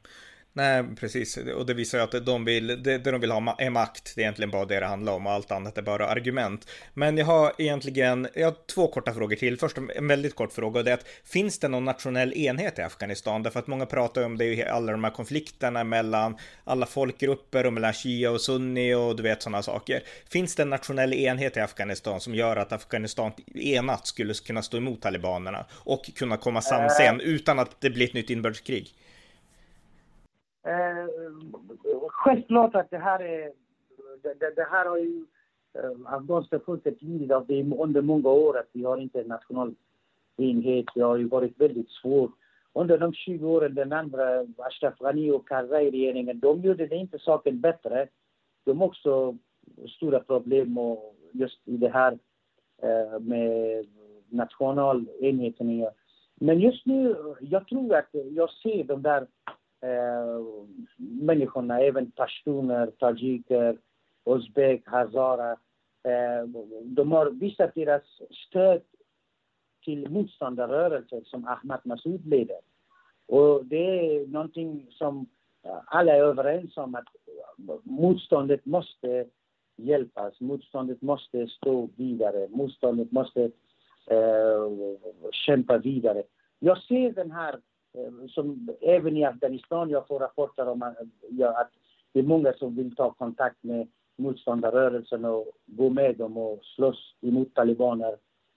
Nej, 0.53 0.85
precis. 0.97 1.37
Och 1.37 1.67
det 1.67 1.75
visar 1.75 1.99
ju 1.99 2.05
att 2.05 2.27
de 2.27 2.45
vill, 2.45 2.67
det, 2.67 2.99
det 2.99 3.11
de 3.11 3.21
vill 3.21 3.31
ha 3.31 3.57
är 3.59 3.71
makt. 3.71 4.13
Det 4.15 4.21
är 4.21 4.23
egentligen 4.23 4.51
bara 4.51 4.65
det 4.65 4.81
det 4.81 4.87
handlar 4.87 5.13
om 5.13 5.27
och 5.27 5.33
allt 5.33 5.51
annat 5.51 5.79
är 5.79 5.83
bara 5.83 6.07
argument. 6.07 6.69
Men 6.95 7.19
jag 7.19 7.27
har 7.27 7.53
egentligen, 7.59 8.29
jag 8.35 8.47
har 8.47 8.57
två 8.75 8.89
korta 8.89 9.15
frågor 9.15 9.37
till. 9.37 9.59
Först 9.59 9.79
en 9.79 10.09
väldigt 10.09 10.35
kort 10.35 10.53
fråga 10.53 10.79
och 10.79 10.85
det 10.85 10.91
är 10.91 10.95
att 10.95 11.07
finns 11.25 11.59
det 11.59 11.69
någon 11.69 11.85
nationell 11.85 12.33
enhet 12.33 12.79
i 12.79 12.83
Afghanistan? 12.83 13.43
Därför 13.43 13.61
att 13.61 13.67
många 13.67 13.87
pratar 13.87 14.25
om 14.25 14.39
det 14.39 14.45
i 14.45 14.65
alla 14.65 14.93
de 14.93 15.05
här 15.05 15.11
konflikterna 15.11 15.85
mellan 15.85 16.37
alla 16.65 16.87
folkgrupper 16.87 17.67
och 17.67 17.73
mellan 17.73 17.93
shia 17.93 18.31
och 18.31 18.41
sunni 18.41 18.95
och 18.95 19.17
du 19.17 19.23
vet 19.23 19.43
sådana 19.43 19.63
saker. 19.63 20.03
Finns 20.31 20.57
det 20.57 20.63
en 20.63 20.71
nationell 20.71 21.15
enhet 21.15 21.57
i 21.57 21.61
Afghanistan 21.61 22.21
som 22.21 22.35
gör 22.35 22.57
att 22.57 22.73
Afghanistan 22.73 23.33
enat 23.55 24.07
skulle 24.07 24.35
kunna 24.35 24.63
stå 24.63 24.77
emot 24.77 25.03
talibanerna 25.03 25.67
och 25.73 26.11
kunna 26.17 26.37
komma 26.37 26.63
sams 26.63 27.01
igen 27.01 27.21
utan 27.21 27.59
att 27.59 27.81
det 27.81 27.91
blir 27.91 28.07
ett 28.07 28.15
nytt 28.15 28.31
inbördeskrig? 28.31 28.95
Eh, 30.63 31.07
självklart 32.09 32.75
att 32.75 32.91
det 32.91 32.99
här 32.99 33.21
är... 33.23 33.53
Det, 34.23 34.57
det 34.57 34.69
här 34.71 34.87
har 34.87 34.99
ju 34.99 35.27
eh, 35.75 35.91
afghanska 36.05 36.61
folket 36.61 37.03
lidit 37.03 37.31
av 37.31 37.47
det 37.47 37.63
under 37.63 38.03
många 38.03 38.29
år. 38.29 38.59
Att 38.59 38.69
vi 38.73 38.85
har 38.85 38.99
inte 38.99 39.21
en 39.21 39.27
nationell 39.29 39.75
enhet. 40.37 40.87
Det 40.95 41.01
har 41.01 41.17
ju 41.17 41.29
varit 41.29 41.61
väldigt 41.61 41.91
svårt. 41.91 42.33
Under 42.73 42.99
de 42.99 43.13
20 43.13 43.49
åren 43.49 43.75
den 43.75 43.93
andra 43.93 44.47
Ashraf 44.59 44.99
Ghani 44.99 45.31
och 45.31 45.49
Karzai-regeringen, 45.49 46.41
de 46.41 46.61
gjorde 46.61 46.87
det 46.87 46.97
inte 46.97 47.19
saken 47.19 47.61
bättre. 47.61 48.09
De 48.65 48.81
har 48.81 48.87
också 48.87 49.37
stora 49.97 50.21
problem 50.21 50.79
och 50.79 51.17
just 51.33 51.69
i 51.69 51.77
det 51.77 51.89
här 51.89 52.19
eh, 52.83 53.21
med 53.21 53.87
nationalenheten. 54.29 55.87
Men 56.35 56.61
just 56.61 56.87
nu, 56.87 57.17
jag 57.41 57.69
tror 57.69 57.95
att 57.95 58.09
jag 58.13 58.51
ser 58.51 58.85
de 58.85 59.03
där 59.03 59.27
eh, 59.81 60.41
människorna, 60.97 61.81
även 61.81 62.11
pashtuner, 62.11 62.87
tajiker, 62.87 63.77
uzbek, 64.25 64.83
hazara. 64.87 65.51
Eh, 66.03 66.45
de 66.85 67.13
har 67.13 67.31
visat 67.31 67.75
deras 67.75 68.03
stöd 68.49 68.83
till 69.85 70.11
motståndarrörelser 70.11 71.21
som 71.25 71.47
Ahmad 71.47 71.81
Massoud 71.85 72.27
leder. 72.27 72.61
Och 73.27 73.65
det 73.65 74.17
är 74.17 74.27
någonting 74.27 74.87
som 74.91 75.27
eh, 75.63 75.81
alla 75.87 76.13
är 76.17 76.23
överens 76.23 76.77
om 76.77 76.95
att 76.95 77.09
motståndet 77.83 78.67
måste 78.67 79.27
hjälpas, 79.77 80.41
motståndet 80.41 81.03
måste 81.03 81.47
stå 81.47 81.89
vidare, 81.97 82.49
motståndet 82.51 83.13
måste 83.13 83.43
eh, 84.07 84.71
kämpa 85.33 85.79
vidare. 85.79 86.23
Jag 86.59 86.83
ser 86.83 87.13
den 87.13 87.31
här 87.31 87.55
Eh, 87.55 87.70
som 88.29 88.69
även 88.81 89.17
i 89.17 89.25
Afghanistan, 89.25 89.91
jag 89.91 90.07
får 90.07 90.21
rapporter 90.21 90.69
om 90.69 90.83
att, 90.83 90.97
ja, 91.31 91.61
att 91.61 91.71
det 92.13 92.19
är 92.19 92.23
många 92.23 92.53
som 92.53 92.77
vill 92.77 92.97
ta 92.97 93.13
kontakt 93.13 93.63
med 93.63 93.89
motståndarrörelsen 94.17 95.25
och 95.25 95.47
gå 95.67 95.91
med 95.91 96.17
dem 96.17 96.37
och 96.37 96.59
slåss 96.63 97.15
emot 97.21 97.55
talibaner. 97.55 98.17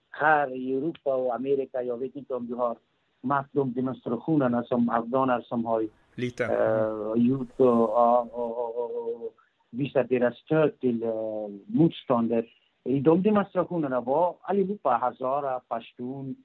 Här 0.10 0.56
i 0.56 0.74
Europa 0.74 1.16
och 1.16 1.36
Amerika, 1.36 1.84
jag 1.84 1.98
vet 1.98 2.16
inte 2.16 2.34
om 2.34 2.48
du 2.48 2.56
har 2.56 2.78
märkt 3.22 3.50
de 3.52 3.74
demonstrationerna 3.74 4.64
som 4.64 4.90
afghaner 4.90 5.42
som 5.42 5.66
har 5.66 5.88
Lite. 6.16 6.44
Uh, 6.44 7.26
gjort 7.28 7.60
och, 7.60 7.90
och, 7.90 8.34
och, 8.34 9.26
och, 9.26 9.34
visat 9.70 10.10
deras 10.10 10.38
stöd 10.38 10.80
till 10.80 11.04
uh, 11.04 11.48
motståndet. 11.66 12.46
I 12.84 13.00
de 13.00 13.24
demonstrationerna 13.24 14.02
var 14.02 14.36
allihopa 14.42 14.90
hazara, 14.90 15.60
pashtun, 15.60 16.36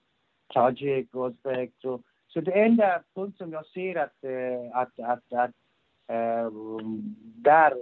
tajik, 0.55 1.09
uzbek. 1.15 1.73
Så 2.29 2.41
det 2.41 2.53
enda 2.53 3.03
punkt 3.15 3.39
som 3.39 3.53
jag 3.53 3.67
ser 3.67 3.95
att, 3.97 4.25
eh, 4.25 4.79
att, 4.79 4.99
att, 4.99 5.33
att 5.33 5.51
äh, 6.09 6.51
där 7.21 7.73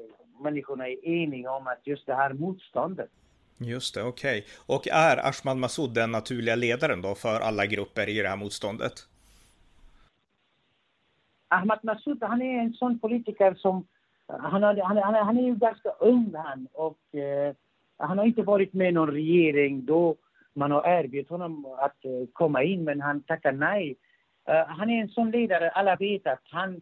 människorna 0.42 0.88
är 0.88 1.08
eniga 1.08 1.50
om 1.50 1.66
att 1.66 1.86
just 1.86 2.06
det 2.06 2.14
här 2.14 2.32
motståndet. 2.32 3.10
Just 3.58 3.94
det, 3.94 4.02
okej. 4.02 4.38
Okay. 4.38 4.76
Och 4.76 4.88
är 4.88 5.28
Ashmad 5.28 5.56
Massoud 5.56 5.94
den 5.94 6.12
naturliga 6.12 6.56
ledaren 6.56 7.02
då 7.02 7.14
för 7.14 7.40
alla 7.40 7.66
grupper 7.66 8.08
i 8.08 8.22
det 8.22 8.28
här 8.28 8.36
motståndet? 8.36 8.92
Ahmad 11.48 11.78
Massoud, 11.82 12.22
han 12.22 12.42
är 12.42 12.60
en 12.60 12.72
sån 12.72 12.98
politiker 12.98 13.54
som... 13.54 13.86
Han, 14.26 14.62
har, 14.62 14.76
han, 14.76 14.96
han, 14.96 15.14
han 15.14 15.38
är 15.38 15.42
ju 15.42 15.54
ganska 15.54 15.88
ung 15.88 16.34
han 16.34 16.68
och 16.72 17.14
eh, 17.14 17.54
han 17.96 18.18
har 18.18 18.24
inte 18.24 18.42
varit 18.42 18.72
med 18.72 18.88
i 18.88 18.92
någon 18.92 19.10
regering 19.10 19.84
då 19.84 20.16
man 20.52 20.70
har 20.70 20.88
erbjudit 20.88 21.30
honom 21.30 21.66
att 21.78 22.04
eh, 22.04 22.28
komma 22.32 22.62
in 22.62 22.84
men 22.84 23.00
han 23.00 23.22
tackar 23.22 23.52
nej. 23.52 23.96
Eh, 24.48 24.66
han 24.66 24.90
är 24.90 25.00
en 25.00 25.08
sån 25.08 25.30
ledare, 25.30 25.70
alla 25.70 25.96
vet 25.96 26.26
att 26.26 26.42
han, 26.50 26.80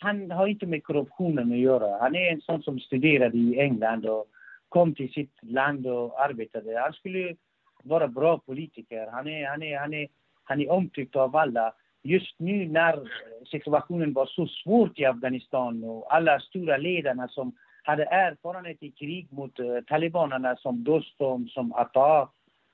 han 0.00 0.30
har 0.30 0.46
inte 0.46 0.66
med 0.66 0.84
korruptionen 0.84 1.52
att 1.52 1.58
göra. 1.58 1.98
Han 2.00 2.16
är 2.16 2.32
en 2.32 2.40
sån 2.40 2.62
som 2.62 2.80
studerade 2.80 3.36
i 3.36 3.60
England 3.60 4.06
och 4.06 4.26
kom 4.68 4.94
till 4.94 5.12
sitt 5.12 5.38
land 5.42 5.86
och 5.86 6.24
arbetade. 6.24 6.80
Han 6.80 6.92
skulle 6.92 7.36
vara 7.82 8.08
bra 8.08 8.38
politiker. 8.38 9.06
Han 9.12 9.26
är, 9.26 9.48
han 9.48 9.62
är, 9.62 9.78
han 9.78 9.94
är, 9.94 10.08
han 10.44 10.60
är 10.60 10.70
omtyckt 10.70 11.16
av 11.16 11.36
alla. 11.36 11.74
Just 12.02 12.38
nu 12.38 12.68
när 12.68 13.08
situationen 13.50 14.12
var 14.12 14.26
så 14.26 14.46
svår 14.46 14.90
i 14.94 15.04
Afghanistan 15.04 15.84
och 15.84 16.14
alla 16.14 16.40
stora 16.40 16.76
ledarna 16.76 17.28
som 17.28 17.52
hade 17.82 18.04
erfarenhet 18.04 18.82
i 18.82 18.90
krig 18.90 19.32
mot 19.32 19.58
eh, 19.58 19.80
talibanerna 19.86 20.56
som 20.56 20.84
Dostum, 20.84 21.48
som 21.48 21.72
Atta, 21.72 22.28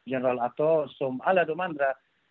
general 0.04 0.38
Atta, 0.38 0.88
som 0.88 1.20
alla 1.20 1.44
de 1.44 1.60
andra 1.60 1.84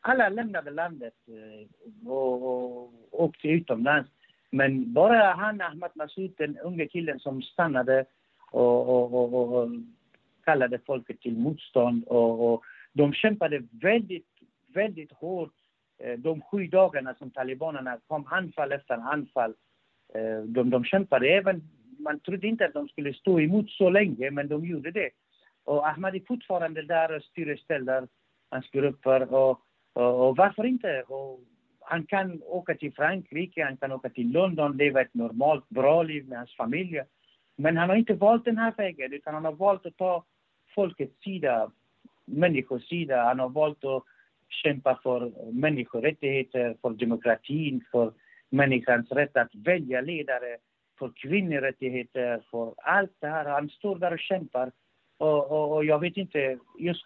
alla 0.07 0.29
lämnade 0.29 0.71
landet 0.71 1.13
eh, 1.27 2.09
och, 2.09 2.33
och 2.43 2.93
åkte 3.11 3.47
utomlands. 3.47 4.09
Men 4.51 4.93
bara 4.93 5.33
han, 5.33 5.61
Ahmad 5.61 5.91
Massoud, 5.95 6.33
den 6.37 6.57
unge 6.57 6.87
killen 6.87 7.19
som 7.19 7.41
stannade 7.41 8.05
och, 8.51 8.89
och, 8.89 9.13
och, 9.13 9.53
och 9.53 9.69
kallade 10.45 10.79
folket 10.85 11.21
till 11.21 11.37
motstånd. 11.37 12.03
Och, 12.03 12.53
och, 12.53 12.63
de 12.93 13.13
kämpade 13.13 13.63
väldigt, 13.81 14.27
väldigt 14.73 15.11
hårt 15.11 15.53
eh, 15.99 16.19
de 16.19 16.41
sju 16.41 16.67
dagarna 16.67 17.13
som 17.13 17.31
talibanerna 17.31 17.99
kom 18.07 18.27
anfall 18.27 18.71
efter 18.71 18.95
anfall. 18.95 19.53
Eh, 20.13 20.41
de, 20.45 20.69
de 20.69 20.83
kämpade 20.83 21.27
även, 21.27 21.61
man 21.99 22.19
trodde 22.19 22.47
inte 22.47 22.65
att 22.65 22.73
de 22.73 22.87
skulle 22.87 23.13
stå 23.13 23.39
emot 23.39 23.69
så 23.69 23.89
länge, 23.89 24.31
men 24.31 24.47
de 24.47 24.65
gjorde 24.65 24.91
det. 24.91 25.09
Och 25.63 25.87
Ahmad 25.87 26.15
är 26.15 26.23
fortfarande 26.27 26.81
där 26.81 27.15
och 27.15 27.23
styr 27.23 27.53
och 27.53 27.59
ställer 27.59 28.07
hans 28.49 28.69
grupper. 28.69 29.33
Och 29.33 29.61
Eh, 29.97 30.03
och, 30.03 30.35
varför 30.35 30.65
inte? 30.65 31.03
Och 31.07 31.39
han 31.79 32.05
kan 32.05 32.41
åka 32.43 32.75
till 32.75 32.93
Frankrike, 32.93 33.63
han 33.63 33.77
kan 33.77 33.91
åka 33.91 34.09
till 34.09 34.31
London, 34.31 34.77
leva 34.77 35.01
ett 35.01 35.13
normalt, 35.13 35.69
bra 35.69 36.03
liv 36.03 36.27
med 36.27 36.37
hans 36.37 36.55
familj. 36.55 37.01
Men 37.55 37.77
han 37.77 37.89
har 37.89 37.95
inte 37.95 38.13
valt 38.13 38.45
den 38.45 38.57
här 38.57 38.73
vägen, 38.77 39.13
utan 39.13 39.33
han 39.33 39.45
har 39.45 39.51
valt 39.51 39.85
att 39.85 39.97
ta 39.97 40.23
folkets 40.75 41.23
sida, 41.23 41.71
människors 42.25 42.89
sida. 42.89 43.23
Han 43.23 43.39
har 43.39 43.49
valt 43.49 43.85
att 43.85 44.03
kämpa 44.49 44.99
för 45.03 45.51
människorättigheter, 45.51 46.75
för 46.81 46.89
demokratin, 46.89 47.83
för 47.91 48.13
människans 48.49 49.11
rätt 49.11 49.37
att 49.37 49.55
välja 49.55 50.01
ledare, 50.01 50.57
för 50.99 51.11
kvinnorättigheter, 51.15 52.41
för 52.51 52.73
allt 52.77 53.15
det 53.19 53.27
här. 53.27 53.45
Han 53.45 53.69
står 53.69 53.95
där 53.99 54.13
och 54.13 54.19
kämpar. 54.19 54.71
Och, 55.17 55.51
och, 55.51 55.75
och 55.75 55.85
jag 55.85 55.99
vet 55.99 56.17
inte, 56.17 56.57
just 56.79 57.05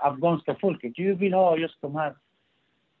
afghanska 0.00 0.54
folket 0.60 0.98
ju 0.98 1.14
vill 1.14 1.34
ha 1.34 1.56
just 1.56 1.80
de 1.80 1.94
här, 1.94 2.14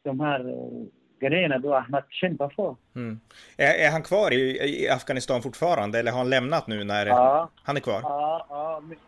de 0.02 0.20
här 0.20 0.48
uh, 0.48 0.86
grejerna 1.20 1.58
då 1.58 1.74
Ahmad 1.74 2.04
kämpar 2.10 2.48
för. 2.48 2.76
Mm. 2.94 3.20
Är, 3.56 3.86
är, 3.86 3.90
han 3.90 4.02
kvar 4.02 4.32
i, 4.32 4.58
i, 4.82 4.88
Afghanistan 4.88 5.42
fortfarande 5.42 5.98
eller 5.98 6.10
har 6.10 6.18
han 6.18 6.30
lämnat 6.30 6.66
nu 6.66 6.84
när 6.84 7.06
ja, 7.06 7.50
han 7.62 7.76
är 7.76 7.80
kvar? 7.80 8.00
Ja, 8.02 8.46
ja. 8.48 8.82
Men, 8.84 8.98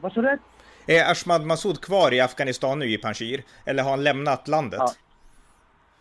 vad 0.00 0.12
sa 0.12 0.20
du? 0.20 0.38
Är 0.86 1.10
Ashmad 1.10 1.46
Massoud 1.46 1.80
kvar 1.80 2.14
i 2.14 2.20
Afghanistan 2.20 2.78
nu 2.78 2.86
i 2.86 2.98
Panjshir? 2.98 3.42
Eller 3.66 3.82
har 3.82 3.90
han 3.90 4.04
lämnat 4.04 4.48
landet? 4.48 4.80
Ja. 4.80 4.92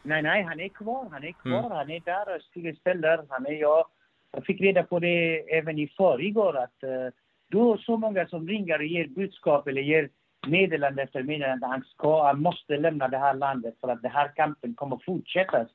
Nej, 0.03 0.21
nej, 0.21 0.43
han 0.43 0.59
är 0.59 0.69
kvar. 0.69 1.07
Han 1.11 1.23
är 1.23 1.31
kvar. 1.31 1.59
Mm. 1.59 1.71
Han 1.71 1.89
är 1.89 1.99
där 1.99 2.35
och 2.35 2.77
ställer. 2.77 3.25
Han 3.29 3.45
är, 3.45 3.51
jag, 3.51 3.85
jag 4.31 4.45
fick 4.45 4.61
reda 4.61 4.83
på 4.83 4.99
det 4.99 5.39
även 5.57 5.79
i 5.79 5.87
förrgår 5.97 6.57
att 6.57 6.83
uh, 6.83 7.13
då 7.47 7.77
så 7.77 7.97
många 7.97 8.27
som 8.27 8.47
ringer 8.47 8.79
och 8.79 8.85
ger 8.85 9.07
budskap 9.07 9.67
eller 9.67 9.81
ger 9.81 10.09
meddelande 10.47 11.03
efter 11.03 11.23
meddelande. 11.23 11.67
Han, 11.67 11.83
ska, 11.83 12.23
han 12.23 12.41
måste 12.41 12.77
lämna 12.77 13.07
det 13.07 13.17
här 13.17 13.33
landet 13.33 13.75
för 13.81 13.87
att 13.87 14.01
den 14.01 14.11
här 14.11 14.31
kampen 14.35 14.73
kommer 14.73 14.95
att 14.95 15.03
fortsätta. 15.03 15.65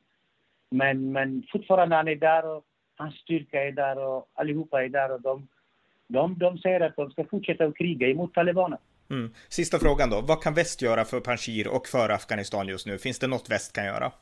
Men, 0.70 1.12
men 1.12 1.42
fortfarande 1.52 1.96
han 1.96 2.08
är 2.08 2.16
där 2.16 2.56
och 2.56 2.64
hans 2.96 3.14
styrka 3.14 3.64
är 3.64 3.72
där 3.72 3.98
och 3.98 4.28
allihopa 4.34 4.84
är 4.84 4.88
där 4.88 5.12
och 5.12 5.20
de, 5.20 5.48
de, 6.08 6.38
de 6.38 6.58
säger 6.58 6.80
att 6.80 6.96
de 6.96 7.10
ska 7.10 7.24
fortsätta 7.24 7.64
att 7.64 7.76
kriga 7.76 8.08
emot 8.08 8.34
talibanerna. 8.34 8.78
Mm. 9.10 9.30
Sista 9.48 9.78
frågan 9.78 10.10
då. 10.10 10.20
Vad 10.20 10.42
kan 10.42 10.54
väst 10.54 10.82
göra 10.82 11.04
för 11.04 11.20
Panjshir 11.20 11.68
och 11.68 11.86
för 11.86 12.08
Afghanistan 12.08 12.68
just 12.68 12.86
nu? 12.86 12.98
Finns 12.98 13.18
det 13.18 13.26
något 13.26 13.50
väst 13.50 13.72
kan 13.72 13.84
göra? 13.84 14.12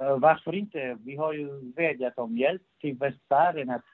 Uh, 0.00 0.18
varför 0.18 0.54
inte? 0.54 0.98
Vi 1.04 1.16
har 1.16 1.32
ju 1.32 1.72
vädjat 1.76 2.18
om 2.18 2.38
hjälp 2.38 2.62
till 2.80 2.94
västvärlden 2.94 3.70
att, 3.70 3.84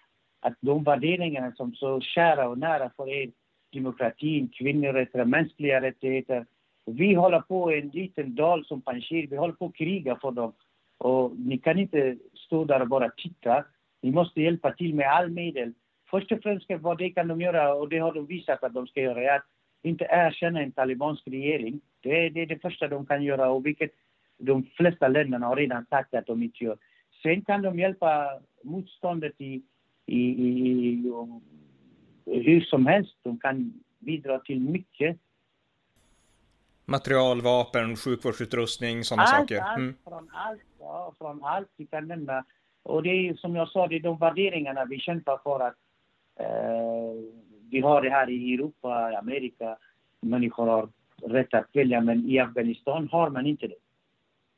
att 0.41 0.55
de 0.61 0.85
värderingarna 0.85 1.53
som 1.53 1.75
så 1.75 2.01
kära 2.01 2.49
och 2.49 2.59
nära 2.59 2.91
för 2.97 3.09
er, 3.09 3.31
demokratin, 3.73 4.49
kvinnorätter, 4.49 5.25
mänskliga 5.25 5.81
rättigheter. 5.81 6.47
Vi 6.87 7.15
håller 7.15 7.41
på 7.41 7.73
i 7.73 7.81
en 7.81 7.89
liten 7.89 8.35
dal 8.35 8.65
som 8.65 8.83
Panjshir, 8.83 9.27
vi 9.27 9.37
håller 9.37 9.55
på 9.55 9.67
att 9.67 9.75
kriga 9.75 10.17
för 10.17 10.31
dem. 10.31 10.53
Och 10.99 11.33
ni 11.39 11.59
kan 11.59 11.79
inte 11.79 12.17
stå 12.35 12.65
där 12.65 12.81
och 12.81 12.89
bara 12.89 13.09
titta. 13.09 13.65
Ni 14.03 14.11
måste 14.11 14.43
hjälpa 14.43 14.73
till 14.73 14.95
med 14.95 15.07
all 15.07 15.31
medel. 15.31 15.73
Först 16.11 16.33
och 16.33 16.43
främst, 16.43 16.67
vad 16.81 16.99
det 16.99 17.11
kan 17.11 17.29
de 17.29 17.41
göra, 17.41 17.75
och 17.75 17.89
det 17.89 17.99
har 17.99 18.13
de 18.13 18.27
visat 18.27 18.65
att 18.65 18.75
de 18.75 18.87
ska 18.87 19.01
göra, 19.01 19.23
är 19.23 19.37
att 19.37 19.47
inte 19.83 20.07
erkänna 20.11 20.63
en 20.63 20.73
talibansk 20.73 21.29
regering. 21.29 21.81
Det 22.01 22.27
är, 22.27 22.31
det 22.31 22.41
är 22.41 22.47
det 22.47 22.63
första 22.63 22.89
de 22.89 23.07
kan 23.07 23.23
göra 23.23 23.51
och 23.51 23.67
vilket 23.67 23.91
de 24.39 24.65
flesta 24.77 25.09
länderna 25.09 25.47
har 25.47 25.57
redan 25.57 25.87
sagt 25.87 26.15
att 26.15 26.27
de 26.27 26.43
inte 26.43 26.65
gör. 26.65 26.77
Sen 27.23 27.45
kan 27.45 27.63
de 27.63 27.79
hjälpa 27.79 28.41
motståndet 28.63 29.41
i, 29.41 29.63
i, 30.07 30.21
i, 30.21 30.49
i 30.89 31.11
hur 32.27 32.61
som 32.61 32.87
helst. 32.87 33.17
De 33.23 33.39
kan 33.39 33.73
bidra 33.99 34.39
till 34.39 34.61
mycket. 34.61 35.19
Material, 36.85 37.41
vapen, 37.41 37.97
sjukvårdsutrustning, 37.97 39.05
sådana 39.05 39.27
saker? 39.27 39.57
Mm. 39.57 39.89
Allt, 39.89 39.97
från 40.05 40.31
allt, 40.33 40.61
ja, 40.81 41.15
från 41.19 41.45
allt 41.45 41.69
vi 41.77 41.87
kan 41.87 42.09
nämna. 42.09 42.45
Och 42.83 43.03
det 43.03 43.11
är 43.11 43.35
som 43.35 43.57
jag 43.57 43.69
sa, 43.69 43.87
det 43.87 43.97
är 43.97 44.01
de 44.01 44.19
värderingarna 44.19 44.85
vi 44.85 44.99
kämpar 44.99 45.39
för 45.43 45.61
att 45.61 45.77
eh, 46.37 47.33
vi 47.71 47.81
har 47.81 48.03
det 48.03 48.11
här 48.11 48.31
i 48.31 48.55
Europa, 48.55 49.13
i 49.13 49.15
Amerika. 49.15 49.77
Människor 50.21 50.67
har 50.67 50.89
rätt 51.23 51.55
att 51.55 51.67
välja, 51.73 52.01
men 52.01 52.29
i 52.29 52.39
Afghanistan 52.39 53.09
har 53.13 53.31
man 53.31 53.47
inte 53.47 53.67
det 53.67 53.77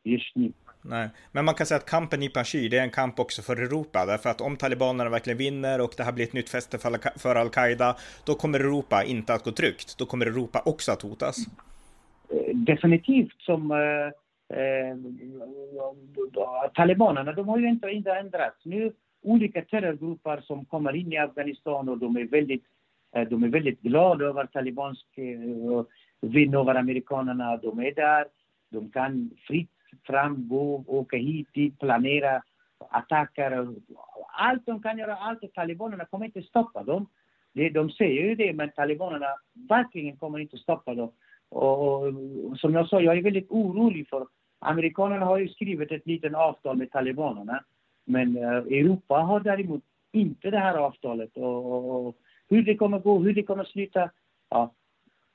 just 0.02 0.36
nu. 0.36 0.52
Nej, 0.86 1.08
men 1.32 1.44
man 1.44 1.54
kan 1.54 1.66
säga 1.66 1.78
att 1.78 1.90
kampen 1.90 2.22
i 2.22 2.28
Panjshir, 2.28 2.70
det 2.70 2.78
är 2.78 2.82
en 2.82 2.90
kamp 2.90 3.20
också 3.20 3.42
för 3.42 3.56
Europa, 3.56 4.06
därför 4.06 4.30
att 4.30 4.40
om 4.40 4.56
talibanerna 4.56 5.10
verkligen 5.10 5.38
vinner 5.38 5.80
och 5.80 5.94
det 5.96 6.02
här 6.02 6.12
blir 6.12 6.24
ett 6.24 6.32
nytt 6.32 6.48
fäste 6.48 6.78
för 7.16 7.34
al-Qaida, 7.34 7.96
då 8.26 8.34
kommer 8.34 8.60
Europa 8.60 9.04
inte 9.04 9.34
att 9.34 9.44
gå 9.44 9.52
tryggt. 9.52 9.98
Då 9.98 10.06
kommer 10.06 10.26
Europa 10.26 10.62
också 10.64 10.92
att 10.92 11.02
hotas. 11.02 11.36
Eh, 12.30 12.56
definitivt 12.56 13.40
som 13.40 13.70
eh, 13.70 14.58
eh, 14.58 14.96
talibanerna, 16.74 17.32
de 17.32 17.48
har 17.48 17.58
ju 17.58 17.68
inte, 17.68 17.88
inte 17.88 18.12
ändrats. 18.12 18.64
Nu 18.64 18.92
olika 19.22 19.62
terrorgrupper 19.62 20.40
som 20.40 20.64
kommer 20.64 20.96
in 20.96 21.12
i 21.12 21.18
Afghanistan 21.18 21.88
och 21.88 21.98
de 21.98 22.16
är 22.16 22.24
väldigt, 22.24 22.64
eh, 23.16 23.28
de 23.28 23.44
är 23.44 23.48
väldigt 23.48 23.80
glada 23.80 24.24
över 24.24 24.46
talibansk 24.46 25.06
eh, 25.18 25.84
vinn 26.20 26.54
över 26.54 26.74
amerikanerna. 26.74 27.56
De 27.56 27.78
är 27.78 27.94
där, 27.94 28.24
de 28.70 28.90
kan 28.90 29.30
fritt 29.48 29.73
fram, 30.02 30.48
gå, 30.48 30.84
åka 30.86 31.16
hit, 31.16 31.48
dit, 31.54 31.78
planera 31.78 32.42
attacker. 32.90 33.68
Allt 34.28 34.66
de 34.66 34.82
kan 34.82 34.98
göra, 34.98 35.16
allt. 35.16 35.54
Talibanerna 35.54 36.04
kommer 36.04 36.26
inte 36.26 36.42
stoppa 36.42 36.82
dem. 36.82 37.06
De 37.72 37.90
säger 37.90 38.22
ju 38.28 38.34
det, 38.34 38.52
men 38.52 38.70
talibanerna 38.70 39.26
verkligen 39.68 40.16
kommer 40.16 40.38
inte 40.38 40.58
stoppa 40.58 40.94
dem. 40.94 41.12
Och, 41.48 42.02
och, 42.02 42.12
som 42.56 42.74
jag 42.74 42.88
sa, 42.88 43.00
jag 43.00 43.18
är 43.18 43.22
väldigt 43.22 43.50
orolig 43.50 44.08
för 44.08 44.26
amerikanerna 44.58 45.26
har 45.26 45.38
ju 45.38 45.48
skrivit 45.48 45.92
ett 45.92 46.06
litet 46.06 46.34
avtal 46.34 46.76
med 46.76 46.90
talibanerna. 46.90 47.64
Men 48.04 48.36
eh, 48.36 48.50
Europa 48.50 49.14
har 49.14 49.40
däremot 49.40 49.82
inte 50.12 50.50
det 50.50 50.58
här 50.58 50.74
avtalet. 50.74 51.36
Och, 51.36 51.72
och, 51.72 52.06
och, 52.06 52.16
hur 52.48 52.62
det 52.62 52.76
kommer 52.76 52.98
gå, 52.98 53.18
hur 53.18 53.34
det 53.34 53.42
kommer 53.42 53.64
sluta, 53.64 54.10
ja, 54.48 54.72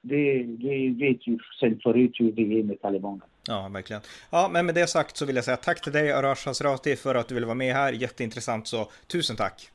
det, 0.02 0.44
det 0.44 0.90
vet 0.90 1.28
ju 1.28 1.38
sen 1.60 1.80
förut 1.84 2.16
hur 2.20 2.32
det 2.32 2.60
är 2.60 2.64
med 2.64 2.82
talibanerna. 2.82 3.26
Ja, 3.50 3.68
verkligen. 3.68 4.02
Ja, 4.30 4.50
men 4.52 4.66
med 4.66 4.76
det 4.76 4.88
sagt 4.88 5.18
så 5.18 5.26
vill 5.26 5.36
jag 5.36 5.46
säga 5.46 5.58
tack 5.58 5.82
till 5.82 5.92
dig 5.92 6.12
Arash 6.12 6.48
Hasrati 6.48 6.96
för 6.96 7.16
att 7.16 7.28
du 7.28 7.34
ville 7.34 7.46
vara 7.46 7.56
med 7.56 7.74
här. 7.74 7.94
Jätteintressant, 7.94 8.68
så 8.68 8.92
tusen 9.08 9.36
tack. 9.36 9.72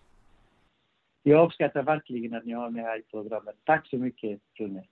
Jag 1.22 1.46
uppskattar 1.46 1.82
verkligen 1.82 2.34
att 2.34 2.44
ni 2.44 2.52
har 2.52 2.70
mig 2.70 2.82
här 2.82 2.98
i 2.98 3.02
programmet. 3.02 3.54
Tack 3.64 3.86
så 3.88 3.96
mycket, 3.96 4.40
Rune. 4.58 4.84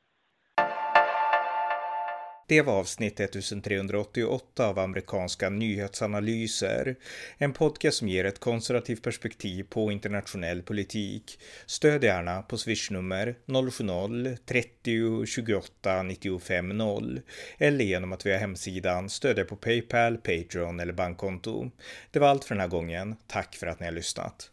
Det 2.53 2.63
var 2.63 2.79
avsnitt 2.79 3.21
1388 3.21 4.67
av 4.67 4.79
amerikanska 4.79 5.51
nyhetsanalyser. 5.51 6.97
En 7.39 7.53
podcast 7.53 7.99
som 7.99 8.09
ger 8.09 8.25
ett 8.25 8.39
konservativt 8.39 9.03
perspektiv 9.03 9.65
på 9.71 9.93
internationell 9.93 10.63
politik. 10.63 11.39
Stöd 11.67 12.05
gärna 12.05 12.43
på 12.43 12.59
swishnummer 12.59 13.35
070-30 13.47 15.27
28 15.27 16.03
95 16.03 16.69
0 16.69 17.21
eller 17.59 17.85
genom 17.85 18.13
att 18.13 18.27
via 18.27 18.39
hemsidan 18.39 19.11
stödja 19.11 19.45
på 19.45 19.57
Paypal, 19.57 20.17
Patreon 20.17 20.81
eller 20.81 20.93
bankkonto. 20.93 21.71
Det 22.11 22.19
var 22.19 22.29
allt 22.29 22.45
för 22.45 22.55
den 22.55 22.61
här 22.61 22.69
gången. 22.69 23.17
Tack 23.27 23.57
för 23.57 23.67
att 23.67 23.81
ni 23.81 23.87
har 23.87 23.93
lyssnat. 23.93 24.51